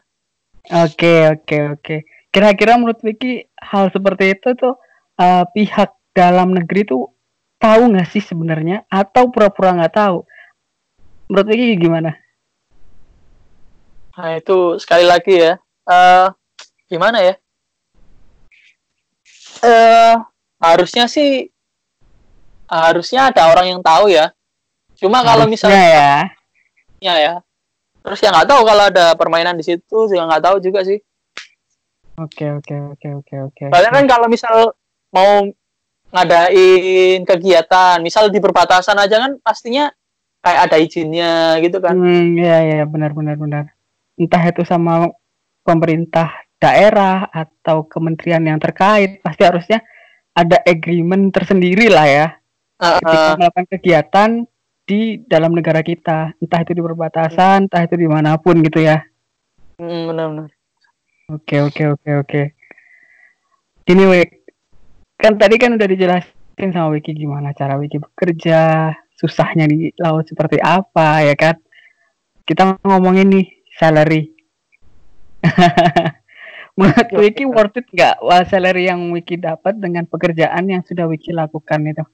Oke 0.71 1.27
oke 1.29 1.57
oke. 1.75 1.97
Kira-kira 2.29 2.77
menurut 2.77 3.01
Wiki 3.01 3.49
hal 3.57 3.89
seperti 3.89 4.37
itu 4.37 4.53
tuh 4.53 4.77
eh, 5.17 5.45
pihak 5.49 5.93
dalam 6.13 6.53
negeri 6.53 6.85
tuh 6.85 7.09
tahu 7.57 7.91
nggak 7.91 8.09
sih 8.09 8.23
sebenarnya 8.23 8.85
atau 8.87 9.33
pura-pura 9.33 9.73
nggak 9.73 9.93
tahu? 9.97 10.23
Menurut 11.29 11.47
Wiki 11.49 11.77
gimana? 11.77 12.13
Nah 14.19 14.35
itu 14.35 14.77
sekali 14.77 15.05
lagi 15.07 15.35
ya. 15.39 15.53
eh 15.89 16.27
gimana 16.85 17.17
ya? 17.23 17.33
Eh 19.65 20.15
harusnya 20.61 21.09
sih 21.09 21.49
harusnya 22.69 23.33
ada 23.33 23.49
orang 23.49 23.73
yang 23.73 23.81
tahu 23.81 24.13
ya. 24.13 24.29
Cuma 24.99 25.25
kalau 25.25 25.49
misalnya 25.49 25.81
ya. 25.81 26.13
ya 27.01 27.15
ya. 27.17 27.33
Terus 28.05 28.19
ya 28.21 28.29
nggak 28.29 28.47
tahu 28.47 28.61
kalau 28.67 28.83
ada 28.85 29.17
permainan 29.17 29.57
di 29.57 29.65
situ 29.65 29.97
juga 30.05 30.29
nggak 30.29 30.43
tahu 30.45 30.57
juga 30.61 30.85
sih. 30.85 31.01
Oke 32.19 32.45
oke 32.51 32.75
oke 32.95 33.07
oke 33.23 33.35
oke. 33.47 33.63
Soalnya 33.71 33.91
kan 33.95 34.05
kalau 34.09 34.27
misal 34.27 34.75
mau 35.15 35.47
ngadain 36.09 37.21
kegiatan, 37.23 37.97
misal 38.01 38.27
di 38.27 38.39
perbatasan 38.41 38.97
aja 38.97 39.23
kan 39.23 39.31
pastinya 39.39 39.87
kayak 40.43 40.61
ada 40.67 40.77
izinnya 40.81 41.55
gitu 41.63 41.79
kan. 41.79 41.95
Hmm, 41.95 42.35
ya 42.35 42.59
ya 42.65 42.83
benar 42.83 43.15
benar 43.15 43.35
benar. 43.39 43.63
Entah 44.19 44.43
itu 44.43 44.67
sama 44.67 45.07
pemerintah 45.63 46.43
daerah 46.59 47.31
atau 47.31 47.87
kementerian 47.87 48.43
yang 48.43 48.59
terkait, 48.59 49.23
pasti 49.23 49.47
harusnya 49.47 49.79
ada 50.35 50.59
agreement 50.67 51.31
tersendiri 51.31 51.87
lah 51.87 52.07
ya 52.07 52.27
Heeh. 52.79 52.99
ketika 52.99 53.31
melakukan 53.39 53.67
kegiatan 53.75 54.29
di 54.83 55.01
dalam 55.23 55.53
negara 55.53 55.85
kita, 55.85 56.33
entah 56.41 56.59
itu 56.65 56.73
di 56.73 56.81
perbatasan, 56.81 57.69
entah 57.69 57.85
itu 57.85 57.95
di 57.95 58.07
mana 58.09 58.35
pun 58.41 58.57
gitu 58.59 58.81
ya. 58.81 59.05
Hmm, 59.77 60.09
benar-benar. 60.09 60.58
Oke 61.29 61.61
oke 61.61 61.83
oke 61.93 62.09
oke. 62.25 62.41
Ini 63.85 64.03
Wik, 64.09 64.29
kan 65.13 65.37
tadi 65.37 65.61
kan 65.61 65.77
udah 65.77 65.85
dijelasin 65.85 66.73
sama 66.73 66.89
Wiki 66.97 67.13
gimana 67.13 67.53
cara 67.53 67.77
Wiki 67.77 68.01
bekerja, 68.01 68.89
susahnya 69.13 69.69
di 69.69 69.93
laut 70.01 70.25
seperti 70.25 70.57
apa 70.57 71.21
ya 71.21 71.37
kan. 71.37 71.53
Kita 72.49 72.81
ngomongin 72.81 73.29
nih 73.29 73.45
salary. 73.77 74.33
Menurut 76.81 77.09
Wiki 77.13 77.45
worth 77.45 77.77
it 77.77 77.85
nggak 77.93 78.25
wah 78.25 78.41
salary 78.49 78.89
yang 78.89 79.13
Wiki 79.13 79.37
dapat 79.37 79.77
dengan 79.77 80.09
pekerjaan 80.09 80.65
yang 80.65 80.81
sudah 80.81 81.05
Wiki 81.05 81.29
lakukan 81.29 81.93
itu? 81.93 82.05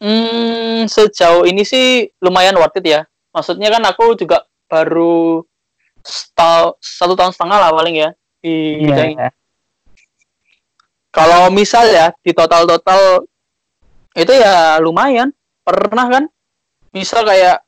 Hmm, 0.00 0.88
sejauh 0.88 1.44
ini 1.44 1.60
sih 1.60 2.08
lumayan 2.24 2.56
worth 2.56 2.80
it 2.80 2.88
ya. 2.88 3.04
Maksudnya 3.36 3.68
kan 3.68 3.84
aku 3.84 4.16
juga 4.16 4.48
baru 4.64 5.44
setahun, 6.04 6.76
satu 6.84 7.16
tahun 7.16 7.32
setengah 7.32 7.58
lah 7.58 7.70
paling 7.72 7.96
ya 7.96 8.10
di 8.44 8.84
bidang 8.84 9.16
ini. 9.16 9.18
Iya. 9.18 9.28
Kalau 11.08 11.48
misal 11.48 11.88
ya 11.88 12.12
di 12.20 12.36
total-total 12.36 13.24
itu 14.14 14.32
ya 14.36 14.76
lumayan. 14.78 15.32
Pernah 15.64 16.06
kan? 16.12 16.24
Misal 16.92 17.24
kayak 17.24 17.64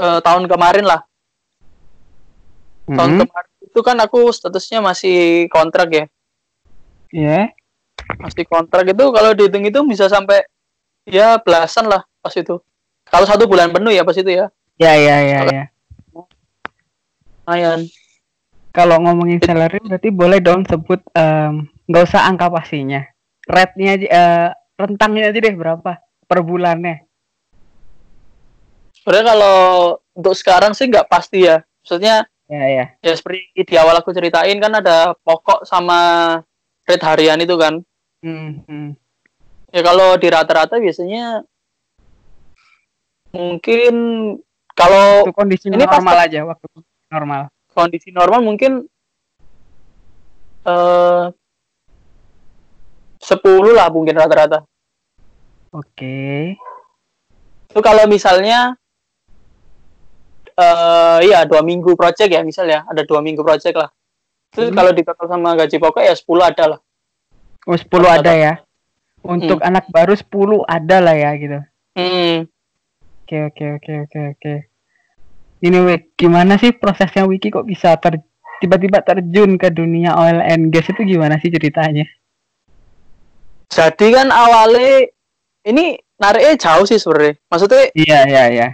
eh, 0.00 0.18
tahun 0.24 0.48
kemarin 0.48 0.88
lah. 0.88 1.04
Tahun 2.88 3.10
Hmm, 3.12 3.20
kemarin 3.22 3.52
itu 3.60 3.80
kan 3.84 3.96
aku 4.00 4.32
statusnya 4.32 4.80
masih 4.80 5.46
kontrak 5.52 5.88
ya. 5.92 6.04
Iya. 7.12 7.52
Masih 8.18 8.48
kontrak 8.48 8.88
itu 8.88 9.04
kalau 9.12 9.30
dihitung 9.36 9.62
itu 9.68 9.78
bisa 9.84 10.08
sampai 10.08 10.42
ya 11.04 11.36
belasan 11.38 11.86
lah 11.86 12.02
pas 12.24 12.34
itu. 12.34 12.58
Kalau 13.06 13.26
satu 13.28 13.44
bulan 13.46 13.70
penuh 13.70 13.92
ya 13.92 14.02
pas 14.02 14.16
itu 14.16 14.30
ya. 14.30 14.46
Ya 14.80 14.96
ya 14.96 15.16
ya 15.22 15.38
ya. 15.44 15.64
Lumayan. 17.50 17.80
Kalau 18.70 19.02
ngomongin 19.02 19.42
salary 19.42 19.82
berarti 19.82 20.14
boleh 20.14 20.38
dong 20.38 20.62
sebut 20.62 21.02
em, 21.18 21.66
nggak 21.90 22.06
usah 22.06 22.30
angka 22.30 22.46
pastinya. 22.46 23.02
Rate-nya 23.42 23.98
aja 23.98 24.06
eh, 24.06 24.48
rentangnya 24.78 25.34
aja 25.34 25.38
deh 25.42 25.54
berapa 25.58 25.98
per 26.30 26.38
bulannya. 26.46 27.02
Sebenarnya 29.02 29.26
kalau 29.34 29.58
untuk 30.14 30.38
sekarang 30.38 30.78
sih 30.78 30.86
nggak 30.86 31.10
pasti 31.10 31.50
ya. 31.50 31.58
Maksudnya 31.82 32.22
Ya 32.46 32.66
ya. 32.66 32.84
ya 33.02 33.14
seperti 33.14 33.50
di 33.62 33.74
awal 33.78 33.98
aku 33.98 34.10
ceritain 34.10 34.58
kan 34.58 34.74
ada 34.74 35.14
pokok 35.22 35.66
sama 35.66 36.38
rate 36.86 37.02
harian 37.02 37.42
itu 37.42 37.58
kan. 37.58 37.82
Hmm, 38.22 38.62
hmm. 38.66 38.94
Ya 39.74 39.82
kalau 39.82 40.14
di 40.14 40.26
rata-rata 40.30 40.78
biasanya 40.78 41.42
mungkin 43.30 43.94
kalau 44.74 45.26
Itu 45.26 45.34
kondisi 45.34 45.66
Ini 45.70 45.86
pas- 45.86 45.98
normal 45.98 46.26
aja 46.26 46.46
waktu 46.46 46.66
normal. 47.10 47.50
kondisi 47.70 48.10
normal 48.10 48.42
mungkin 48.42 48.82
eh 50.66 51.24
10 53.20 53.76
lah 53.76 53.86
mungkin 53.92 54.16
rata-rata. 54.16 54.64
Oke. 55.70 56.58
Itu 57.70 57.78
kalau 57.78 58.10
misalnya 58.10 58.74
eh 60.58 61.18
iya 61.30 61.46
dua 61.46 61.62
minggu 61.62 61.94
project 61.94 62.30
ya 62.32 62.42
misal 62.42 62.66
ya 62.66 62.82
ada 62.84 63.06
dua 63.06 63.22
minggu 63.22 63.40
project 63.46 63.76
lah. 63.78 63.90
Terus 64.50 64.74
Hmm. 64.74 64.76
kalau 64.76 64.90
ditotal 64.90 65.26
sama 65.30 65.54
gaji 65.54 65.76
pokok 65.78 66.02
ya 66.02 66.14
10 66.16 66.42
ada 66.42 66.64
lah. 66.74 66.80
Oh, 67.70 67.78
10 67.78 68.10
ada 68.10 68.32
ya. 68.34 68.54
Untuk 69.22 69.62
anak 69.62 69.86
baru 69.94 70.18
10 70.18 70.66
ada 70.66 70.96
lah 70.98 71.14
ya 71.14 71.30
gitu. 71.38 71.58
Hmm. 71.94 72.50
Oke, 73.22 73.36
oke, 73.46 73.64
oke, 73.78 73.92
oke, 74.10 74.20
oke. 74.34 74.54
Ini 75.60 75.78
Wik, 75.84 76.16
gimana 76.16 76.56
sih 76.56 76.72
prosesnya 76.72 77.28
Wiki 77.28 77.52
kok 77.52 77.68
bisa 77.68 77.92
ter 78.00 78.16
tiba-tiba 78.60 79.04
terjun 79.04 79.60
ke 79.60 79.68
dunia 79.68 80.16
oil 80.16 80.40
and 80.40 80.72
gas 80.72 80.88
itu 80.88 81.04
gimana 81.04 81.36
sih 81.40 81.52
ceritanya? 81.52 82.04
Jadi 83.68 84.06
kan 84.12 84.28
awalnya 84.32 85.08
ini 85.68 86.00
nariknya 86.16 86.56
jauh 86.56 86.84
sih 86.88 86.96
sebenarnya. 86.96 87.36
Maksudnya 87.48 87.82
Iya, 87.92 88.20
iya, 88.28 88.44
iya. 88.50 88.68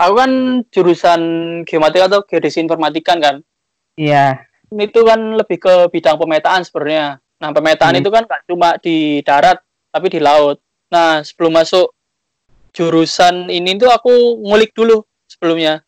aku 0.00 0.14
kan 0.16 0.32
jurusan 0.72 1.20
geomatika 1.68 2.08
atau 2.08 2.20
geodesi 2.24 2.64
informatika 2.64 3.12
kan. 3.20 3.44
Iya. 4.00 4.48
Itu 4.72 5.04
kan 5.04 5.36
lebih 5.36 5.60
ke 5.60 5.74
bidang 5.92 6.16
pemetaan 6.16 6.64
sebenarnya. 6.64 7.20
Nah, 7.40 7.50
pemetaan 7.52 7.96
Hmm. 7.96 8.00
itu 8.00 8.08
kan 8.08 8.24
nggak 8.24 8.42
cuma 8.48 8.80
di 8.80 9.20
darat, 9.20 9.60
tapi 9.92 10.08
di 10.08 10.20
laut. 10.20 10.60
Nah, 10.88 11.20
sebelum 11.20 11.60
masuk 11.60 11.92
jurusan 12.72 13.52
ini 13.52 13.76
tuh 13.76 13.92
aku 13.92 14.40
ngulik 14.40 14.72
dulu 14.72 15.04
sebelumnya. 15.40 15.80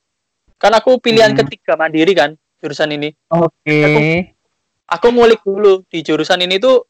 Kan 0.57 0.73
aku 0.73 0.97
pilihan 0.97 1.37
Hmm. 1.37 1.45
ketiga 1.45 1.77
mandiri 1.77 2.17
kan 2.17 2.33
jurusan 2.57 2.89
ini. 2.97 3.13
Oke. 3.29 4.33
Aku 4.89 5.13
ngulik 5.13 5.45
dulu 5.45 5.85
di 5.93 6.01
jurusan 6.01 6.41
ini 6.41 6.57
tuh 6.57 6.89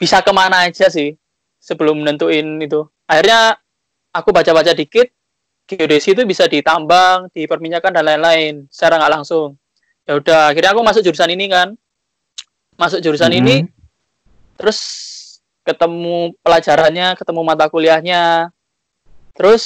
bisa 0.00 0.24
ke 0.24 0.32
mana 0.32 0.64
aja 0.64 0.88
sih 0.88 1.12
sebelum 1.60 2.00
nentuin 2.00 2.56
itu. 2.64 2.88
Akhirnya 3.04 3.60
aku 4.08 4.32
baca-baca 4.32 4.72
dikit, 4.72 5.12
geodesi 5.68 6.16
itu 6.16 6.24
bisa 6.24 6.48
ditambang, 6.48 7.28
di 7.32 7.44
perminyakan 7.44 7.92
dan 8.00 8.04
lain-lain 8.08 8.64
secara 8.72 8.96
nggak 8.96 9.12
langsung. 9.20 9.60
Ya 10.08 10.16
udah, 10.16 10.54
akhirnya 10.54 10.72
aku 10.72 10.80
masuk 10.80 11.02
jurusan 11.04 11.32
ini 11.36 11.52
kan. 11.52 11.76
Masuk 12.76 13.00
jurusan 13.00 13.32
Hmm. 13.32 13.40
ini, 13.40 13.56
terus 14.60 14.78
ketemu 15.64 16.36
pelajarannya, 16.44 17.16
ketemu 17.16 17.40
mata 17.40 17.66
kuliahnya. 17.72 18.52
Terus 19.32 19.64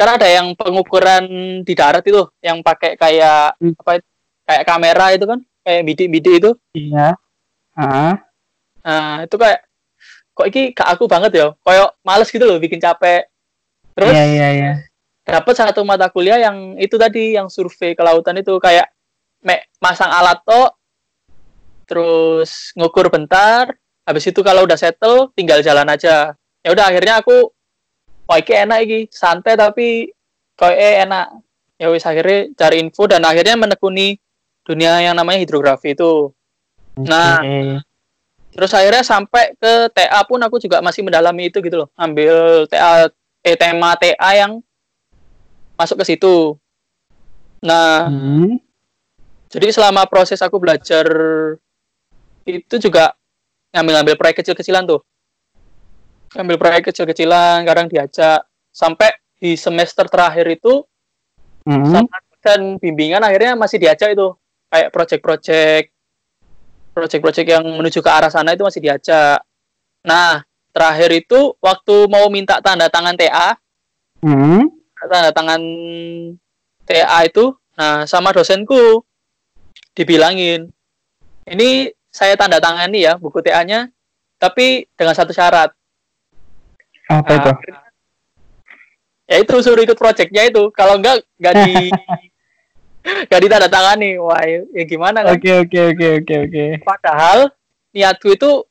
karena 0.00 0.16
ada 0.16 0.28
yang 0.32 0.56
pengukuran 0.56 1.24
di 1.60 1.76
darat 1.76 2.00
itu, 2.08 2.24
yang 2.40 2.64
pakai 2.64 2.96
kayak 2.96 3.60
Hmm. 3.60 3.76
apa? 3.76 4.00
Kayak 4.48 4.64
kamera 4.64 5.06
itu 5.12 5.24
kan, 5.28 5.38
kayak 5.60 5.82
bidik-bidik 5.84 6.34
itu. 6.40 6.50
Iya. 6.72 7.20
Ah. 7.76 8.16
Nah, 8.80 9.28
itu 9.28 9.36
kayak 9.36 9.60
kok 10.32 10.46
iki 10.48 10.72
gak 10.72 10.88
aku 10.96 11.04
banget 11.04 11.36
ya. 11.36 11.46
Kayak 11.60 11.92
males 12.00 12.32
gitu 12.32 12.48
loh 12.48 12.56
bikin 12.56 12.80
capek. 12.80 13.28
Terus 13.92 14.16
Iya, 14.16 14.24
iya, 14.24 14.48
iya. 14.56 14.72
dapat 15.20 15.54
satu 15.54 15.84
mata 15.84 16.08
kuliah 16.08 16.40
yang 16.40 16.80
itu 16.80 16.96
tadi 16.96 17.36
yang 17.36 17.46
survei 17.52 17.92
kelautan 17.94 18.40
itu 18.40 18.56
kayak 18.58 18.88
mek 19.44 19.70
masang 19.78 20.10
alat 20.10 20.42
tok 20.42 20.74
terus 21.86 22.74
ngukur 22.74 23.10
bentar 23.14 23.70
habis 24.02 24.26
itu 24.26 24.42
kalau 24.42 24.66
udah 24.66 24.74
settle 24.74 25.30
tinggal 25.38 25.62
jalan 25.62 25.86
aja 25.86 26.34
ya 26.34 26.68
udah 26.70 26.84
akhirnya 26.86 27.22
aku 27.22 27.50
wah 28.30 28.38
iki 28.38 28.54
enak 28.54 28.78
iki 28.86 28.98
santai 29.10 29.58
tapi 29.58 30.06
kok 30.54 30.70
eh 30.70 31.02
enak 31.02 31.26
ya 31.82 31.90
wis 31.90 32.06
akhirnya 32.06 32.54
cari 32.54 32.78
info 32.78 33.10
dan 33.10 33.26
akhirnya 33.26 33.58
menekuni 33.58 34.14
dunia 34.62 35.02
yang 35.02 35.18
namanya 35.18 35.42
hidrografi 35.42 35.98
itu 35.98 36.30
Nah. 36.98 37.40
Terus 38.50 38.74
akhirnya 38.74 39.06
sampai 39.06 39.54
ke 39.54 39.88
TA 39.94 40.20
pun 40.26 40.42
aku 40.42 40.58
juga 40.58 40.82
masih 40.82 41.06
mendalami 41.06 41.48
itu 41.48 41.62
gitu 41.62 41.86
loh. 41.86 41.88
Ambil 41.94 42.66
TA 42.66 43.06
eh, 43.46 43.56
tema 43.56 43.94
TA 43.94 44.30
yang 44.34 44.58
masuk 45.78 46.02
ke 46.02 46.12
situ. 46.12 46.58
Nah, 47.62 48.10
Hmm. 48.10 48.58
jadi 49.48 49.70
selama 49.70 50.04
proses 50.10 50.42
aku 50.42 50.58
belajar 50.58 51.06
itu 52.44 52.74
juga 52.80 53.14
ngambil-ngambil 53.70 54.18
proyek 54.18 54.42
kecil-kecilan 54.42 54.82
tuh. 54.88 55.00
Ngambil 56.30 56.56
proyek 56.56 56.82
kecil-kecilan, 56.90 57.66
kadang 57.66 57.90
diajak 57.90 58.46
sampai 58.70 59.10
di 59.40 59.58
semester 59.58 60.06
terakhir 60.06 60.46
itu 60.46 60.84
Hmm. 61.66 61.84
sama 61.84 62.16
dan 62.40 62.80
bimbingan 62.80 63.20
akhirnya 63.20 63.52
masih 63.52 63.76
diajak 63.76 64.16
itu 64.16 64.32
kayak 64.72 64.88
project-project 64.96 65.92
project-project 66.96 67.48
yang 67.48 67.64
menuju 67.68 68.00
ke 68.00 68.10
arah 68.10 68.32
sana 68.32 68.56
itu 68.56 68.64
masih 68.64 68.80
diajak. 68.80 69.44
Nah, 70.02 70.42
terakhir 70.72 71.12
itu 71.12 71.54
waktu 71.60 72.08
mau 72.08 72.26
minta 72.32 72.58
tanda 72.64 72.88
tangan 72.88 73.14
TA, 73.14 73.54
Hmm. 74.24 74.72
tanda 74.96 75.30
tangan 75.32 75.60
TA 76.84 77.18
itu, 77.24 77.54
nah 77.76 78.04
sama 78.08 78.32
dosenku 78.32 79.04
dibilangin, 79.94 80.68
ini 81.46 81.92
saya 82.10 82.34
tanda 82.34 82.58
tangani 82.58 83.06
ya 83.06 83.16
buku 83.20 83.38
TA-nya, 83.44 83.88
tapi 84.40 84.88
dengan 84.98 85.14
satu 85.14 85.30
syarat. 85.30 85.70
Apa 87.10 87.32
itu? 87.34 87.50
Ya 89.30 89.36
itu 89.42 89.54
suruh 89.62 89.82
ikut 89.82 89.98
projectnya 89.98 90.46
itu. 90.46 90.70
Kalau 90.70 90.98
enggak, 90.98 91.22
enggak 91.38 91.54
di 91.66 91.74
enggak 93.26 93.40
ditandatangani. 93.42 94.10
Wah, 94.22 94.42
ya 94.46 94.84
gimana 94.86 95.26
kan? 95.26 95.34
Oke, 95.34 95.50
oke, 95.66 95.80
oke, 95.94 96.06
oke, 96.22 96.34
oke. 96.46 96.64
Padahal 96.86 97.50
niatku 97.90 98.30
itu 98.34 98.62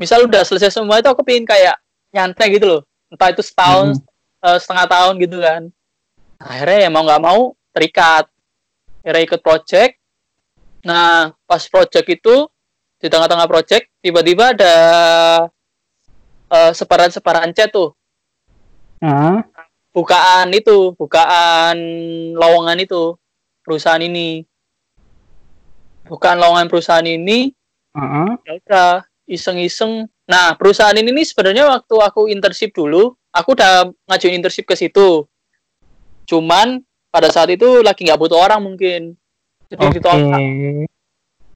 misal 0.00 0.24
udah 0.24 0.44
selesai 0.44 0.72
semua 0.72 1.00
itu 1.00 1.08
aku 1.08 1.20
pengen 1.20 1.44
kayak 1.44 1.76
nyantai 2.12 2.56
gitu 2.56 2.64
loh. 2.64 2.82
Entah 3.12 3.32
itu 3.32 3.44
setahun, 3.44 4.00
eh, 4.44 4.58
setengah 4.60 4.86
tahun 4.88 5.14
gitu 5.20 5.36
kan. 5.40 5.62
Akhirnya 6.40 6.78
ya 6.84 6.90
mau 6.92 7.04
nggak 7.04 7.22
mau 7.24 7.40
terikat. 7.72 8.28
Akhirnya 9.04 9.22
ikut 9.24 9.40
project. 9.40 9.92
Nah, 10.84 11.32
pas 11.48 11.62
project 11.68 12.06
itu 12.08 12.48
di 12.96 13.08
tengah-tengah 13.12 13.48
project 13.48 13.92
tiba-tiba 14.00 14.56
ada 14.56 14.74
eh, 16.50 16.72
separan-separan 16.74 17.54
chat 17.54 17.70
tuh 17.70 17.94
bukaan 19.96 20.52
itu, 20.52 20.92
bukaan 20.96 21.76
lowongan 22.36 22.78
itu 22.84 23.16
perusahaan 23.64 24.00
ini. 24.00 24.44
Bukaan 26.06 26.38
lowongan 26.38 26.70
perusahaan 26.70 27.02
ini 27.02 27.50
Heeh. 27.96 28.28
ya 28.46 28.52
udah 28.62 28.92
iseng-iseng. 29.26 30.06
Nah, 30.26 30.54
perusahaan 30.54 30.94
ini 30.94 31.10
nih 31.10 31.26
sebenarnya 31.26 31.66
waktu 31.66 31.96
aku 31.98 32.30
internship 32.30 32.70
dulu, 32.76 33.16
aku 33.34 33.58
udah 33.58 33.90
ngajuin 34.06 34.38
internship 34.38 34.68
ke 34.68 34.78
situ. 34.78 35.26
Cuman 36.30 36.82
pada 37.10 37.30
saat 37.30 37.50
itu 37.50 37.82
lagi 37.82 38.06
nggak 38.06 38.20
butuh 38.20 38.38
orang 38.38 38.62
mungkin. 38.62 39.18
Jadi 39.66 39.82
Oke. 39.82 39.94
ditolak. 39.98 40.40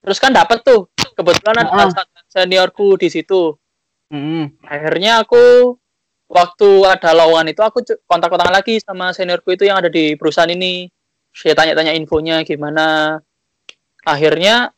Terus 0.01 0.19
kan 0.19 0.35
dapat 0.35 0.65
tuh. 0.67 0.91
Kebetulan 1.15 1.69
ada 1.69 1.93
satu 1.93 2.19
seniorku 2.33 2.97
di 2.97 3.13
situ. 3.13 3.55
Hmm. 4.11 4.51
akhirnya 4.67 5.23
aku 5.23 5.79
waktu 6.31 6.69
ada 6.87 7.11
lowongan 7.15 7.55
itu 7.55 7.63
aku 7.63 7.83
kontak-kontak 8.07 8.51
lagi 8.51 8.79
sama 8.83 9.15
seniorku 9.15 9.55
itu 9.55 9.67
yang 9.67 9.79
ada 9.83 9.91
di 9.91 10.15
perusahaan 10.15 10.51
ini. 10.51 10.91
Saya 11.31 11.55
tanya-tanya 11.55 11.95
infonya 11.95 12.43
gimana. 12.43 13.19
Akhirnya 14.03 14.75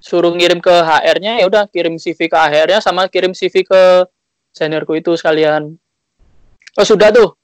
suruh 0.00 0.32
ngirim 0.32 0.60
ke 0.60 0.72
HR-nya 0.72 1.40
ya 1.40 1.44
udah 1.48 1.64
kirim 1.68 2.00
CV 2.00 2.28
ke 2.28 2.36
HR-nya 2.36 2.80
sama 2.80 3.08
kirim 3.12 3.36
CV 3.36 3.64
ke 3.64 4.08
seniorku 4.56 4.96
itu 4.96 5.12
sekalian. 5.16 5.76
Oh 6.76 6.86
sudah 6.86 7.12
tuh. 7.12 7.36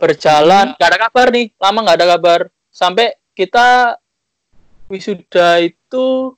Berjalan. 0.00 0.76
Nggak 0.76 0.88
ada 0.88 1.00
kabar 1.08 1.26
nih. 1.32 1.52
Lama 1.60 1.78
nggak 1.84 1.98
ada 2.00 2.08
kabar. 2.16 2.40
Sampai 2.72 3.16
kita 3.36 3.96
wisuda 4.88 5.60
itu 5.64 6.36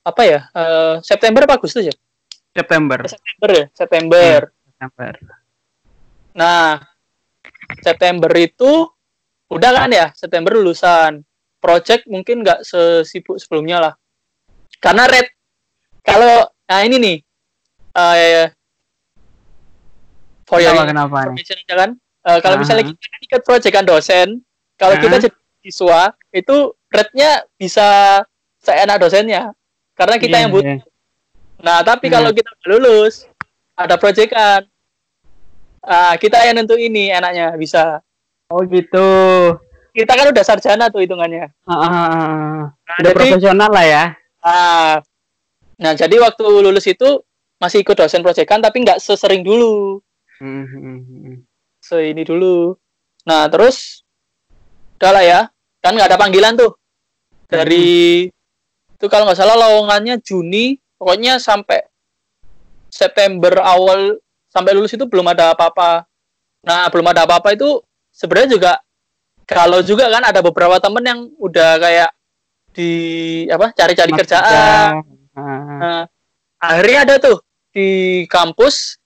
apa 0.00 0.22
ya 0.24 0.40
eh, 0.50 0.94
September 1.00 1.44
apa 1.44 1.56
Agustus 1.56 1.84
ya 1.84 1.94
September. 2.50 2.98
September 3.04 3.48
ya 3.52 3.64
September 3.70 4.38
September. 4.50 5.12
nah 6.32 6.80
September 7.78 8.30
itu 8.34 8.88
udah 9.48 9.70
kan 9.76 9.90
ya 9.90 10.06
September 10.12 10.54
lulusan 10.54 11.22
project 11.58 12.06
mungkin 12.06 12.40
nggak 12.40 12.62
sesibuk 12.62 13.36
sebelumnya 13.36 13.78
lah 13.80 13.94
karena 14.78 15.04
red 15.04 15.26
kalau 16.00 16.48
nah 16.64 16.80
ini 16.80 16.96
nih 16.96 17.16
eh 17.92 18.46
for 20.44 20.58
your 20.58 20.72
Kenapa, 20.72 20.88
kenapa 20.88 21.16
nih? 21.16 21.22
information 21.36 21.58
aja 21.60 21.76
kan 21.76 21.90
Eh, 22.20 22.36
kalau 22.44 22.52
Ah. 22.52 22.60
misalnya 22.60 22.84
kita 22.84 23.00
kan 23.00 23.20
ikut 23.24 23.42
project 23.42 23.72
kan 23.72 23.86
dosen 23.88 24.28
kalau 24.76 24.92
Ah. 24.92 25.00
kita 25.00 25.16
jadi 25.24 25.38
siswa 25.64 26.00
itu 26.30 26.56
rate-nya 26.86 27.30
bisa 27.56 28.20
seenak 28.60 29.00
dosennya 29.00 29.56
karena 30.00 30.16
kita 30.16 30.32
Iya, 30.32 30.42
yang 30.48 30.50
butuh. 30.50 30.64
iya. 30.80 30.88
Nah, 31.60 31.78
tapi 31.84 32.08
Hmm. 32.08 32.14
kalau 32.16 32.30
kita 32.32 32.48
udah 32.48 32.68
lulus, 32.72 33.28
ada 33.76 34.00
proyekan. 34.00 34.64
Ah, 35.80 36.16
kita 36.16 36.40
yang 36.40 36.56
nentu 36.56 36.72
ini 36.74 37.12
enaknya 37.12 37.52
bisa. 37.56 38.00
Oh 38.48 38.64
gitu. 38.64 39.08
Kita 39.92 40.12
kan 40.12 40.32
udah 40.32 40.40
sarjana 40.40 40.88
tuh 40.88 41.04
hitungannya. 41.04 41.52
Ah, 41.64 41.72
ah, 41.72 41.84
ah, 41.84 42.08
ah. 42.08 42.60
Nah, 42.72 42.96
Udah 43.00 43.12
jadi, 43.12 43.16
profesional 43.16 43.68
lah 43.68 43.84
ya. 43.84 44.04
ah, 44.40 44.96
nah 45.76 45.92
jadi 45.92 46.16
waktu 46.16 46.44
lulus 46.44 46.84
itu 46.84 47.20
masih 47.56 47.80
ikut 47.80 47.92
dosen 47.92 48.20
proyekan 48.20 48.60
tapi 48.60 48.80
nggak 48.80 48.96
sesering 48.96 49.44
dulu. 49.44 50.00
Hmm, 50.40 50.64
hmm, 50.64 50.98
hmm. 51.04 51.36
Se 51.78 52.08
ini 52.08 52.24
dulu. 52.24 52.72
Nah 53.24 53.48
terus, 53.48 54.00
udah 54.96 55.12
lah 55.12 55.24
ya. 55.24 55.40
Kan 55.80 55.92
nggak 55.92 56.08
ada 56.08 56.16
panggilan 56.16 56.56
tuh 56.56 56.72
dari 57.48 58.24
itu 59.00 59.08
kalau 59.08 59.24
nggak 59.24 59.40
salah 59.40 59.56
lowongannya 59.56 60.20
Juni, 60.20 60.76
pokoknya 61.00 61.40
sampai 61.40 61.80
September 62.92 63.64
awal 63.64 64.20
sampai 64.52 64.76
lulus 64.76 64.92
itu 64.92 65.08
belum 65.08 65.32
ada 65.32 65.56
apa-apa. 65.56 66.04
Nah, 66.68 66.84
belum 66.92 67.08
ada 67.08 67.24
apa-apa 67.24 67.56
itu 67.56 67.80
sebenarnya 68.12 68.60
juga 68.60 68.72
kalau 69.48 69.80
juga 69.80 70.12
kan 70.12 70.20
ada 70.20 70.44
beberapa 70.44 70.76
temen 70.76 71.00
yang 71.00 71.20
udah 71.40 71.80
kayak 71.80 72.10
di 72.76 72.92
apa 73.48 73.72
cari-cari 73.72 74.12
kerjaan. 74.12 74.44
kerja. 74.44 74.60
Ah, 74.60 75.48
Nah, 75.80 76.00
akhirnya 76.60 76.98
ada 77.08 77.14
tuh 77.16 77.40
di 77.72 77.88
kampus 78.28 79.00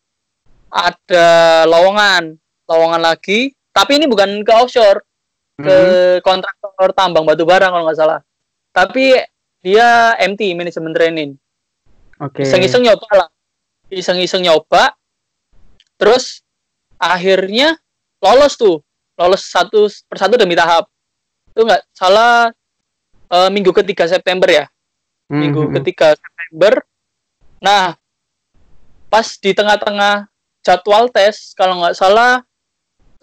ada 0.75 1.63
lowongan, 1.71 2.35
lowongan 2.67 2.99
lagi, 2.99 3.55
tapi 3.71 4.03
ini 4.03 4.11
bukan 4.11 4.43
ke 4.43 4.51
offshore, 4.51 5.07
ke 5.55 5.77
hmm. 6.19 6.27
kontraktor 6.27 6.91
tambang 6.99 7.23
batu 7.23 7.47
bara 7.47 7.71
kalau 7.71 7.87
nggak 7.87 7.95
salah. 7.95 8.21
Tapi 8.75 9.15
dia 9.65 10.13
MT 10.21 10.53
manajemen 10.53 10.93
training. 10.93 11.31
Oke. 12.21 12.45
Iseng-iseng 12.45 12.85
nyoba 12.85 13.09
lah. 13.25 13.29
Iseng-iseng 13.89 14.45
nyoba. 14.45 14.93
Terus 15.97 16.45
akhirnya 17.01 17.81
lolos 18.21 18.61
tuh. 18.61 18.85
Lolos 19.17 19.49
satu 19.49 19.89
persatu 20.05 20.37
demi 20.37 20.53
tahap. 20.53 20.85
Itu 21.57 21.65
nggak 21.65 21.81
salah 21.97 22.53
eh, 23.33 23.49
minggu 23.49 23.73
ketiga 23.73 24.05
September 24.05 24.53
ya. 24.53 24.69
Hmm, 25.33 25.41
Minggu 25.41 25.73
hmm, 25.73 25.75
ketiga 25.81 26.13
September. 26.13 26.85
Nah, 27.65 27.97
pas 29.09 29.27
di 29.41 29.57
tengah-tengah 29.57 30.29
jadwal 30.61 31.09
tes, 31.09 31.57
kalau 31.57 31.81
nggak 31.81 31.97
salah 31.97 32.45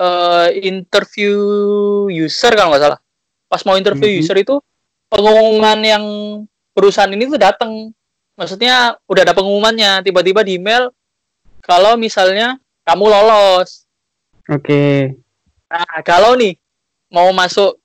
eh, 0.01 0.47
interview 0.65 1.38
user 2.10 2.58
kalau 2.58 2.73
nggak 2.73 2.84
salah. 2.89 2.99
Pas 3.45 3.62
mau 3.69 3.77
interview 3.77 4.10
Mhm. 4.10 4.17
user 4.25 4.38
itu 4.41 4.58
pengumuman 5.12 5.80
yang 5.84 6.06
perusahaan 6.71 7.12
ini 7.12 7.28
tuh 7.28 7.36
datang. 7.36 7.91
Maksudnya 8.39 8.95
udah 9.06 9.21
ada 9.28 9.36
pengumumannya, 9.36 10.08
tiba-tiba 10.08 10.41
di 10.41 10.56
email 10.56 10.89
kalau 11.60 12.00
misalnya 12.00 12.56
kamu 12.88 13.12
lolos. 13.12 13.86
Oke. 14.47 15.19
Nah, 15.67 16.00
kalau 16.08 16.34
nih 16.39 16.56
mau 17.12 17.30
masuk 17.36 17.76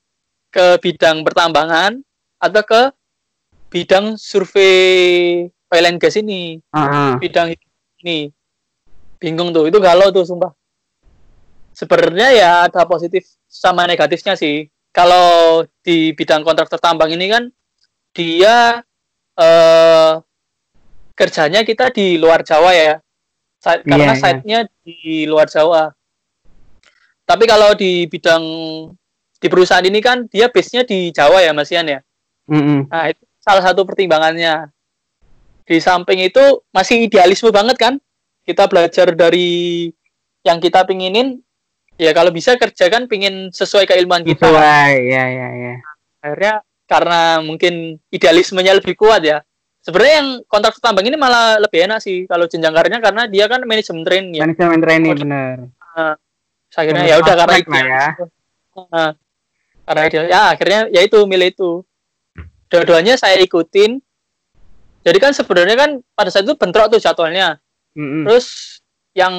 ke 0.49 0.79
bidang 0.79 1.21
pertambangan 1.27 1.99
atau 2.39 2.63
ke 2.63 2.81
bidang 3.67 4.15
survei 4.15 5.45
oil 5.67 5.85
and 5.85 5.99
gas 5.99 6.15
ini, 6.15 6.63
ah. 6.71 7.19
bidang 7.19 7.51
ini. 8.01 8.31
Bingung 9.19 9.49
tuh, 9.51 9.67
itu 9.67 9.81
galau 9.81 10.13
tuh 10.13 10.23
sumpah. 10.23 10.53
Sebenarnya 11.73 12.33
ya 12.33 12.49
ada 12.69 12.85
positif 12.85 13.25
sama 13.49 13.85
negatifnya 13.85 14.37
sih. 14.37 14.69
Kalau 14.97 15.61
di 15.85 16.09
bidang 16.17 16.41
kontraktor 16.41 16.81
tambang 16.81 17.13
ini 17.13 17.29
kan 17.29 17.53
dia 18.17 18.81
eh 19.37 20.13
kerjanya 21.13 21.61
kita 21.61 21.93
di 21.93 22.17
luar 22.17 22.41
Jawa 22.41 22.73
ya. 22.73 22.97
Sa- 23.61 23.77
Iya, 23.77 23.85
karena 23.85 24.13
iya. 24.13 24.21
site-nya 24.21 24.59
di 24.81 25.25
luar 25.29 25.45
Jawa. 25.45 25.93
Tapi 27.29 27.43
kalau 27.45 27.77
di 27.77 28.09
bidang 28.09 28.41
di 29.37 29.47
perusahaan 29.49 29.85
ini 29.85 30.01
kan 30.01 30.25
dia 30.25 30.49
base-nya 30.49 30.81
di 30.81 31.13
Jawa 31.13 31.45
ya 31.45 31.53
Mas 31.53 31.69
Ian 31.69 31.85
ya. 31.85 31.99
Hmm, 32.49 32.63
hmm. 32.63 32.81
Nah, 32.89 33.05
itu 33.13 33.21
salah 33.37 33.61
satu 33.61 33.85
pertimbangannya. 33.85 34.71
Di 35.67 35.77
samping 35.83 36.25
itu 36.25 36.41
masih 36.73 37.05
idealisme 37.05 37.51
banget 37.53 37.77
kan? 37.77 37.93
Kita 38.47 38.65
belajar 38.71 39.11
dari 39.11 39.91
yang 40.47 40.63
kita 40.63 40.87
pinginin, 40.87 41.43
ya 41.97 42.11
kalau 42.13 42.29
bisa 42.29 42.53
kerja 42.55 42.87
kan 42.87 43.09
pingin 43.09 43.49
sesuai 43.49 43.89
keilmuan 43.89 44.21
kita. 44.21 44.45
Sesuai. 44.45 44.93
Ya, 45.09 45.25
ya, 45.27 45.47
ya. 45.51 45.73
Akhirnya 46.21 46.55
karena 46.87 47.43
mungkin 47.43 47.99
idealismenya 48.13 48.77
lebih 48.77 48.95
kuat 48.95 49.25
ya. 49.25 49.43
Sebenarnya 49.83 50.15
yang 50.19 50.29
kontrak 50.51 50.75
tambang 50.83 51.07
ini 51.07 51.15
malah 51.15 51.59
lebih 51.63 51.87
enak 51.87 52.03
sih 52.03 52.27
kalau 52.27 52.43
jenjang 52.47 52.75
karirnya 52.75 52.99
karena 52.99 53.23
dia 53.27 53.47
kan 53.47 53.63
manajemen 53.63 54.03
train 54.03 54.25
ya. 54.35 54.43
Manajemen 54.43 54.79
training 54.83 55.11
Oh, 55.11 55.19
bener. 55.19 55.55
Terus 56.67 56.77
akhirnya 56.77 57.03
Lebih 57.07 57.13
ya 57.15 57.23
udah 57.23 57.35
karena 57.39 57.55
lah 57.55 57.85
ya. 57.87 58.05
Nah, 58.77 59.11
karena 59.87 60.01
ideal, 60.11 60.25
ya 60.27 60.41
akhirnya 60.51 60.79
ya 60.91 61.01
itu 61.07 61.17
milih 61.23 61.49
itu. 61.55 61.71
Dua-duanya 62.67 63.15
saya 63.15 63.39
ikutin. 63.39 64.03
Jadi 65.07 65.17
kan 65.23 65.31
sebenarnya 65.31 65.79
kan 65.79 65.89
pada 66.11 66.27
saat 66.27 66.43
itu 66.43 66.59
bentrok 66.59 66.91
tuh 66.91 66.99
jadwalnya. 66.99 67.63
Hmm, 67.95 68.03
hmm. 68.03 68.23
Terus 68.27 68.47
yang 69.15 69.35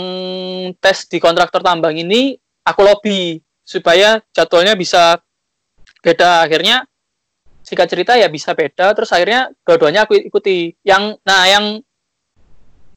tes 0.80 1.04
di 1.06 1.20
kontraktor 1.20 1.60
tambang 1.60 1.92
ini 1.92 2.40
aku 2.68 2.80
lobby 2.84 3.40
supaya 3.64 4.20
jadwalnya 4.32 4.76
bisa 4.76 5.20
beda. 6.04 6.44
Akhirnya 6.44 6.84
singkat 7.64 7.88
cerita 7.88 8.12
ya 8.16 8.28
bisa 8.28 8.52
beda. 8.52 8.92
Terus 8.96 9.10
akhirnya 9.12 9.52
dua-duanya 9.64 10.04
aku 10.04 10.16
ikuti. 10.20 10.76
Yang 10.84 11.20
nah 11.24 11.44
yang 11.48 11.80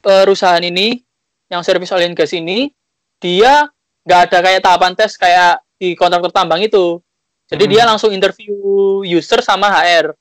perusahaan 0.02 0.62
ini, 0.64 1.00
yang 1.48 1.64
service 1.64 1.92
oil 1.92 2.08
and 2.08 2.16
gas 2.18 2.32
ini, 2.36 2.72
dia 3.22 3.68
nggak 4.04 4.22
ada 4.32 4.38
kayak 4.42 4.62
tahapan 4.66 4.94
tes 4.98 5.14
kayak 5.16 5.62
di 5.78 5.94
kontraktor 5.96 6.32
tambang 6.34 6.62
itu. 6.62 7.00
Jadi 7.52 7.64
Hmm. 7.68 7.72
dia 7.74 7.84
langsung 7.84 8.16
interview 8.16 8.56
user 9.04 9.44
sama 9.44 9.68
HR. 9.70 10.16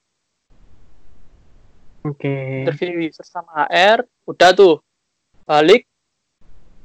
Oke. 2.01 2.65
interview 2.65 3.13
user 3.13 3.29
sama 3.29 3.69
HR 3.69 4.09
udah 4.25 4.57
tuh 4.57 4.81
balik 5.45 5.85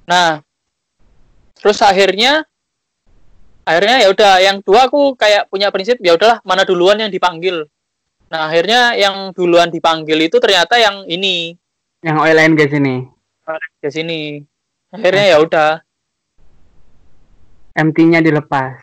nah 0.04 0.44
terus 1.56 1.80
akhirnya 1.80 2.44
akhirnya 3.66 4.06
ya 4.06 4.08
udah 4.14 4.34
yang 4.40 4.58
dua 4.62 4.88
aku 4.88 5.18
kayak 5.18 5.50
punya 5.50 5.74
prinsip 5.74 5.98
ya 6.00 6.14
udahlah 6.16 6.40
mana 6.46 6.64
duluan 6.64 7.02
yang 7.02 7.10
dipanggil. 7.10 7.66
Nah 8.30 8.50
akhirnya 8.50 8.94
yang 8.98 9.34
duluan 9.34 9.70
dipanggil 9.70 10.18
itu 10.22 10.38
ternyata 10.40 10.78
yang 10.78 11.04
ini. 11.06 11.58
Yang 12.06 12.18
oil 12.22 12.38
and 12.40 12.56
gas 12.56 12.72
ini. 12.72 12.96
ke 13.78 13.94
sini 13.94 14.42
akhirnya 14.90 15.26
ya 15.36 15.38
udah. 15.38 15.72
MT-nya 17.76 18.24
dilepas. 18.24 18.82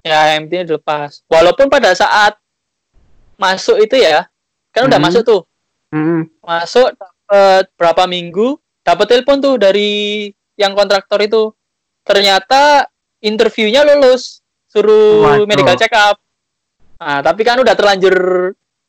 ya 0.00 0.34
MT-nya 0.40 0.64
dilepas. 0.66 1.22
Walaupun 1.28 1.68
pada 1.68 1.92
saat 1.94 2.34
masuk 3.36 3.78
itu 3.78 4.00
ya 4.00 4.26
kan 4.74 4.88
udah 4.90 4.98
Hmm. 4.98 5.06
masuk 5.06 5.22
tuh. 5.22 5.42
Hmm, 5.94 6.26
masuk 6.42 6.90
dapat 6.94 7.70
berapa 7.78 8.06
minggu 8.10 8.58
dapat 8.82 9.06
telepon 9.06 9.38
tuh 9.38 9.54
dari 9.54 10.26
yang 10.58 10.74
kontraktor 10.74 11.22
itu. 11.22 11.54
Ternyata 12.02 12.89
interviewnya 13.20 13.84
lulus 13.84 14.40
suruh 14.68 15.24
Waduh. 15.24 15.46
medical 15.48 15.76
check 15.76 15.92
up 15.92 16.16
nah 17.00 17.24
tapi 17.24 17.40
kan 17.44 17.56
udah 17.60 17.72
terlanjur 17.72 18.16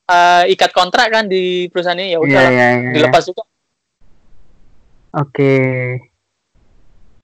eh, 0.07 0.43
ikat 0.51 0.71
kontrak 0.75 1.07
kan 1.11 1.25
di 1.27 1.67
perusahaan 1.71 1.95
ini 1.99 2.15
ya 2.15 2.19
Iya, 2.19 2.19
udah 2.19 2.43
iya, 2.43 2.49
iya. 2.51 2.67
iya. 2.75 2.91
dilepas 2.95 3.23
juga 3.27 3.43
Oke. 5.11 5.55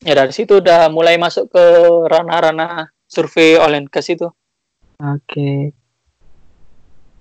ya 0.03 0.13
dari 0.13 0.33
situ 0.35 0.59
udah 0.59 0.91
mulai 0.91 1.15
masuk 1.15 1.47
ke 1.51 1.63
ranah-ranah 2.11 2.91
survei 3.07 3.55
oil 3.55 3.75
and 3.79 3.87
gas 3.87 4.11
itu 4.11 4.27
Oke. 4.97 5.71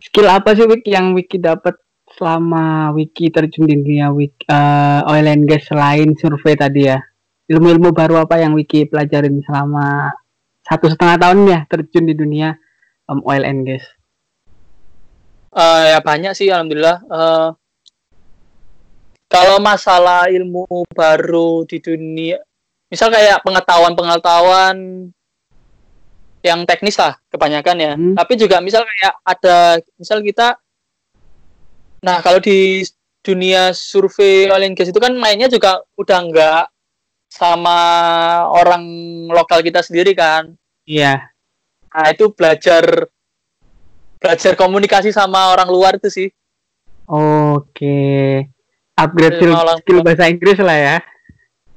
Skill 0.00 0.28
apa 0.32 0.56
sih 0.56 0.64
Wiki 0.64 0.96
yang 0.96 1.12
Wiki 1.12 1.36
dapat 1.36 1.76
selama 2.16 2.94
Wiki 2.96 3.28
terjun 3.28 3.68
di 3.68 3.76
dunia 3.76 4.08
Wiki, 4.14 4.48
eh, 4.48 5.00
oil 5.12 5.26
and 5.28 5.44
gas 5.44 5.68
selain 5.68 6.16
survei 6.16 6.56
tadi 6.56 6.88
ya? 6.88 6.96
Ilmu-ilmu 7.46 7.94
baru 7.94 8.18
apa 8.22 8.42
yang 8.42 8.58
Wiki 8.58 8.90
pelajarin 8.90 9.38
selama 9.46 10.10
satu 10.66 10.90
setengah 10.90 11.16
tahun 11.16 11.38
ya 11.46 11.60
terjun 11.70 12.04
di 12.10 12.14
dunia 12.18 12.58
em, 13.06 13.18
oil 13.22 13.46
and 13.46 13.62
gas? 13.62 13.86
Eh, 15.56 15.82
ya 15.94 15.98
banyak 16.02 16.34
sih 16.34 16.50
alhamdulillah 16.50 17.06
Eh, 17.06 17.48
kalau 19.26 19.58
masalah 19.58 20.26
ilmu 20.30 20.66
baru 20.90 21.62
di 21.66 21.78
dunia 21.78 22.38
misal 22.86 23.10
kayak 23.10 23.42
pengetahuan-pengetahuan 23.42 25.10
yang 26.46 26.62
teknis 26.62 26.94
lah 26.94 27.18
kebanyakan 27.26 27.76
ya 27.78 27.92
Hmm. 27.98 28.14
tapi 28.14 28.38
juga 28.38 28.62
misal 28.62 28.86
kayak 28.86 29.14
ada 29.26 29.56
misal 29.98 30.22
kita 30.22 30.54
nah 31.98 32.22
kalau 32.22 32.38
di 32.38 32.86
dunia 33.26 33.74
survei 33.74 34.46
oil 34.46 34.62
and 34.62 34.78
gas 34.78 34.94
itu 34.94 35.02
kan 35.02 35.10
mainnya 35.18 35.50
juga 35.50 35.82
udah 35.98 36.18
nggak 36.30 36.62
sama 37.26 37.78
orang 38.48 38.84
lokal 39.28 39.60
kita 39.60 39.82
sendiri 39.82 40.12
kan 40.12 40.52
Iya. 40.84 41.32
nah 41.90 42.06
itu 42.10 42.30
belajar 42.30 43.08
belajar 44.16 44.52
komunikasi 44.54 45.10
sama 45.10 45.52
orang 45.52 45.68
luar 45.68 45.96
itu 45.96 46.08
sih 46.08 46.28
Oke. 47.06 48.42
Upgrade 48.98 49.38
skill, 49.38 49.54
Malang- 49.54 49.78
skill 49.78 50.02
bahasa 50.02 50.26
Inggris 50.26 50.58
lah 50.58 50.74
ya. 50.74 50.96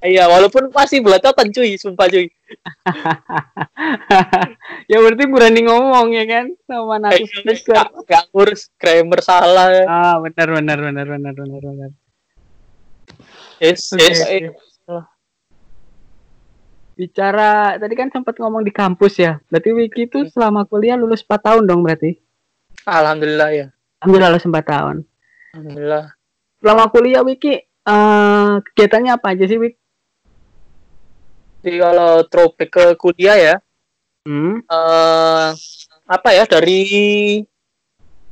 Iya, 0.01 0.25
walaupun 0.25 0.73
masih 0.73 1.05
belacotan 1.05 1.53
cuy, 1.53 1.77
sumpah 1.77 2.09
cuy. 2.09 2.33
ya 4.89 4.97
berarti 4.97 5.23
berani 5.29 5.61
ngomong 5.67 6.15
ya 6.15 6.25
kan 6.25 6.45
sama 6.65 6.97
native 6.97 7.29
speaker. 7.29 7.75
Gak, 7.77 7.89
gak 8.07 8.23
ngurus 8.33 8.71
grammar 8.79 9.19
salah. 9.21 9.69
Ah, 9.85 10.15
benar 10.17 10.47
benar 10.49 10.77
benar 10.81 11.05
benar 11.05 11.33
benar 11.35 11.61
benar. 11.61 11.91
Yes, 13.59 13.93
Oke, 13.93 14.01
yes. 14.01 14.17
Bicara 16.99 17.79
tadi 17.79 17.95
kan 17.95 18.11
sempat 18.11 18.35
ngomong 18.35 18.59
di 18.59 18.75
kampus 18.75 19.23
ya. 19.23 19.39
Berarti 19.47 19.71
Wiki 19.71 20.11
itu 20.11 20.27
selama 20.27 20.67
kuliah 20.67 20.99
lulus 20.99 21.23
4 21.23 21.39
tahun 21.39 21.63
dong 21.63 21.79
berarti. 21.79 22.19
Alhamdulillah 22.83 23.49
ya. 23.55 23.65
Alhamdulillah 24.03 24.31
lulus 24.35 24.43
4 24.43 24.59
tahun. 24.67 24.95
Alhamdulillah. 25.55 26.05
Selama 26.59 26.83
kuliah 26.91 27.23
Wiki 27.23 27.55
eh 27.63 28.51
kegiatannya 28.67 29.15
apa 29.15 29.31
aja 29.31 29.47
sih 29.47 29.55
Wiki? 29.55 29.79
Jadi 31.63 31.77
kalau 31.79 32.23
throwback 32.27 32.67
ke 32.67 32.85
kuliah 32.99 33.39
ya, 33.39 33.55
Hmm. 34.27 34.59
eh 34.59 35.49
apa 36.03 36.29
ya 36.35 36.43
dari 36.43 36.83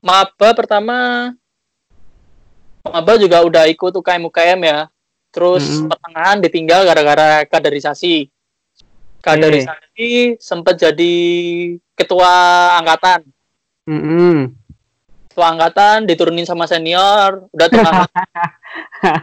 maba 0.03 0.51
pertama 0.51 1.31
maba 2.83 3.13
juga 3.15 3.43
udah 3.47 3.63
ikut 3.71 3.95
UKM 3.95 4.27
UKM 4.27 4.59
ya 4.63 4.79
terus 5.29 5.63
Mm. 5.63 5.87
pertengahan 5.91 6.37
ditinggal 6.39 6.81
gara-gara 6.83 7.43
kaderisasi 7.45 8.27
kaderisasi 9.27 10.39
sempat 10.39 10.79
jadi 10.79 11.15
ketua 11.97 12.31
angkatan. 12.79 13.27
Mm-mm. 13.87 14.51
ketua 15.31 15.53
angkatan 15.53 16.09
diturunin 16.09 16.43
sama 16.49 16.65
senior 16.67 17.45
udah 17.53 17.67
tenang 17.69 18.03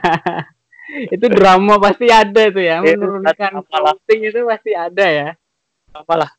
itu 1.14 1.26
drama 1.26 1.76
pasti 1.82 2.06
ada 2.08 2.48
tuh 2.48 2.62
ya 2.64 2.80
Iya, 2.80 2.96
menurunkan 2.96 3.66
posting 3.66 4.20
itu 4.30 4.40
pasti 4.46 4.72
ada 4.72 5.04
ya. 5.04 5.28
Apalah 5.92 6.30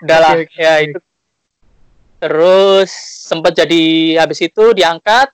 udahlah 0.00 0.32
Oke, 0.38 0.48
oke, 0.48 0.56
ya 0.56 0.74
itu. 0.80 0.98
Terus 2.20 2.90
sempat 3.24 3.52
jadi 3.56 3.84
habis 4.20 4.40
itu 4.44 4.64
diangkat 4.76 5.28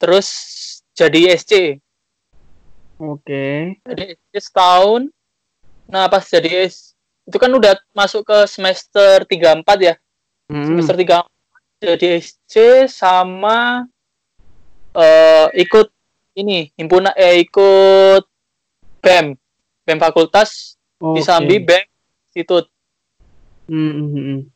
terus 0.00 0.28
jadi 0.92 1.34
SC 1.36 1.80
oke. 3.00 3.48
Jadi 3.84 4.02
SC 4.16 4.32
setahun 4.38 5.08
nah 5.94 6.10
pas 6.10 6.26
jadi 6.26 6.66
itu 7.24 7.36
kan 7.38 7.46
udah 7.54 7.78
masuk 7.94 8.26
ke 8.26 8.38
semester 8.50 9.22
34 9.30 9.62
ya 9.78 9.94
Mm-mm. 10.50 10.66
semester 10.66 10.98
3 10.98 11.22
jadi 11.78 12.18
SC 12.18 12.54
sama 12.90 13.86
eh 14.98 15.46
ikut 15.62 15.86
ini 16.34 16.74
himpunan 16.74 17.14
eh 17.14 17.46
ikut 17.46 18.26
BEM 18.98 19.38
BEM 19.86 19.98
fakultas 20.02 20.74
di 20.98 21.22
Oke. 21.22 21.26
Sambi 21.30 21.62
BEM 21.62 21.86
Institut 22.34 22.66
Mm-mm. 23.70 24.50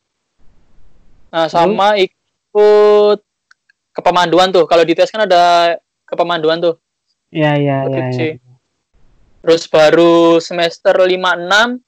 Nah, 1.29 1.45
sama 1.45 1.93
ikut 1.97 3.21
kepemanduan 3.93 4.49
tuh. 4.49 4.65
Kalau 4.65 4.81
di 4.81 4.97
tes 4.97 5.09
kan 5.13 5.29
ada 5.29 5.77
kepemanduan 6.09 6.57
tuh. 6.57 6.81
ya 7.29 7.53
ya 7.53 7.85
ya, 7.85 8.09
Skripsi. 8.09 8.27
ya. 8.41 8.48
Terus 9.39 9.63
baru 9.65 10.13
semester 10.37 10.91
5 10.93 11.15
6 11.39 11.79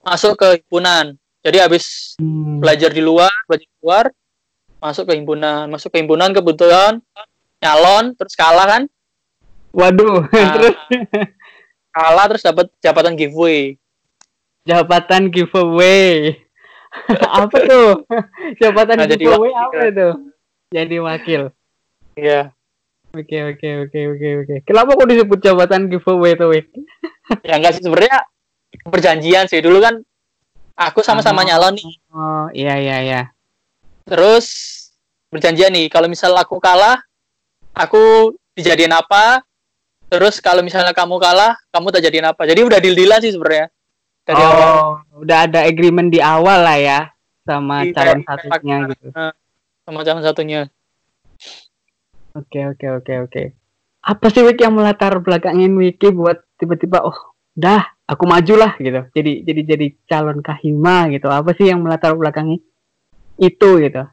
masuk 0.00 0.32
ke 0.36 0.60
himpunan. 0.60 1.14
Jadi 1.40 1.58
habis 1.58 2.14
Hmm. 2.14 2.62
belajar 2.62 2.88
di 2.88 3.00
luar, 3.00 3.28
belajar 3.44 3.66
di 3.66 3.78
luar, 3.80 4.04
masuk 4.78 5.04
ke 5.04 5.14
himpunan. 5.14 5.66
Masuk 5.66 5.90
ke 5.90 5.98
himpunan 5.98 6.30
kebetulan 6.30 7.02
nyalon 7.58 8.14
terus 8.14 8.34
kalah 8.34 8.68
kan? 8.68 8.82
waduh 9.70 10.22
Nah, 10.30 10.54
terus 10.54 10.74
kalah 11.90 12.24
terus 12.28 12.42
dapat 12.42 12.70
jabatan 12.78 13.14
giveaway. 13.14 13.74
jabatan 14.62 15.28
giveaway 15.28 16.38
apa 17.34 17.56
tuh 17.60 18.06
jabatan 18.62 18.96
Nah, 18.96 19.06
jadi 19.10 19.18
giveaway 19.20 19.50
wakil. 19.50 19.66
apa 19.74 19.80
itu 19.84 20.08
jadi 20.70 20.96
wakil 21.00 21.42
Iya. 22.14 22.53
Oke 23.14 23.38
oke 23.48 23.68
oke 23.82 24.00
oke 24.10 24.28
oke 24.40 24.54
kenapa 24.62 24.90
kok 24.92 25.08
disebut 25.08 25.38
jabatan 25.40 25.86
giveaway 25.86 26.34
tuh 26.34 26.50
Wik? 26.50 26.66
Ya 27.40 27.56
enggak 27.56 27.74
sih 27.74 27.82
sebenarnya 27.82 28.26
perjanjian 28.84 29.46
sih. 29.46 29.58
Dulu 29.58 29.78
kan 29.78 29.94
aku 30.74 31.00
sama-sama 31.00 31.40
Oh. 31.40 31.46
nyalon 31.46 31.74
nih. 31.74 31.86
oh 32.10 32.46
iya 32.50 32.74
iya 32.76 32.96
iya 33.00 33.22
terus 34.04 34.46
berjanjian 35.30 35.70
nih 35.70 35.86
kalau 35.86 36.06
misal 36.06 36.34
aku 36.34 36.58
kalah 36.58 36.98
aku 37.72 38.34
dijadiin 38.52 38.90
apa 38.90 39.40
terus 40.06 40.38
kalau 40.38 40.60
misalnya 40.60 40.90
kamu 40.90 41.16
kalah 41.16 41.54
kamu 41.70 41.88
tak 41.88 42.02
jadiin 42.02 42.26
apa 42.26 42.42
jadi 42.44 42.60
udah 42.60 42.78
deal 42.78 42.92
dealan 42.92 43.18
sih 43.18 43.30
sebenarnya 43.30 43.70
dari 44.22 44.36
oh 44.36 44.44
awal 44.44 44.70
udah 45.16 45.38
ada 45.46 45.60
agreement 45.62 46.06
di 46.08 46.18
awal 46.18 46.60
lah 46.60 46.76
ya 46.76 47.00
sama 47.42 47.82
Iya, 47.82 47.92
calon 47.94 48.18
kayak- 48.20 48.42
satunya 48.44 48.76
gitu 48.90 49.06
sama 49.80 49.98
calon 50.02 50.22
satunya 50.22 50.60
Oke 52.34 52.66
oke 52.66 52.86
oke 52.98 53.12
oke. 53.30 53.42
Apa 54.04 54.26
sih 54.28 54.42
Wiki 54.42 54.66
yang 54.66 54.74
melatar 54.76 55.16
belakangin 55.22 55.72
Wiki 55.78 56.10
buat 56.10 56.42
tiba-tiba 56.58 57.06
oh 57.06 57.16
dah 57.54 57.94
aku 58.04 58.26
maju 58.26 58.54
lah 58.58 58.72
gitu. 58.82 59.06
Jadi 59.14 59.46
jadi 59.46 59.60
jadi 59.64 59.86
calon 60.10 60.42
kahima 60.42 61.08
gitu. 61.14 61.30
Apa 61.30 61.54
sih 61.54 61.70
yang 61.70 61.80
melatar 61.80 62.12
belakangi 62.18 62.58
itu 63.38 63.70
gitu? 63.82 64.04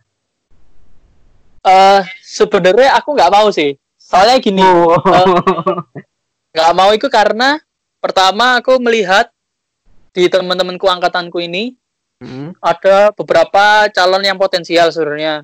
eh 1.61 2.01
sebenarnya 2.25 2.97
aku 2.97 3.13
nggak 3.13 3.29
mau 3.29 3.53
sih 3.53 3.77
soalnya 3.93 4.41
gini 4.41 4.65
Oh. 4.65 4.97
nggak 6.57 6.71
mau 6.73 6.89
itu 6.89 7.05
karena 7.05 7.61
pertama 8.01 8.57
aku 8.57 8.81
melihat 8.81 9.29
di 10.09 10.25
teman-temanku 10.25 10.89
angkatanku 10.89 11.37
ini 11.37 11.77
Hmm, 12.21 12.53
ada 12.61 13.09
beberapa 13.17 13.89
calon 13.89 14.21
yang 14.21 14.37
potensial 14.37 14.93
sebenarnya 14.93 15.41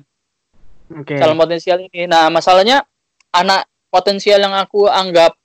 Oke. 0.88 1.20
calon 1.20 1.36
potensial 1.36 1.78
ini. 1.84 2.08
Nah, 2.08 2.32
masalahnya 2.32 2.84
anak 3.32 3.68
potensial 3.92 4.40
yang 4.40 4.56
aku 4.56 4.88
anggap 4.88 5.36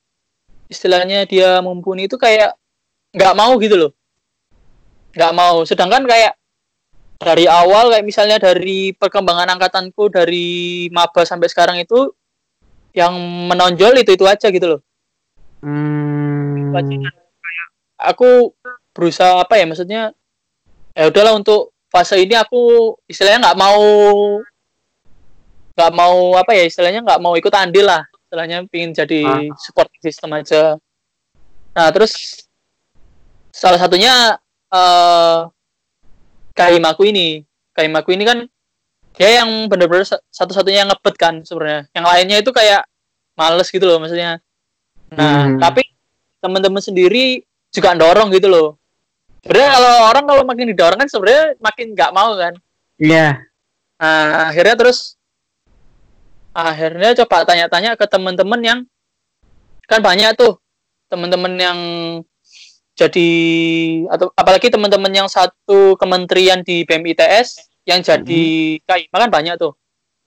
istilahnya 0.71 1.27
dia 1.27 1.59
mumpuni 1.59 2.07
itu 2.07 2.15
kayak 2.15 2.55
nggak 3.11 3.35
mau 3.35 3.55
gitu 3.59 3.75
loh. 3.75 3.91
Nggak 5.13 5.33
mau. 5.35 5.67
Sedangkan 5.67 6.07
kayak 6.07 6.33
dari 7.23 7.47
awal 7.47 7.93
kayak 7.93 8.05
misalnya 8.05 8.37
dari 8.39 8.91
perkembangan 8.91 9.55
angkatanku 9.55 10.11
dari 10.11 10.87
maba 10.91 11.23
sampai 11.23 11.47
sekarang 11.47 11.79
itu 11.79 12.11
yang 12.93 13.15
menonjol 13.47 13.95
itu 13.99 14.13
itu 14.13 14.25
aja 14.27 14.47
gitu 14.51 14.77
loh. 14.77 14.81
Hmm, 15.63 16.75
Aku 17.97 18.51
berusaha 18.91 19.39
apa 19.39 19.57
ya 19.57 19.65
maksudnya 19.65 20.01
ya 20.93 21.09
udahlah 21.09 21.33
untuk 21.33 21.73
fase 21.89 22.19
ini 22.21 22.37
aku 22.37 22.93
istilahnya 23.09 23.49
nggak 23.49 23.59
mau 23.59 23.81
nggak 25.73 25.91
mau 25.91 26.37
apa 26.37 26.53
ya 26.53 26.63
istilahnya 26.65 27.01
nggak 27.01 27.21
mau 27.21 27.33
ikut 27.33 27.53
andil 27.53 27.85
lah. 27.85 28.05
Istilahnya 28.25 28.65
pingin 28.69 28.93
jadi 28.93 29.21
Ah. 29.25 29.53
support 29.57 29.89
system 30.01 30.33
aja. 30.33 30.77
Nah 31.73 31.87
terus 31.89 32.45
salah 33.49 33.77
satunya 33.77 34.37
eh 34.69 35.39
Kaimaku 36.53 37.09
ini. 37.09 37.41
Kaimaku 37.73 38.13
ini 38.13 38.23
kan 38.23 38.45
dia 39.17 39.41
yang 39.41 39.49
bener-bener 39.65 40.05
sa- 40.05 40.21
satu-satunya 40.29 40.85
yang 40.85 40.89
ngebet 40.93 41.15
kan 41.17 41.41
sebenarnya. 41.41 41.89
Yang 41.93 42.05
lainnya 42.05 42.37
itu 42.41 42.51
kayak 42.53 42.85
males 43.33 43.69
gitu 43.69 43.85
loh 43.85 43.97
maksudnya. 43.97 44.37
Nah 45.13 45.49
Hmm. 45.49 45.57
tapi 45.57 45.81
teman-teman 46.37 46.81
sendiri 46.81 47.41
juga 47.73 47.97
dorong 47.97 48.29
gitu 48.29 48.45
loh. 48.49 48.77
Sebenarnya 49.41 49.69
kalau 49.73 49.93
orang 50.07 50.23
kalau 50.29 50.43
makin 50.45 50.65
didorong 50.69 50.99
kan 51.01 51.09
sebenarnya 51.09 51.57
makin 51.57 51.87
nggak 51.97 52.11
mau 52.13 52.37
kan. 52.37 52.53
Iya. 53.01 53.41
Nah, 53.97 54.51
akhirnya 54.51 54.75
terus 54.77 55.15
akhirnya 56.53 57.17
coba 57.25 57.49
tanya-tanya 57.49 57.97
ke 57.97 58.05
teman-teman 58.05 58.61
yang 58.61 58.79
kan 59.89 59.99
banyak 59.99 60.37
tuh 60.37 60.61
teman-teman 61.09 61.53
yang 61.57 61.79
jadi 62.93 63.29
atau 64.13 64.29
apalagi 64.37 64.69
teman-teman 64.69 65.09
yang 65.09 65.27
satu 65.29 65.97
kementerian 65.97 66.61
di 66.61 66.85
BMITS 66.85 67.65
yang 67.89 67.99
jadi 68.05 68.45
KIMA 68.85 69.17
kan 69.17 69.31
banyak 69.33 69.55
tuh. 69.57 69.73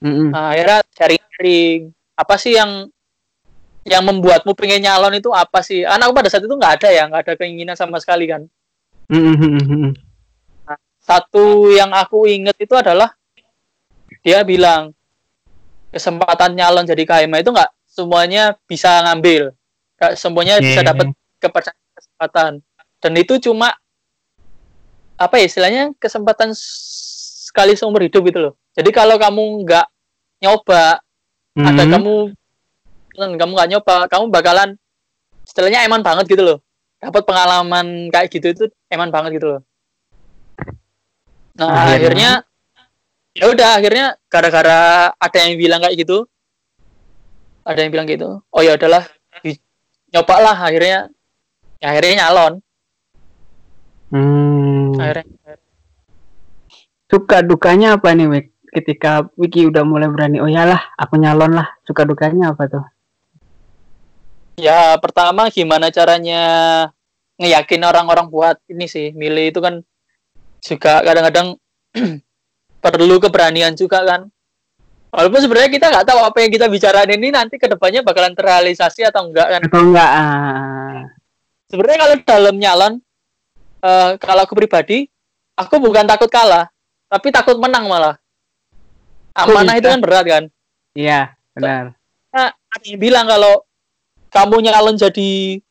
Mm-mm. 0.03 0.29
Nah, 0.29 0.53
akhirnya 0.53 0.83
sharing-sharing 0.93 1.89
apa 2.13 2.35
sih 2.37 2.53
yang 2.53 2.91
yang 3.87 4.03
membuatmu 4.03 4.51
pengen 4.53 4.83
nyalon 4.83 5.15
itu 5.15 5.31
apa 5.31 5.63
sih? 5.63 5.87
Anakku 5.87 6.11
pada 6.11 6.27
saat 6.27 6.43
itu 6.43 6.53
nggak 6.53 6.83
ada 6.83 6.89
ya, 6.91 7.03
nggak 7.07 7.23
ada 7.23 7.33
keinginan 7.39 7.75
sama 7.79 7.97
sekali 8.03 8.27
kan. 8.27 8.45
Mm-mm. 9.07 9.95
satu 10.99 11.71
yang 11.71 11.95
aku 11.95 12.27
inget 12.27 12.59
itu 12.59 12.75
adalah 12.75 13.15
dia 14.19 14.43
bilang 14.43 14.91
kesempatan 15.97 16.53
nyalon 16.53 16.85
jadi 16.85 17.03
KMA 17.03 17.41
itu 17.41 17.49
nggak 17.49 17.71
semuanya 17.89 18.53
bisa 18.69 19.01
ngambil 19.03 19.51
nggak 19.97 20.13
semuanya 20.13 20.61
bisa 20.61 20.85
Oke. 20.85 20.87
dapat 20.87 21.07
kepercayaan 21.41 21.91
kesempatan 21.97 22.51
dan 23.01 23.11
itu 23.17 23.33
cuma 23.41 23.73
apa 25.17 25.35
ya 25.41 25.49
istilahnya 25.49 25.83
kesempatan 25.97 26.53
sekali 26.53 27.73
seumur 27.73 28.05
hidup 28.05 28.21
gitu 28.29 28.39
loh 28.39 28.53
jadi 28.77 28.89
kalau 28.93 29.17
kamu 29.17 29.65
nggak 29.65 29.87
nyoba 30.45 31.01
ada 31.57 31.83
Hmm. 31.83 31.89
kamu 31.89 32.15
kan 33.17 33.29
kamu 33.33 33.51
nggak 33.57 33.69
nyoba 33.73 33.95
kamu 34.05 34.25
bakalan 34.29 34.69
istilahnya 35.41 35.81
eman 35.89 36.05
banget 36.05 36.29
gitu 36.29 36.45
loh 36.45 36.57
dapat 37.01 37.25
pengalaman 37.25 38.13
kayak 38.13 38.29
gitu 38.29 38.53
itu 38.53 38.65
eman 38.93 39.09
banget 39.09 39.41
gitu 39.41 39.57
loh 39.57 39.61
nah 41.57 41.65
Akhirnya? 41.65 41.97
akhirnya 41.97 42.29
ya 43.37 43.45
udah 43.53 43.77
akhirnya 43.77 44.17
gara-gara 44.25 45.13
ada 45.13 45.37
yang 45.45 45.61
bilang 45.61 45.79
kayak 45.85 45.95
gitu 46.01 46.25
ada 47.61 47.79
yang 47.85 47.91
bilang 47.93 48.09
gitu 48.09 48.41
oh 48.41 48.61
ya 48.65 48.73
udahlah 48.73 49.05
nyoba 50.09 50.35
lah 50.41 50.57
akhirnya 50.57 51.13
ya 51.77 51.87
akhirnya 51.93 52.25
nyalon 52.25 52.53
Hmm. 54.07 54.95
akhirnya 54.95 55.27
Suka 57.07 57.39
dukanya 57.39 57.95
apa 57.95 58.11
nih, 58.11 58.27
Wik? 58.27 58.45
Ketika 58.67 59.31
Wiki 59.39 59.63
udah 59.71 59.87
mulai 59.87 60.11
berani, 60.11 60.43
oh 60.43 60.51
yalah, 60.51 60.91
aku 60.99 61.15
nyalon 61.15 61.55
lah. 61.55 61.71
Suka 61.87 62.03
dukanya 62.03 62.51
apa 62.51 62.67
tuh? 62.67 62.83
Ya, 64.59 64.91
pertama 64.99 65.47
gimana 65.47 65.87
caranya 65.87 66.43
ngeyakin 67.39 67.79
orang-orang 67.87 68.27
buat 68.27 68.59
ini 68.67 68.91
sih, 68.91 69.15
milih 69.15 69.55
itu 69.55 69.59
kan 69.63 69.79
juga 70.59 70.99
kadang-kadang 70.99 71.55
perlu 72.93 73.15
keberanian 73.21 73.73
juga 73.73 74.03
kan. 74.03 74.21
Walaupun 75.07 75.39
sebenarnya 75.39 75.71
kita 75.71 75.87
nggak 75.87 76.05
tahu 76.05 76.19
apa 76.19 76.37
yang 76.43 76.51
kita 76.51 76.67
bicarain 76.67 77.09
ini 77.09 77.31
nanti 77.31 77.55
ke 77.55 77.65
depannya 77.65 78.03
bakalan 78.03 78.35
terrealisasi 78.35 79.07
atau 79.07 79.31
enggak 79.31 79.47
kan. 79.55 79.61
Atau 79.63 79.81
enggak? 79.87 80.09
Ah. 80.11 81.01
Sebenarnya 81.71 81.97
kalau 82.03 82.15
dalam 82.23 82.55
nyalon, 82.59 82.93
eh, 83.83 84.11
kalau 84.19 84.41
aku 84.43 84.53
pribadi, 84.55 85.07
aku 85.55 85.79
bukan 85.79 86.03
takut 86.05 86.27
kalah, 86.27 86.67
tapi 87.07 87.31
takut 87.31 87.55
menang 87.55 87.87
malah. 87.87 88.15
Amanah 89.37 89.77
itu 89.77 89.87
kan 89.87 90.01
berat 90.01 90.25
kan. 90.25 90.43
Iya, 90.97 91.33
benar. 91.53 91.93
Nah, 92.33 92.49
ada 92.53 92.85
yang 92.85 92.99
bilang 92.99 93.25
kalau 93.29 93.63
kamu 94.33 94.69
nyalon 94.69 94.97
jadi 94.97 95.61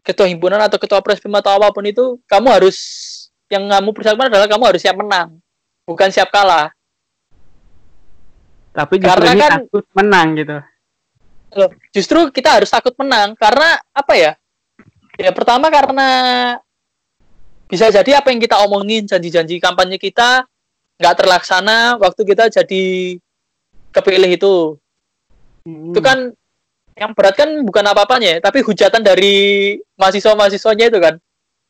ketua 0.00 0.26
himpunan 0.30 0.62
atau 0.62 0.78
ketua 0.80 1.02
prespim 1.02 1.34
atau 1.34 1.54
apa 1.54 1.70
pun 1.70 1.84
itu, 1.86 2.18
kamu 2.26 2.48
harus 2.50 2.76
yang 3.46 3.66
kamu 3.70 3.94
persiapkan 3.94 4.26
adalah 4.26 4.48
kamu 4.50 4.64
harus 4.74 4.80
siap 4.82 4.96
menang, 4.98 5.38
bukan 5.86 6.10
siap 6.10 6.34
kalah. 6.34 6.74
Tapi 8.74 9.00
justru 9.00 9.08
Karena 9.08 9.30
ini 9.32 9.40
kan- 9.40 9.52
takut 9.64 9.86
menang 9.96 10.28
gitu. 10.36 10.56
Loh, 11.56 11.70
justru 11.94 12.18
kita 12.28 12.60
harus 12.60 12.68
takut 12.68 12.92
menang 13.00 13.32
karena 13.38 13.80
apa 13.94 14.12
ya? 14.12 14.32
Ya 15.16 15.32
pertama 15.32 15.72
karena 15.72 16.10
bisa 17.72 17.88
jadi 17.88 18.20
apa 18.20 18.28
yang 18.28 18.42
kita 18.42 18.60
omongin 18.60 19.08
janji-janji 19.08 19.56
kampanye 19.56 19.96
kita 19.96 20.44
nggak 21.00 21.16
terlaksana 21.16 21.96
waktu 21.96 22.20
kita 22.28 22.52
jadi 22.52 22.84
kepilih 23.96 24.30
itu. 24.36 24.54
Hmm. 25.64 25.96
Itu 25.96 26.04
kan 26.04 26.36
yang 26.96 27.12
berat 27.16 27.36
kan 27.36 27.48
bukan 27.64 27.84
apa-apanya, 27.92 28.36
ya, 28.36 28.38
tapi 28.40 28.64
hujatan 28.64 29.04
dari 29.04 29.76
mahasiswa-mahasiswanya 29.96 30.88
itu 30.92 31.00
kan. 31.00 31.14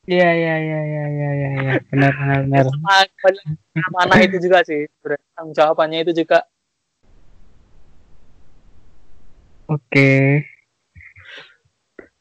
Iya, 0.07 0.29
iya, 0.39 0.55
iya, 0.63 0.81
iya, 0.87 1.05
iya, 1.11 1.31
iya, 1.35 1.49
iya. 1.59 1.73
Benar, 1.91 2.13
benar, 2.15 2.39
benar. 2.47 2.65
sama 2.71 2.95
amanah 3.91 4.19
itu 4.23 4.39
juga 4.39 4.63
sih 4.63 4.87
tanggung 5.35 5.55
jawabannya 5.55 6.07
itu 6.07 6.23
juga 6.25 6.47
Oke. 9.67 10.47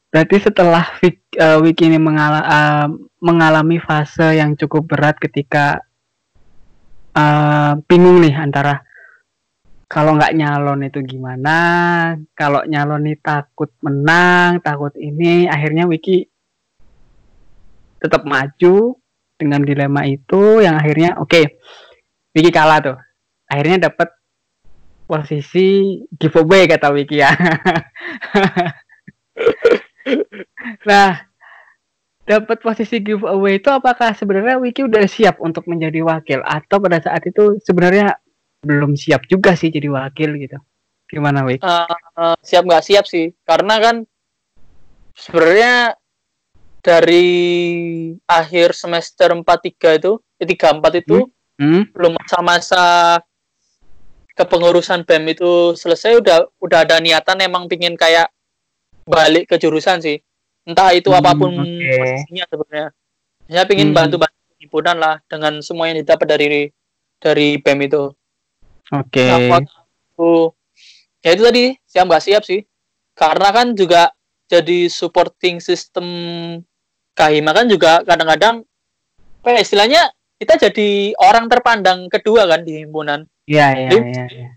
Berarti 0.09 0.36
setelah 0.41 0.81
Wik- 0.97 1.38
eh, 1.38 1.57
Wiki 1.61 1.86
ini 1.93 2.01
mengala- 2.01 2.47
eh, 2.49 2.88
mengalami 3.21 3.77
fase 3.77 4.41
yang 4.41 4.57
cukup 4.57 4.89
berat 4.89 5.21
ketika 5.21 5.77
eh, 7.15 7.73
bingung 7.86 8.19
nih 8.19 8.33
antara 8.33 8.81
kalau 9.86 10.17
nggak 10.17 10.33
nyalon 10.36 10.89
itu 10.89 10.99
gimana, 11.05 11.57
kalau 12.33 12.65
nyalon 12.65 13.05
nih 13.05 13.21
takut 13.21 13.69
menang, 13.86 14.57
takut 14.59 14.91
ini, 14.97 15.45
akhirnya 15.45 15.86
Wiki 15.86 16.25
tetap 18.06 18.22
maju 18.24 18.93
dengan 19.36 19.62
dilema 19.66 20.06
itu 20.08 20.62
yang 20.64 20.78
akhirnya 20.78 21.18
oke, 21.20 21.60
Wiki 22.38 22.51
kalah 22.53 22.80
tuh. 22.80 22.97
Akhirnya 23.49 23.89
dapat 23.91 24.10
posisi 25.06 26.01
giveaway 26.14 26.66
kata 26.66 26.89
Wiki 26.93 27.22
ya. 27.22 27.30
nah, 30.89 31.26
dapat 32.26 32.58
posisi 32.62 33.01
giveaway 33.01 33.62
itu 33.62 33.70
apakah 33.70 34.18
sebenarnya 34.18 34.58
Wiki 34.58 34.86
udah 34.86 35.06
siap 35.06 35.38
untuk 35.41 35.70
menjadi 35.70 36.01
wakil 36.01 36.41
atau 36.41 36.78
pada 36.82 36.97
saat 37.01 37.22
itu 37.30 37.62
sebenarnya 37.62 38.18
belum 38.66 38.97
siap 38.97 39.30
juga 39.30 39.53
sih 39.53 39.70
jadi 39.70 39.88
wakil 39.93 40.41
gitu. 40.41 40.58
Gimana 41.06 41.45
Wiki? 41.45 41.62
eh, 41.62 41.86
eh, 42.18 42.36
siap 42.41 42.66
nggak 42.66 42.86
siap 42.86 43.06
sih 43.06 43.30
karena 43.45 43.78
kan 43.78 43.95
sebenarnya 45.14 45.95
dari 46.86 47.25
akhir 48.29 48.77
semester 48.77 49.33
43 49.33 49.97
itu 49.97 50.11
eh, 50.38 50.45
34 50.45 51.01
itu 51.01 51.25
Hmm? 51.55 51.88
belum 51.95 52.19
masa-masa 52.19 53.15
kepengurusan 54.36 55.07
BEM 55.07 55.39
itu 55.39 55.71
selesai 55.71 56.19
udah 56.19 56.51
udah 56.59 56.83
ada 56.83 56.99
niatan 56.99 57.39
emang 57.39 57.71
pingin 57.71 57.95
kayak 57.95 58.27
balik 59.07 59.47
ke 59.47 59.55
jurusan 59.55 60.03
sih 60.03 60.19
entah 60.67 60.91
itu 60.91 61.07
Hmm, 61.15 61.23
apa 61.23 61.31
pun 61.31 61.55
posisinya 61.55 62.43
sebenarnya 62.51 62.88
saya 63.47 63.63
pingin 63.63 63.95
Hmm. 63.95 63.95
bantu-bantu 63.95 64.51
himpunan 64.59 64.97
lah 64.99 65.15
dengan 65.31 65.63
semua 65.63 65.88
yang 65.88 66.03
didapat 66.03 66.27
dari 66.27 66.67
dari 67.23 67.55
BEM 67.63 67.79
itu 67.88 68.03
Oke. 68.91 69.25
Nah, 69.25 69.39
waktu 69.55 70.29
ya 71.23 71.29
itu 71.33 71.41
tadi 71.41 71.63
siap 71.88 72.05
nggak 72.05 72.25
siap 72.27 72.43
sih 72.43 72.61
karena 73.15 73.49
kan 73.49 73.71
juga 73.73 74.11
jadi 74.51 74.91
supporting 74.91 75.63
system 75.63 76.05
Kahima 77.16 77.55
kan 77.55 77.66
juga 77.72 78.03
kadang-kadang 78.03 78.68
apa 79.41 79.49
ya, 79.55 79.59
istilahnya 79.63 80.01
kita 80.36 80.59
jadi 80.68 81.16
orang 81.16 81.47
terpandang 81.47 82.11
kedua 82.11 82.43
kan 82.43 82.68
di 82.68 82.84
himpunan 82.84 83.24
Iya, 83.47 83.68
iya, 83.78 83.89
iya. 83.95 84.26
iya. 84.28 84.49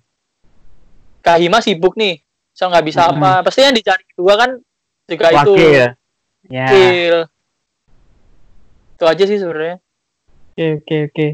Kahima 1.22 1.62
sibuk 1.62 1.94
nih 1.94 2.18
so 2.50 2.66
nggak 2.66 2.86
bisa 2.90 3.06
Mm-mm. 3.06 3.22
apa 3.22 3.46
pasti 3.46 3.62
yang 3.62 3.76
dicari 3.78 4.02
kedua 4.10 4.34
kan 4.34 4.50
juga 5.06 5.26
itu 5.30 5.54
Wakil. 5.54 5.70
Ya. 5.78 6.66
wakil 6.66 7.16
itu 8.98 9.04
aja 9.06 9.24
sih 9.30 9.38
sebenarnya 9.38 9.76
Oke, 10.58 10.82
oke, 10.82 10.96
oke. 11.06 11.26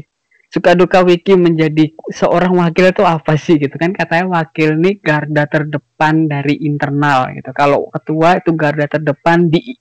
Suka 0.53 0.77
duka 0.77 1.01
Wiki 1.01 1.33
menjadi 1.33 1.89
seorang 2.13 2.53
wakil 2.61 2.93
itu 2.93 3.01
apa 3.01 3.33
sih 3.41 3.57
gitu 3.57 3.73
kan 3.73 3.89
katanya 3.89 4.29
wakil 4.37 4.77
nih 4.77 5.01
garda 5.01 5.49
terdepan 5.49 6.29
dari 6.29 6.61
internal 6.61 7.33
gitu. 7.33 7.49
Kalau 7.57 7.89
ketua 7.89 8.37
itu 8.37 8.53
garda 8.53 8.85
terdepan 8.85 9.49
di 9.49 9.73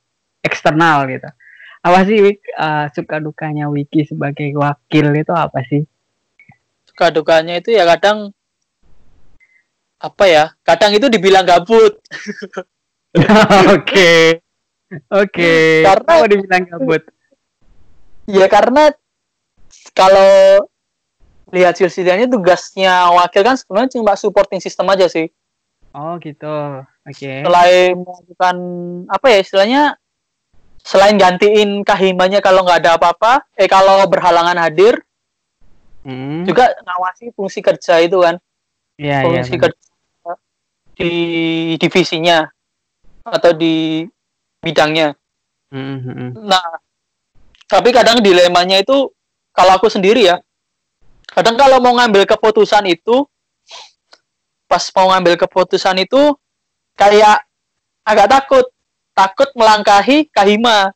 eksternal 0.44 1.08
gitu. 1.08 1.26
Apa 1.80 2.04
sih 2.04 2.36
eh, 2.36 2.84
suka 2.92 3.16
dukanya 3.18 3.66
Wiki 3.68 4.04
sebagai 4.04 4.52
wakil 4.54 5.06
itu 5.12 5.32
apa 5.32 5.64
sih? 5.64 5.82
suka 6.84 7.10
dukanya 7.10 7.58
itu 7.58 7.74
ya 7.74 7.82
kadang 7.90 8.30
apa 9.98 10.24
ya 10.30 10.44
kadang 10.62 10.94
itu 10.94 11.10
dibilang 11.10 11.42
gabut 11.42 11.98
Oke. 13.74 14.42
Oke. 15.10 15.82
Karena- 15.82 16.18
Mau 16.18 16.26
dibilang 16.26 16.62
gabut. 16.66 17.02
Ya 18.26 18.46
karena 18.46 18.90
kalau 19.90 20.66
lihat 21.50 21.78
silsilahnya 21.78 22.26
tugasnya 22.26 23.10
wakil 23.12 23.42
kan 23.42 23.54
sebenarnya 23.54 23.98
cuma 23.98 24.14
supporting 24.14 24.58
system 24.58 24.90
aja 24.90 25.06
sih. 25.06 25.30
Oh 25.94 26.18
gitu. 26.18 26.82
Oke. 27.06 27.42
Selain 27.42 27.94
melakukan 27.94 28.56
apa 29.06 29.26
ya 29.30 29.38
istilahnya 29.38 29.82
selain 30.84 31.16
gantiin 31.16 31.80
kahimanya 31.80 32.44
kalau 32.44 32.60
nggak 32.60 32.84
ada 32.84 33.00
apa-apa, 33.00 33.48
eh 33.56 33.66
kalau 33.66 34.04
berhalangan 34.04 34.60
hadir 34.60 35.00
Hmm. 36.04 36.44
juga 36.44 36.68
ngawasi 36.84 37.32
fungsi 37.32 37.64
kerja 37.64 37.96
itu 38.04 38.20
kan, 38.20 38.36
iya. 39.00 39.24
fungsi 39.24 39.56
benar. 39.56 39.72
kerja 39.72 39.90
di 41.00 41.12
divisinya 41.80 42.44
atau 43.24 43.56
di 43.56 44.04
bidangnya. 44.60 45.16
Hmm, 45.72 45.96
hmm, 46.04 46.12
hmm. 46.12 46.30
Nah, 46.44 46.76
tapi 47.64 47.88
kadang 47.88 48.20
dilemanya 48.20 48.84
itu 48.84 49.08
kalau 49.56 49.80
aku 49.80 49.88
sendiri 49.88 50.28
ya, 50.28 50.36
kadang 51.32 51.56
kalau 51.56 51.80
mau 51.80 51.96
ngambil 51.96 52.28
keputusan 52.28 52.84
itu, 52.84 53.24
pas 54.68 54.84
mau 54.92 55.08
ngambil 55.08 55.40
keputusan 55.40 56.04
itu 56.04 56.36
kayak 57.00 57.48
agak 58.04 58.28
takut, 58.28 58.68
takut 59.14 59.48
melangkahi 59.54 60.28
kahima. 60.28 60.90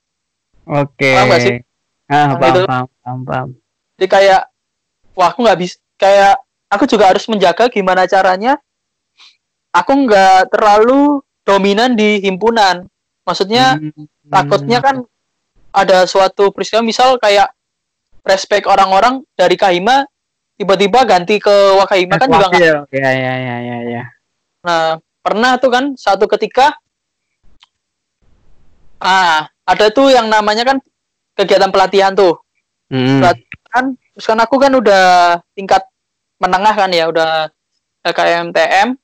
Oke. 0.66 1.14
Paham 1.14 1.26
nggak 1.30 1.40
sih? 1.42 1.56
Ah, 2.10 2.34
Nah, 2.34 2.36
paham, 2.36 2.50
itu. 2.52 2.62
paham, 2.66 2.86
paham, 3.00 3.18
paham. 3.24 3.48
Jadi 3.98 4.06
kayak, 4.10 4.42
wah 5.14 5.28
aku 5.30 5.38
nggak 5.46 5.58
bisa, 5.58 5.76
kayak 5.96 6.34
aku 6.68 6.84
juga 6.84 7.08
harus 7.10 7.24
menjaga 7.30 7.70
gimana 7.72 8.04
caranya, 8.04 8.60
aku 9.72 9.92
nggak 10.06 10.52
terlalu 10.52 11.22
dominan 11.42 11.96
di 11.96 12.20
himpunan. 12.20 12.84
Maksudnya 13.24 13.80
Hmm, 13.80 14.04
takutnya 14.28 14.78
kan 14.84 15.04
ada 15.72 16.04
suatu 16.08 16.52
peristiwa 16.52 16.80
misal 16.84 17.16
kayak 17.20 17.52
respect 18.24 18.68
orang-orang 18.68 19.24
dari 19.36 19.56
Kahima 19.56 20.04
tiba-tiba 20.58 21.06
ganti 21.06 21.38
ke 21.38 21.54
Wakahima 21.78 22.18
kan 22.18 22.28
juga 22.28 22.48
nggak 22.50 22.52
Wakil. 22.52 22.76
Ya, 22.92 23.10
ya, 23.14 23.34
ya, 23.36 23.56
ya, 23.62 23.78
ya. 23.84 24.02
Nah, 24.64 24.98
pernah 25.22 25.56
tuh 25.60 25.70
kan 25.70 25.84
satu 25.94 26.26
ketika 26.26 26.76
ah 28.98 29.46
ada 29.68 29.86
tuh 29.92 30.10
yang 30.10 30.26
namanya 30.26 30.64
kan 30.64 30.78
kegiatan 31.38 31.70
pelatihan 31.70 32.12
tuh. 32.14 32.38
Hmm. 32.90 33.20
Pelatihan 33.22 33.84
terus 33.94 34.26
kan 34.26 34.38
aku 34.42 34.56
kan 34.58 34.72
udah 34.74 35.38
tingkat 35.54 35.86
menengah 36.38 36.74
kan 36.74 36.90
ya, 36.90 37.06
udah 37.10 37.50
LKMTM. 38.02 38.94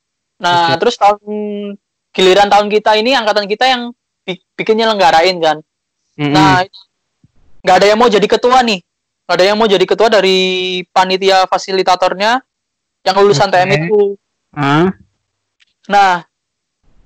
Nah, 0.42 0.74
Oke. 0.74 0.82
terus 0.82 0.99
tahun 0.99 1.22
giliran 2.14 2.49
tahun 2.51 2.66
kita 2.70 2.99
ini 2.99 3.14
angkatan 3.14 3.47
kita 3.47 3.66
yang 3.70 3.95
bi- 4.26 4.42
bikin 4.59 4.78
nyelenggarain 4.78 5.38
kan. 5.38 5.59
Mm-mm. 6.18 6.34
Nah, 6.34 6.62
nggak 7.62 7.76
ada 7.82 7.86
yang 7.90 7.99
mau 7.99 8.11
jadi 8.11 8.26
ketua 8.26 8.62
nih. 8.62 8.82
Nggak 9.26 9.36
ada 9.40 9.47
yang 9.47 9.57
mau 9.59 9.68
jadi 9.70 9.86
ketua 9.86 10.09
dari 10.11 10.38
panitia 10.90 11.47
fasilitatornya 11.47 12.42
yang 13.05 13.14
lulusan 13.18 13.51
Oke. 13.51 13.55
TM 13.59 13.70
itu. 13.86 14.03
Ah, 14.55 14.90
Nah, 15.84 16.24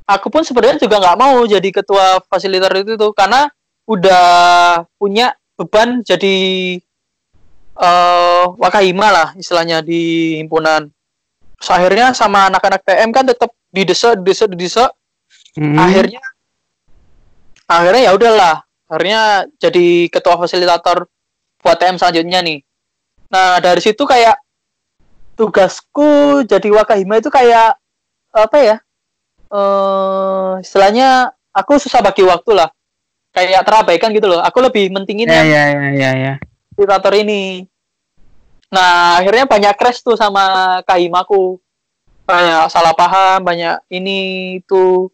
aku 0.09 0.33
pun 0.33 0.41
sebenarnya 0.41 0.81
juga 0.81 0.97
nggak 0.97 1.19
mau 1.21 1.45
jadi 1.45 1.69
ketua 1.69 2.25
fasilitator 2.25 2.81
itu 2.81 2.97
tuh 2.97 3.13
karena 3.13 3.53
udah 3.85 4.25
punya 4.97 5.37
beban 5.61 6.01
jadi 6.01 6.37
eh 7.79 8.45
wakahima 8.57 9.09
lah 9.13 9.29
istilahnya 9.37 9.85
di 9.85 10.35
himpunan. 10.41 10.89
Terus 11.61 11.71
akhirnya 11.71 12.17
sama 12.17 12.49
anak-anak 12.49 12.83
TM 12.83 13.11
kan 13.13 13.25
tetap 13.29 13.51
didesak, 13.71 14.19
didesak, 14.23 14.49
didesak. 14.51 14.91
mm-mm. 15.55 15.77
Akhirnya 15.79 16.23
akhirnya 17.69 18.03
ya 18.09 18.13
udahlah. 18.17 18.57
Akhirnya 18.89 19.45
jadi 19.61 20.09
ketua 20.09 20.41
fasilitator 20.41 21.07
buat 21.61 21.77
TM 21.77 22.01
selanjutnya 22.01 22.41
nih. 22.41 22.59
Nah, 23.29 23.61
dari 23.61 23.85
situ 23.85 24.09
kayak 24.09 24.41
tugasku 25.37 26.43
jadi 26.49 26.69
wakahima 26.73 27.21
itu 27.21 27.29
kayak 27.29 27.77
apa 28.33 28.59
ya? 28.59 28.77
Eh 29.49 30.53
istilahnya 30.61 31.33
aku 31.53 31.81
susah 31.81 32.05
bagi 32.05 32.23
waktu 32.25 32.53
lah. 32.53 32.69
Kayak 33.33 33.65
terabaikan 33.65 34.13
gitu 34.13 34.29
loh. 34.29 34.41
Aku 34.45 34.61
lebih 34.61 34.93
mentingin 34.93 35.29
ya, 35.29 35.45
ya, 35.45 35.63
ya, 35.69 35.89
ya, 35.93 36.11
ya. 36.17 36.35
fasilitator 36.73 37.15
ini. 37.19 37.69
Nah, 38.69 39.17
akhirnya 39.21 39.49
banyak 39.49 39.75
crash 39.81 40.05
tuh 40.05 40.17
sama 40.17 40.79
kahimaku. 40.85 41.57
Banyak 42.29 42.69
salah 42.69 42.93
paham, 42.93 43.41
banyak 43.41 43.81
ini 43.89 44.19
itu. 44.61 45.09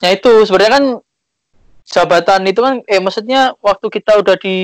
Ya 0.00 0.14
itu 0.14 0.46
sebenarnya 0.48 0.72
kan 0.78 0.84
jabatan 1.88 2.40
itu 2.48 2.60
kan 2.60 2.74
eh 2.86 3.00
maksudnya 3.00 3.56
waktu 3.64 3.86
kita 3.88 4.20
udah 4.20 4.36
di 4.36 4.58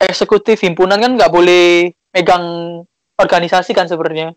eksekutif 0.00 0.60
himpunan 0.64 0.98
kan 0.98 1.12
nggak 1.14 1.30
boleh 1.32 1.92
megang 2.12 2.44
organisasi 3.16 3.72
kan 3.72 3.86
sebenarnya. 3.86 4.34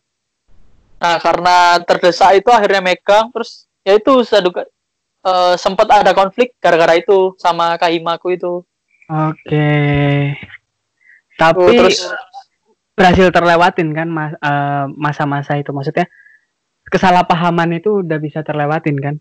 Nah, 1.02 1.18
karena 1.18 1.82
terdesak 1.82 2.38
itu 2.38 2.49
akhirnya 2.54 2.78
megang 2.78 3.34
terus 3.34 3.66
ya 3.82 3.97
itu 3.97 4.22
saduka 4.22 4.70
eh, 5.26 5.56
sempat 5.58 5.89
ada 5.89 6.14
konflik 6.14 6.54
gara-gara 6.62 6.93
itu 6.93 7.34
sama 7.41 7.74
kahimaku 7.82 8.38
itu. 8.38 8.62
Oke. 9.10 9.74
Tuh, 11.34 11.41
Tapi 11.41 11.74
terus 11.74 12.06
berhasil 12.93 13.34
terlewatin 13.34 13.89
kan 13.97 14.08
mas- 14.14 14.38
eh, 14.38 14.86
masa-masa 14.93 15.58
itu 15.58 15.74
maksudnya 15.74 16.06
kesalahpahaman 16.86 17.82
itu 17.82 18.06
udah 18.06 18.22
bisa 18.22 18.45
terlewatin 18.45 19.02
kan? 19.02 19.16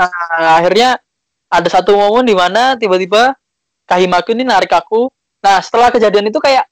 Nah, 0.00 0.56
akhirnya 0.56 0.96
ada 1.52 1.68
satu 1.68 1.92
momen 1.92 2.24
di 2.24 2.32
mana 2.32 2.80
tiba-tiba 2.80 3.36
kahimaku 3.84 4.32
ini 4.32 4.48
narik 4.48 4.72
aku. 4.72 5.12
Nah, 5.44 5.60
setelah 5.60 5.92
kejadian 5.92 6.32
itu 6.32 6.40
kayak 6.40 6.64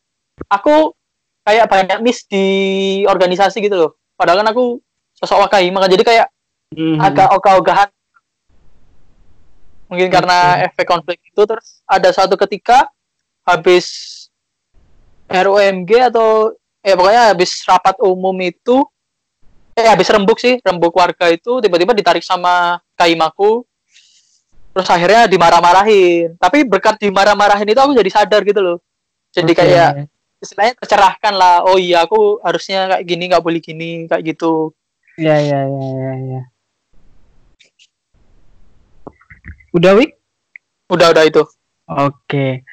aku 0.48 0.96
kayak 1.44 1.68
banyak 1.68 1.98
miss 2.00 2.24
di 2.24 3.04
organisasi 3.04 3.60
gitu 3.60 3.76
loh. 3.76 3.99
Padahal 4.20 4.44
kan 4.44 4.52
aku 4.52 4.76
sosok 5.16 5.48
wakahima 5.48 5.80
kan 5.80 5.88
jadi 5.88 6.04
kayak 6.04 6.26
Mhm. 6.76 7.00
agak 7.00 7.32
ogah-ogahan. 7.40 7.88
Mungkin 9.88 10.12
karena 10.12 10.60
efek 10.68 10.84
konflik 10.86 11.24
itu 11.24 11.40
terus 11.48 11.80
ada 11.88 12.12
suatu 12.12 12.36
ketika 12.36 12.84
habis 13.42 13.88
ROMG 15.26 16.12
atau 16.12 16.52
eh 16.84 16.92
pokoknya 16.92 17.32
habis 17.32 17.64
rapat 17.64 17.96
umum 18.04 18.36
itu 18.44 18.84
eh 19.74 19.88
habis 19.88 20.06
rembuk 20.12 20.36
sih, 20.36 20.60
rembuk 20.60 20.92
warga 20.92 21.32
itu 21.32 21.64
tiba-tiba 21.64 21.96
ditarik 21.96 22.22
sama 22.22 22.76
kaimaku. 22.94 23.64
Terus 24.70 24.86
akhirnya 24.86 25.26
dimarah-marahin. 25.26 26.36
Tapi 26.38 26.62
berkat 26.68 27.00
dimarah-marahin 27.02 27.66
itu 27.66 27.80
aku 27.80 27.96
jadi 27.96 28.10
sadar 28.12 28.44
gitu 28.44 28.60
loh. 28.62 28.78
Jadi 29.34 29.50
Oke. 29.50 29.58
kayak 29.58 29.90
istilahnya 30.40 30.74
tercerahkan 30.80 31.34
lah. 31.36 31.62
Oh 31.68 31.76
iya, 31.76 32.04
aku 32.08 32.40
harusnya 32.40 32.88
kayak 32.96 33.04
gini, 33.06 33.24
nggak 33.30 33.44
boleh 33.44 33.60
gini, 33.60 34.08
kayak 34.08 34.24
gitu. 34.34 34.72
ya 35.20 35.36
ya 35.36 35.60
ya 35.68 35.86
ya 36.00 36.12
ya. 36.16 36.42
Udah 39.76 39.92
Wik? 39.94 40.10
Udah 40.90 41.12
udah 41.14 41.24
itu. 41.28 41.42
Oke. 41.86 42.66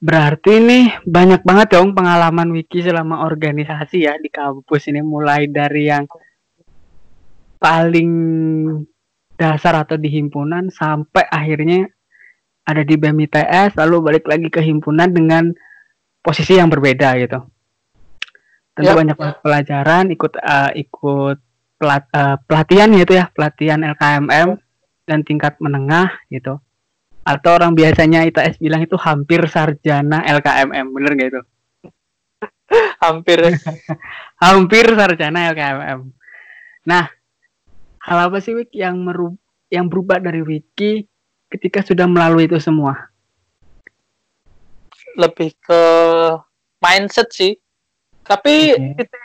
Berarti 0.00 0.56
nih 0.64 0.84
banyak 1.04 1.44
banget 1.44 1.76
dong 1.76 1.92
pengalaman 1.92 2.48
Wiki 2.56 2.80
selama 2.80 3.28
organisasi 3.28 4.08
ya 4.08 4.16
di 4.16 4.32
kampus 4.32 4.88
ini 4.88 5.04
mulai 5.04 5.44
dari 5.44 5.92
yang 5.92 6.08
paling 7.60 8.12
dasar 9.36 9.84
atau 9.84 10.00
di 10.00 10.08
himpunan 10.08 10.72
sampai 10.72 11.28
akhirnya 11.28 11.84
ada 12.64 12.80
di 12.80 12.96
BEM 12.96 13.28
ITS 13.28 13.76
lalu 13.76 14.00
balik 14.00 14.24
lagi 14.24 14.48
ke 14.48 14.64
himpunan 14.64 15.12
dengan 15.12 15.52
posisi 16.20 16.56
yang 16.56 16.68
berbeda 16.68 17.16
gitu. 17.18 17.40
Tentu 18.76 18.90
Ya. 18.92 18.96
banyak 18.96 19.16
pelajaran, 19.42 20.04
ikut 20.14 20.32
eh, 20.36 20.70
ikut 20.84 21.38
pelat- 21.76 22.12
eh, 22.12 22.36
pelatihan 22.46 22.88
gitu 22.94 23.12
ya, 23.16 23.28
pelatihan 23.32 23.80
LKMM 23.82 24.56
dan 25.04 25.26
tingkat 25.26 25.58
menengah 25.58 26.12
gitu 26.30 26.62
atau 27.20 27.50
orang 27.52 27.76
biasanya 27.76 28.24
ITS 28.24 28.56
bilang 28.58 28.80
itu 28.80 28.96
hampir 28.96 29.44
sarjana 29.44 30.24
LKMM 30.24 30.86
bener 30.88 31.10
gak 31.14 31.28
itu 31.36 31.42
Hampir. 33.04 33.38
hampir 34.44 34.86
sarjana 34.96 35.52
LKMM 35.52 36.00
nah 36.88 37.12
hal 38.00 38.18
apa 38.30 38.40
sih 38.40 38.56
Wik 38.56 38.72
yang 38.72 38.96
meru 39.04 39.36
yang 39.68 39.86
berubah 39.86 40.16
dari 40.16 40.40
Wiki 40.40 41.04
ketika 41.52 41.84
sudah 41.84 42.08
melalui 42.08 42.48
itu 42.48 42.56
semua 42.56 43.09
lebih 45.20 45.52
ke 45.60 45.82
mindset 46.80 47.28
sih. 47.30 47.52
Tapi 48.24 48.72
Oke. 48.72 49.04
titik 49.04 49.22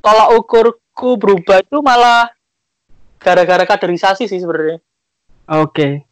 tolak 0.00 0.28
ukurku 0.36 1.20
berubah 1.20 1.60
itu 1.60 1.78
malah 1.84 2.32
gara-gara 3.20 3.64
kaderisasi 3.64 4.28
sih 4.28 4.40
sebenarnya. 4.40 4.80
oke 5.48 6.04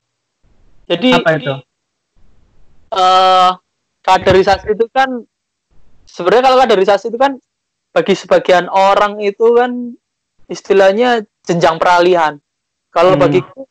Jadi 0.89 1.11
Apa 1.13 1.31
itu? 1.41 1.55
eh 2.93 3.51
kaderisasi 4.05 4.77
itu 4.77 4.85
kan 4.93 5.09
sebenarnya 6.05 6.45
kalau 6.45 6.57
kaderisasi 6.61 7.09
itu 7.09 7.17
kan 7.17 7.41
bagi 7.93 8.13
sebagian 8.17 8.69
orang 8.69 9.21
itu 9.21 9.57
kan 9.57 9.97
istilahnya 10.49 11.25
jenjang 11.45 11.77
peralihan. 11.81 12.37
Kalau 12.93 13.17
Hmm. 13.17 13.23
bagiku 13.25 13.65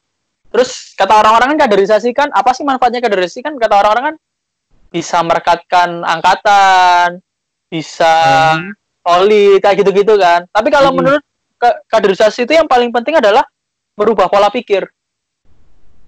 terus 0.52 0.94
kata 0.98 1.22
orang-orang 1.22 1.56
kan 1.56 1.60
kaderisasi 1.70 2.12
kan 2.12 2.30
apa 2.34 2.52
sih 2.52 2.66
manfaatnya 2.66 3.00
kaderisasi 3.00 3.40
kan 3.46 3.56
kata 3.56 3.72
orang-orang 3.78 4.04
kan 4.14 4.16
bisa 4.92 5.24
merekatkan 5.24 6.04
angkatan, 6.04 7.24
bisa 7.72 8.14
Hmm. 8.60 8.76
solid 9.00 9.64
kayak 9.64 9.80
gitu-gitu 9.80 10.20
kan. 10.20 10.44
Tapi 10.52 10.68
kalau 10.68 10.92
Hmm. 10.92 11.00
menurut 11.00 11.24
ka- 11.56 11.80
kaderisasi 11.88 12.44
itu 12.44 12.60
yang 12.60 12.68
paling 12.68 12.92
penting 12.92 13.18
adalah 13.18 13.48
merubah 13.96 14.28
pola 14.28 14.52
pikir. 14.52 14.92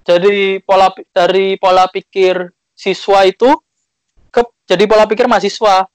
Jadi 0.03 0.59
pola 0.67 0.91
dari 1.15 1.55
pola 1.55 1.87
pikir 1.87 2.51
siswa 2.75 3.23
itu 3.23 3.47
ke 4.27 4.43
jadi 4.67 4.83
pola 4.83 5.07
pikir 5.07 5.31
mahasiswa. 5.31 5.87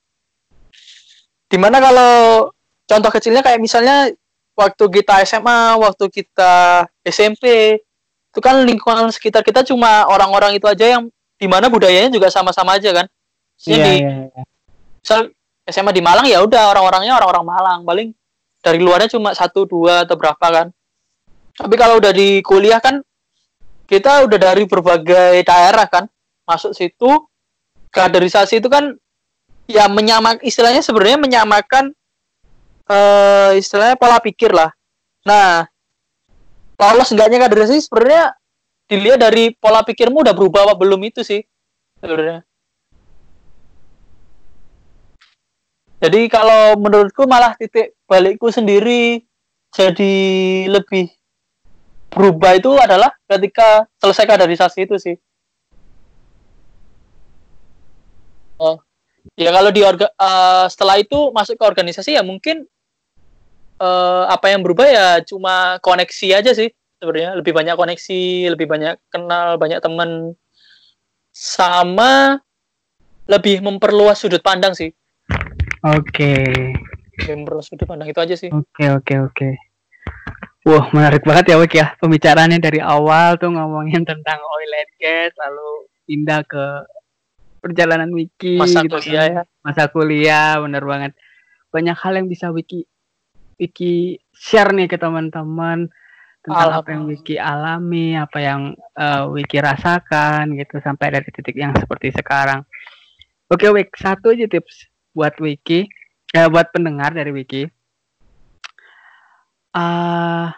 Di 1.45 1.57
mana 1.61 1.77
kalau 1.77 2.49
contoh 2.89 3.11
kecilnya 3.13 3.45
kayak 3.45 3.61
misalnya 3.61 4.09
waktu 4.57 4.83
kita 4.89 5.21
SMA, 5.29 5.77
waktu 5.77 6.05
kita 6.09 6.85
SMP, 7.05 7.77
itu 8.29 8.39
kan 8.41 8.65
lingkungan 8.65 9.13
sekitar 9.13 9.45
kita 9.45 9.61
cuma 9.61 10.09
orang-orang 10.09 10.57
itu 10.57 10.65
aja 10.65 10.97
yang 10.97 11.09
di 11.39 11.47
mana 11.47 11.71
budayanya 11.71 12.11
juga 12.11 12.27
sama-sama 12.27 12.75
aja 12.75 12.91
kan. 12.91 13.05
Maksudnya 13.55 13.77
iya 13.79 13.87
di 13.87 13.95
iya 14.03 14.15
iya. 14.27 14.43
misal 14.99 15.19
SMA 15.69 15.91
di 15.95 16.03
Malang 16.03 16.27
ya 16.27 16.43
udah 16.43 16.75
orang-orangnya 16.75 17.15
orang-orang 17.15 17.45
Malang 17.47 17.79
paling 17.87 18.09
dari 18.59 18.79
luarnya 18.83 19.15
cuma 19.15 19.31
satu 19.31 19.63
dua 19.63 20.03
atau 20.03 20.19
berapa 20.19 20.41
kan 20.41 20.67
tapi 21.55 21.75
kalau 21.75 21.99
udah 21.99 22.11
di 22.11 22.39
kuliah 22.43 22.79
kan 22.79 23.03
kita 23.87 24.23
udah 24.23 24.37
dari 24.37 24.63
berbagai 24.63 25.43
daerah 25.43 25.87
kan 25.87 26.07
masuk 26.47 26.71
situ 26.71 27.09
kaderisasi 27.91 28.63
itu 28.63 28.69
kan 28.71 28.95
ya 29.67 29.85
menyamak 29.91 30.41
istilahnya 30.41 30.79
sebenarnya 30.79 31.19
menyamakan 31.19 31.91
eh 32.89 33.51
istilahnya 33.59 33.99
pola 33.99 34.17
pikir 34.23 34.55
lah 34.55 34.71
nah 35.23 35.67
lolos 36.79 37.11
enggaknya 37.11 37.43
kaderisasi 37.43 37.85
sebenarnya 37.85 38.38
dilihat 38.89 39.21
dari 39.21 39.53
pola 39.53 39.85
pikirmu 39.85 40.25
udah 40.25 40.33
berubah 40.33 40.65
apa 40.65 40.75
belum 40.75 40.99
itu 41.05 41.21
sih 41.21 41.45
sebenarnya 42.01 42.49
Jadi 45.99 46.31
kalau 46.31 46.79
menurutku 46.79 47.27
malah 47.27 47.59
titik 47.59 47.99
balikku 48.07 48.47
sendiri 48.47 49.19
jadi 49.75 50.15
lebih 50.71 51.11
berubah 52.09 52.55
itu 52.55 52.71
adalah 52.79 53.11
ketika 53.27 53.85
selesai 53.99 54.25
kaderisasi 54.25 54.87
itu 54.87 54.95
sih. 54.95 55.15
Oh, 58.59 58.79
ya 59.35 59.51
kalau 59.51 59.71
di 59.71 59.83
orga, 59.83 60.07
uh, 60.19 60.65
setelah 60.71 60.99
itu 60.99 61.31
masuk 61.35 61.59
ke 61.59 61.63
organisasi 61.67 62.15
ya 62.15 62.23
mungkin 62.23 62.63
uh, 63.79 64.23
apa 64.27 64.51
yang 64.51 64.63
berubah 64.63 64.87
ya 64.87 65.07
cuma 65.23 65.79
koneksi 65.79 66.27
aja 66.43 66.51
sih 66.51 66.71
sebenarnya 66.99 67.39
lebih 67.39 67.55
banyak 67.55 67.75
koneksi 67.79 68.23
lebih 68.53 68.67
banyak 68.67 68.95
kenal 69.07 69.55
banyak 69.55 69.79
teman 69.79 70.35
sama 71.31 72.43
lebih 73.31 73.63
memperluas 73.63 74.19
sudut 74.19 74.43
pandang 74.43 74.75
sih 74.75 74.91
oke 75.87 76.03
okay. 76.11 76.75
memperluas 77.31 77.71
sudut 77.71 77.87
pandang 77.87 78.11
itu 78.11 78.19
aja 78.19 78.35
sih 78.35 78.51
oke 78.51 78.67
okay, 78.75 78.87
oke 78.91 79.03
okay, 79.03 79.17
oke 79.23 79.33
okay. 79.35 79.53
Wah 80.67 80.91
menarik 80.91 81.23
banget 81.23 81.55
ya 81.55 81.57
Wik 81.57 81.73
ya 81.79 81.87
pembicaraannya 82.03 82.59
dari 82.59 82.83
awal 82.83 83.39
tuh 83.39 83.47
ngomongin 83.47 84.03
tentang 84.03 84.43
oil 84.43 84.71
and 84.75 84.91
gas 84.99 85.31
lalu 85.39 85.87
pindah 86.03 86.43
ke 86.43 86.65
perjalanan 87.63 88.11
Wiki 88.11 88.59
masa 88.59 88.83
gitu 88.83 88.99
kuliah 88.99 89.23
kan. 89.23 89.31
ya 89.31 89.43
masa 89.63 89.83
kuliah 89.87 90.51
bener 90.59 90.83
banget 90.83 91.11
banyak 91.71 91.95
hal 91.95 92.13
yang 92.19 92.27
bisa 92.27 92.51
Wiki 92.51 92.83
Wiki 93.55 94.19
share 94.35 94.75
nih 94.75 94.91
ke 94.91 94.99
teman-teman 94.99 95.87
tentang 96.49 96.81
apa 96.81 96.89
yang 96.91 97.03
Wiki 97.05 97.35
alami, 97.37 98.17
apa 98.17 98.37
yang 98.41 98.61
uh, 98.97 99.29
Wiki 99.29 99.61
rasakan 99.61 100.57
gitu 100.57 100.81
sampai 100.81 101.13
dari 101.13 101.29
titik 101.29 101.53
yang 101.53 101.71
seperti 101.77 102.09
sekarang. 102.11 102.65
Oke, 103.49 103.69
Wik, 103.69 103.93
satu 103.97 104.33
aja 104.33 104.49
tips 104.49 104.89
buat 105.13 105.37
Wiki, 105.37 105.85
ya 106.33 106.49
buat 106.49 106.73
pendengar 106.73 107.13
dari 107.13 107.29
Wiki. 107.29 107.69
Uh, 109.69 110.49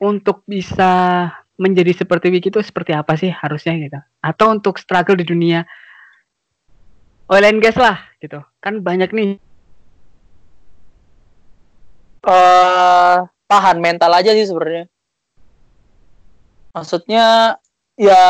untuk 0.00 0.44
bisa 0.44 1.28
menjadi 1.60 1.92
seperti 1.92 2.32
Wiki 2.32 2.48
itu 2.48 2.60
seperti 2.60 2.92
apa 2.96 3.16
sih 3.16 3.28
harusnya 3.28 3.76
gitu? 3.80 4.00
Atau 4.24 4.52
untuk 4.52 4.80
struggle 4.80 5.16
di 5.16 5.28
dunia 5.28 5.64
oil 7.28 7.44
and 7.44 7.60
gas 7.60 7.76
lah 7.76 8.00
gitu. 8.20 8.40
Kan 8.64 8.80
banyak 8.80 9.12
nih. 9.12 9.36
Uh, 12.20 13.24
tahan 13.50 13.82
mental 13.82 14.14
aja 14.14 14.30
sih 14.30 14.46
sebenarnya. 14.46 14.86
Maksudnya 16.70 17.58
ya 17.98 18.24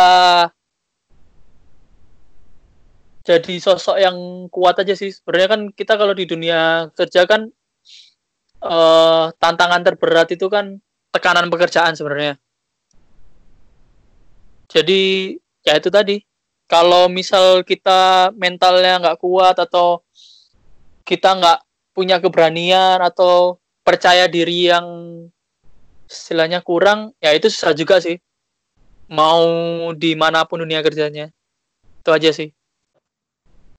jadi 3.20 3.54
sosok 3.60 4.00
yang 4.00 4.48
kuat 4.48 4.80
aja 4.80 4.96
sih. 4.96 5.12
Sebenarnya 5.12 5.48
kan 5.52 5.60
kita 5.76 6.00
kalau 6.00 6.16
di 6.16 6.24
dunia 6.24 6.88
kerja 6.96 7.28
kan 7.28 7.52
uh, 8.64 9.28
tantangan 9.36 9.84
terberat 9.84 10.32
itu 10.32 10.48
kan 10.48 10.80
tekanan 11.12 11.52
pekerjaan 11.52 11.92
sebenarnya. 11.92 12.40
Jadi 14.72 15.36
ya 15.60 15.76
itu 15.76 15.92
tadi. 15.92 16.16
Kalau 16.70 17.10
misal 17.10 17.66
kita 17.66 18.30
mentalnya 18.38 19.02
nggak 19.02 19.18
kuat 19.18 19.58
atau 19.58 20.06
kita 21.02 21.34
nggak 21.34 21.58
punya 21.90 22.22
keberanian 22.22 23.02
atau 23.02 23.58
percaya 23.82 24.30
diri 24.30 24.68
yang 24.70 24.86
istilahnya 26.10 26.60
kurang 26.60 27.14
ya 27.22 27.34
itu 27.34 27.48
susah 27.48 27.74
juga 27.76 27.98
sih. 27.98 28.18
Mau 29.10 29.42
di 29.98 30.14
mana 30.14 30.46
pun 30.46 30.62
dunia 30.62 30.82
kerjanya. 30.86 31.34
Itu 32.02 32.14
aja 32.14 32.30
sih. 32.30 32.54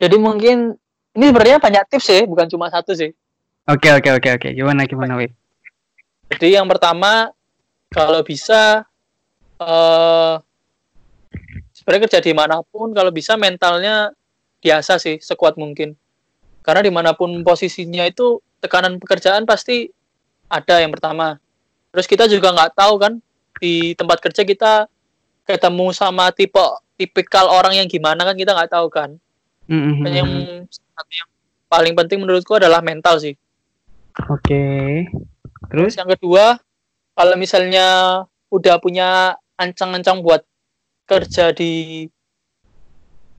Jadi 0.02 0.16
mungkin 0.20 0.76
ini 1.16 1.26
sebenarnya 1.32 1.64
banyak 1.64 1.84
tips 1.88 2.06
sih 2.08 2.22
bukan 2.28 2.52
cuma 2.52 2.68
satu 2.68 2.91
sih. 2.91 3.16
Oke 3.70 3.93
oke 3.93 4.10
oke 4.18 4.30
oke. 4.41 4.49
Gimana 4.52 4.84
gimana 4.89 5.16
Wik 5.16 5.32
jadi 6.32 6.64
yang 6.64 6.68
pertama 6.72 7.28
kalau 7.91 8.24
bisa 8.24 8.88
uh, 9.60 10.39
sebenarnya 11.76 12.08
kerja 12.08 12.20
di 12.24 12.32
mana 12.32 12.64
pun 12.64 12.95
kalau 12.95 13.12
bisa 13.12 13.36
mentalnya 13.36 14.16
biasa 14.64 14.95
sih 14.95 15.20
sekuat 15.20 15.60
mungkin. 15.60 15.99
Karena 16.64 16.88
di 16.88 16.93
mana 16.93 17.12
pun 17.12 17.36
posisinya 17.43 18.08
itu 18.08 18.39
tekanan 18.62 19.01
pekerjaan 19.01 19.43
pasti 19.43 19.89
ada 20.47 20.80
yang 20.80 20.93
pertama 20.93 21.41
terus 21.91 22.07
kita 22.07 22.30
juga 22.30 22.53
nggak 22.53 22.78
tahu 22.78 22.93
kan 23.01 23.14
di 23.59 23.97
tempat 23.97 24.22
kerja 24.24 24.45
kita 24.47 24.88
ketemu 25.43 25.91
sama 25.91 26.30
tipe 26.32 26.62
tipikal 26.95 27.49
orang 27.49 27.82
yang 27.82 27.88
gimana 27.89 28.22
kan 28.22 28.38
kita 28.38 28.53
nggak 28.53 28.72
tahu 28.72 28.88
kan 28.88 29.18
mm-hmm. 29.68 30.05
yang 30.07 30.30
yang 31.12 31.30
paling 31.66 31.97
penting 31.97 32.22
menurutku 32.22 32.55
adalah 32.55 32.80
mental 32.80 33.18
sih 33.18 33.34
oke 34.30 34.39
okay. 34.39 35.09
terus 35.74 35.97
yang 35.97 36.07
kedua 36.07 36.62
kalau 37.18 37.36
misalnya 37.36 38.22
udah 38.53 38.76
punya 38.80 39.36
ancang-ancang 39.57 40.22
buat 40.22 40.45
kerja 41.09 41.51
di 41.51 42.05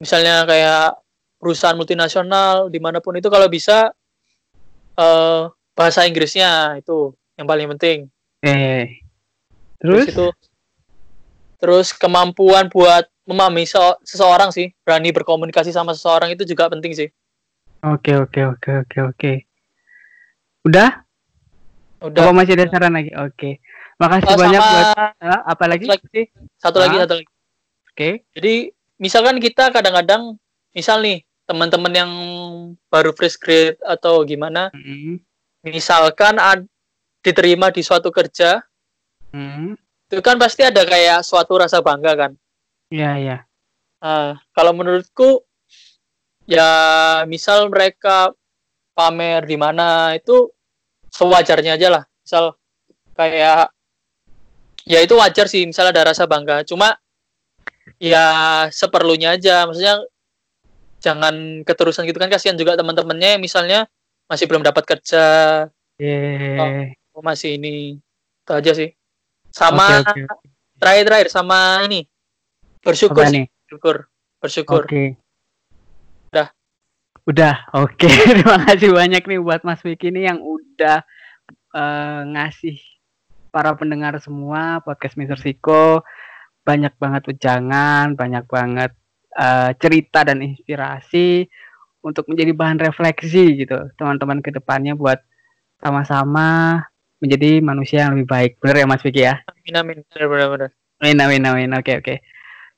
misalnya 0.03 0.45
kayak 0.45 0.99
perusahaan 1.39 1.79
multinasional 1.79 2.69
di 2.69 2.79
mana 2.83 2.99
pun 2.99 3.15
itu 3.17 3.31
kalau 3.31 3.47
bisa 3.47 3.95
uh, 4.97 5.53
bahasa 5.73 6.05
Inggrisnya 6.05 6.81
itu 6.81 7.13
yang 7.37 7.47
paling 7.49 7.69
penting. 7.77 8.09
Eh, 8.43 9.01
terus? 9.79 10.09
terus 10.09 10.15
itu 10.15 10.27
terus 11.63 11.89
kemampuan 11.95 12.67
buat 12.67 13.07
memahami 13.23 13.63
so 13.71 13.95
seseorang 14.03 14.51
sih 14.51 14.75
berani 14.83 15.15
berkomunikasi 15.15 15.71
sama 15.71 15.95
seseorang 15.95 16.35
itu 16.35 16.43
juga 16.43 16.67
penting 16.67 16.93
sih. 16.93 17.09
Oke 17.83 18.15
oke 18.19 18.41
oke 18.59 18.71
oke 18.87 18.99
oke. 19.15 19.33
Udah? 20.67 21.03
Udah. 22.03 22.23
Apa 22.27 22.33
masih 22.35 22.59
ada 22.59 22.67
saran 22.67 22.95
lagi? 22.95 23.11
Oke. 23.15 23.63
Makasih 23.99 24.35
oh, 24.35 24.39
banyak 24.39 24.63
buat 24.63 24.87
uh, 25.23 25.41
apa 25.47 25.65
lagi? 25.71 25.87
Satu 25.87 25.95
lagi. 25.95 26.23
Satu 26.59 26.79
lagi 26.83 26.97
satu 26.99 27.15
lagi. 27.19 27.29
Oke. 27.31 27.95
Okay. 27.95 28.13
Jadi 28.35 28.55
misalkan 28.99 29.37
kita 29.39 29.71
kadang-kadang 29.71 30.39
misal 30.75 30.99
nih 31.03 31.23
teman-teman 31.47 31.93
yang 31.93 32.13
baru 32.89 33.11
fresh 33.13 33.39
grade 33.39 33.79
atau 33.83 34.23
gimana, 34.23 34.71
mm 34.73 35.21
misalkan 35.63 36.43
ad, 36.43 36.67
diterima 37.23 37.71
di 37.71 37.87
suatu 37.87 38.11
kerja, 38.11 38.59
mm 39.31 39.47
-hmm. 39.47 39.71
itu 40.11 40.19
kan 40.19 40.35
pasti 40.35 40.67
ada 40.67 40.83
kayak 40.83 41.23
suatu 41.23 41.55
rasa 41.55 41.79
bangga 41.79 42.19
kan? 42.19 42.33
Iya 42.91 43.11
iya. 43.17 43.39
Uh, 44.03 44.35
kalau 44.51 44.75
menurutku 44.75 45.47
ya 46.51 46.67
misal 47.31 47.71
mereka 47.71 48.35
pamer 48.93 49.47
di 49.47 49.55
mana 49.55 50.13
itu 50.19 50.51
sewajarnya 51.15 51.79
aja 51.79 51.89
lah. 51.89 52.05
Misal 52.27 52.45
kayak 53.15 53.71
ya 54.83 54.99
itu 54.99 55.15
wajar 55.15 55.47
sih 55.47 55.63
misal 55.65 55.89
ada 55.95 56.13
rasa 56.13 56.27
bangga. 56.27 56.67
Cuma 56.67 56.99
ya 58.03 58.27
seperlunya 58.69 59.39
aja. 59.39 59.65
Maksudnya 59.65 60.03
jangan 61.03 61.67
keterusan 61.67 62.07
gitu 62.07 62.23
kan 62.23 62.31
kasihan 62.31 62.55
juga 62.55 62.79
teman-temannya 62.79 63.43
misalnya 63.43 63.91
masih 64.31 64.47
belum 64.47 64.63
dapat 64.63 64.87
kerja. 64.87 65.25
Yeah. 65.99 66.95
oh, 67.13 67.21
masih 67.21 67.59
ini. 67.59 67.99
Itu 68.47 68.53
aja 68.55 68.73
sih. 68.73 68.95
Sama 69.53 70.01
okay, 70.01 70.25
okay. 70.25 70.49
terakhir 70.81 71.05
terakhir 71.11 71.29
sama 71.29 71.85
ini. 71.85 72.09
Bersyukur 72.81 73.29
sih. 73.29 73.45
bersyukur. 73.67 73.97
Bersyukur. 74.41 74.83
Okay. 74.89 75.19
udah. 76.33 76.49
Udah 77.29 77.55
oke. 77.77 77.99
Okay. 77.99 78.15
terima 78.41 78.59
kasih 78.65 78.91
banyak 78.95 79.23
nih 79.27 79.41
buat 79.43 79.61
Mas 79.67 79.83
Wiki 79.85 80.09
ini 80.09 80.25
yang 80.25 80.41
udah 80.41 81.05
uh, 81.77 82.21
ngasih 82.31 82.81
para 83.53 83.77
pendengar 83.77 84.17
semua 84.23 84.81
podcast 84.81 85.19
Mister 85.21 85.37
Siko. 85.37 86.07
Banyak 86.63 86.95
banget 86.97 87.27
ujangan 87.27 88.15
banyak 88.15 88.47
banget 88.47 88.95
uh, 89.39 89.71
cerita 89.79 90.25
dan 90.27 90.41
inspirasi 90.41 91.47
untuk 92.03 92.27
menjadi 92.29 92.53
bahan 92.53 92.79
refleksi 92.83 93.63
gitu 93.63 93.79
teman-teman 93.95 94.43
ke 94.43 94.51
depannya 94.51 94.99
buat 94.99 95.23
sama-sama 95.79 96.83
menjadi 97.23 97.63
manusia 97.63 98.07
yang 98.07 98.19
lebih 98.19 98.29
baik. 98.29 98.53
Benar 98.59 98.77
ya 98.83 98.87
Mas 98.87 99.03
Vicky 99.03 99.23
ya? 99.23 99.39
Amin 99.47 99.75
amin. 99.79 99.99
Benar 100.11 100.27
benar 100.29 100.49
benar 100.51 100.71
amin 101.03 101.19
amin 101.23 101.43
amin. 101.47 101.71
Oke 101.79 102.03
oke. 102.03 102.15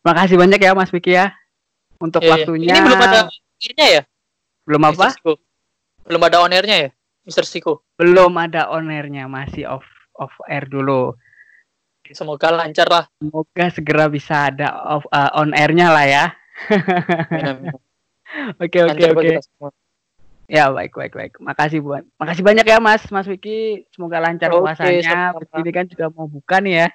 Makasih 0.04 0.36
banyak 0.36 0.60
ya 0.60 0.76
Mas 0.76 0.92
Vicky 0.92 1.16
ya 1.16 1.32
untuk 2.00 2.20
yeah, 2.20 2.32
waktunya. 2.36 2.76
Ini 2.76 2.84
belum 2.84 3.00
ada 3.00 3.20
airnya 3.32 3.86
ya? 3.88 4.02
Belum 4.68 4.82
apa? 4.84 5.08
Belum 6.04 6.20
ada 6.20 6.44
on 6.44 6.52
airnya 6.52 6.76
ya 6.88 6.90
Mister 7.24 7.48
Siko 7.48 7.80
belum 7.96 8.36
ada 8.36 8.68
on 8.68 8.92
airnya 8.92 9.24
masih 9.24 9.64
off 9.64 9.88
off 10.20 10.36
air 10.44 10.68
dulu. 10.68 11.16
Semoga 12.12 12.52
lancar 12.52 12.84
lah. 12.92 13.04
Semoga 13.16 13.64
segera 13.72 14.12
bisa 14.12 14.52
ada 14.52 14.76
off 14.84 15.08
uh, 15.08 15.32
on 15.40 15.56
airnya 15.56 15.88
lah 15.88 16.04
ya 16.04 16.24
Oke 18.62 18.78
oke 18.82 19.04
oke. 19.14 19.36
Ya 20.44 20.68
baik 20.68 20.92
baik 20.92 21.12
baik. 21.16 21.32
Makasih 21.40 21.80
buat. 21.80 22.04
Makasih 22.20 22.44
banyak 22.44 22.66
ya 22.68 22.78
Mas 22.82 23.08
Mas 23.08 23.24
Wiki. 23.24 23.88
Semoga 23.94 24.20
lancar 24.20 24.52
okay, 24.52 24.60
puasanya. 24.60 25.32
Ini 25.40 25.70
kan 25.72 25.84
juga 25.88 26.12
mau 26.12 26.28
buka 26.28 26.60
nih 26.60 26.84
ya. 26.84 26.88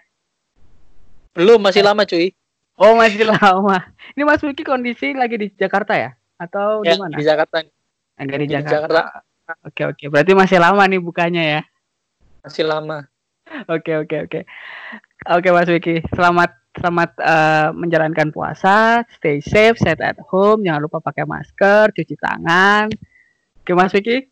Belum 1.33 1.57
masih 1.61 1.81
lama 1.81 2.05
cuy. 2.05 2.33
Oh 2.79 2.93
masih 2.95 3.25
lama. 3.25 3.89
Ini 4.13 4.23
Mas 4.23 4.43
Wiki 4.45 4.61
kondisi 4.61 5.17
lagi 5.17 5.35
di 5.35 5.47
Jakarta 5.57 5.97
ya? 5.97 6.13
Atau 6.37 6.85
ya, 6.85 6.93
di 6.95 7.01
mana? 7.01 7.15
Di 7.17 7.23
Jakarta. 7.25 7.57
Agak 8.19 8.37
di, 8.37 8.45
di 8.45 8.53
Jakarta. 8.53 9.01
Oke 9.65 9.81
oke. 9.89 10.05
Berarti 10.13 10.31
masih 10.37 10.61
lama 10.61 10.85
nih 10.85 11.01
bukanya 11.01 11.41
ya. 11.41 11.61
Masih 12.45 12.69
lama. 12.69 13.09
Oke 13.65 13.97
oke 13.97 14.29
oke. 14.29 14.39
Oke 15.25 15.49
Mas 15.49 15.67
Wiki, 15.67 16.05
selamat 16.13 16.58
selamat 16.79 17.11
uh, 17.19 17.69
menjalankan 17.75 18.31
puasa, 18.31 19.03
stay 19.19 19.43
safe, 19.43 19.75
set 19.77 19.99
at 19.99 20.17
home, 20.31 20.63
jangan 20.63 20.87
lupa 20.87 21.03
pakai 21.03 21.27
masker, 21.27 21.91
cuci 21.91 22.15
tangan. 22.15 22.87
Oke 23.61 23.71
Mas 23.75 23.93
Wiki. 23.93 24.25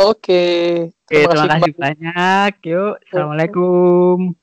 Oke. 0.00 0.44
Oke, 0.88 1.28
terima 1.28 1.60
kasih 1.60 1.74
banyak. 1.76 2.52
Yuk, 2.64 2.94
assalamualaikum. 3.06 4.41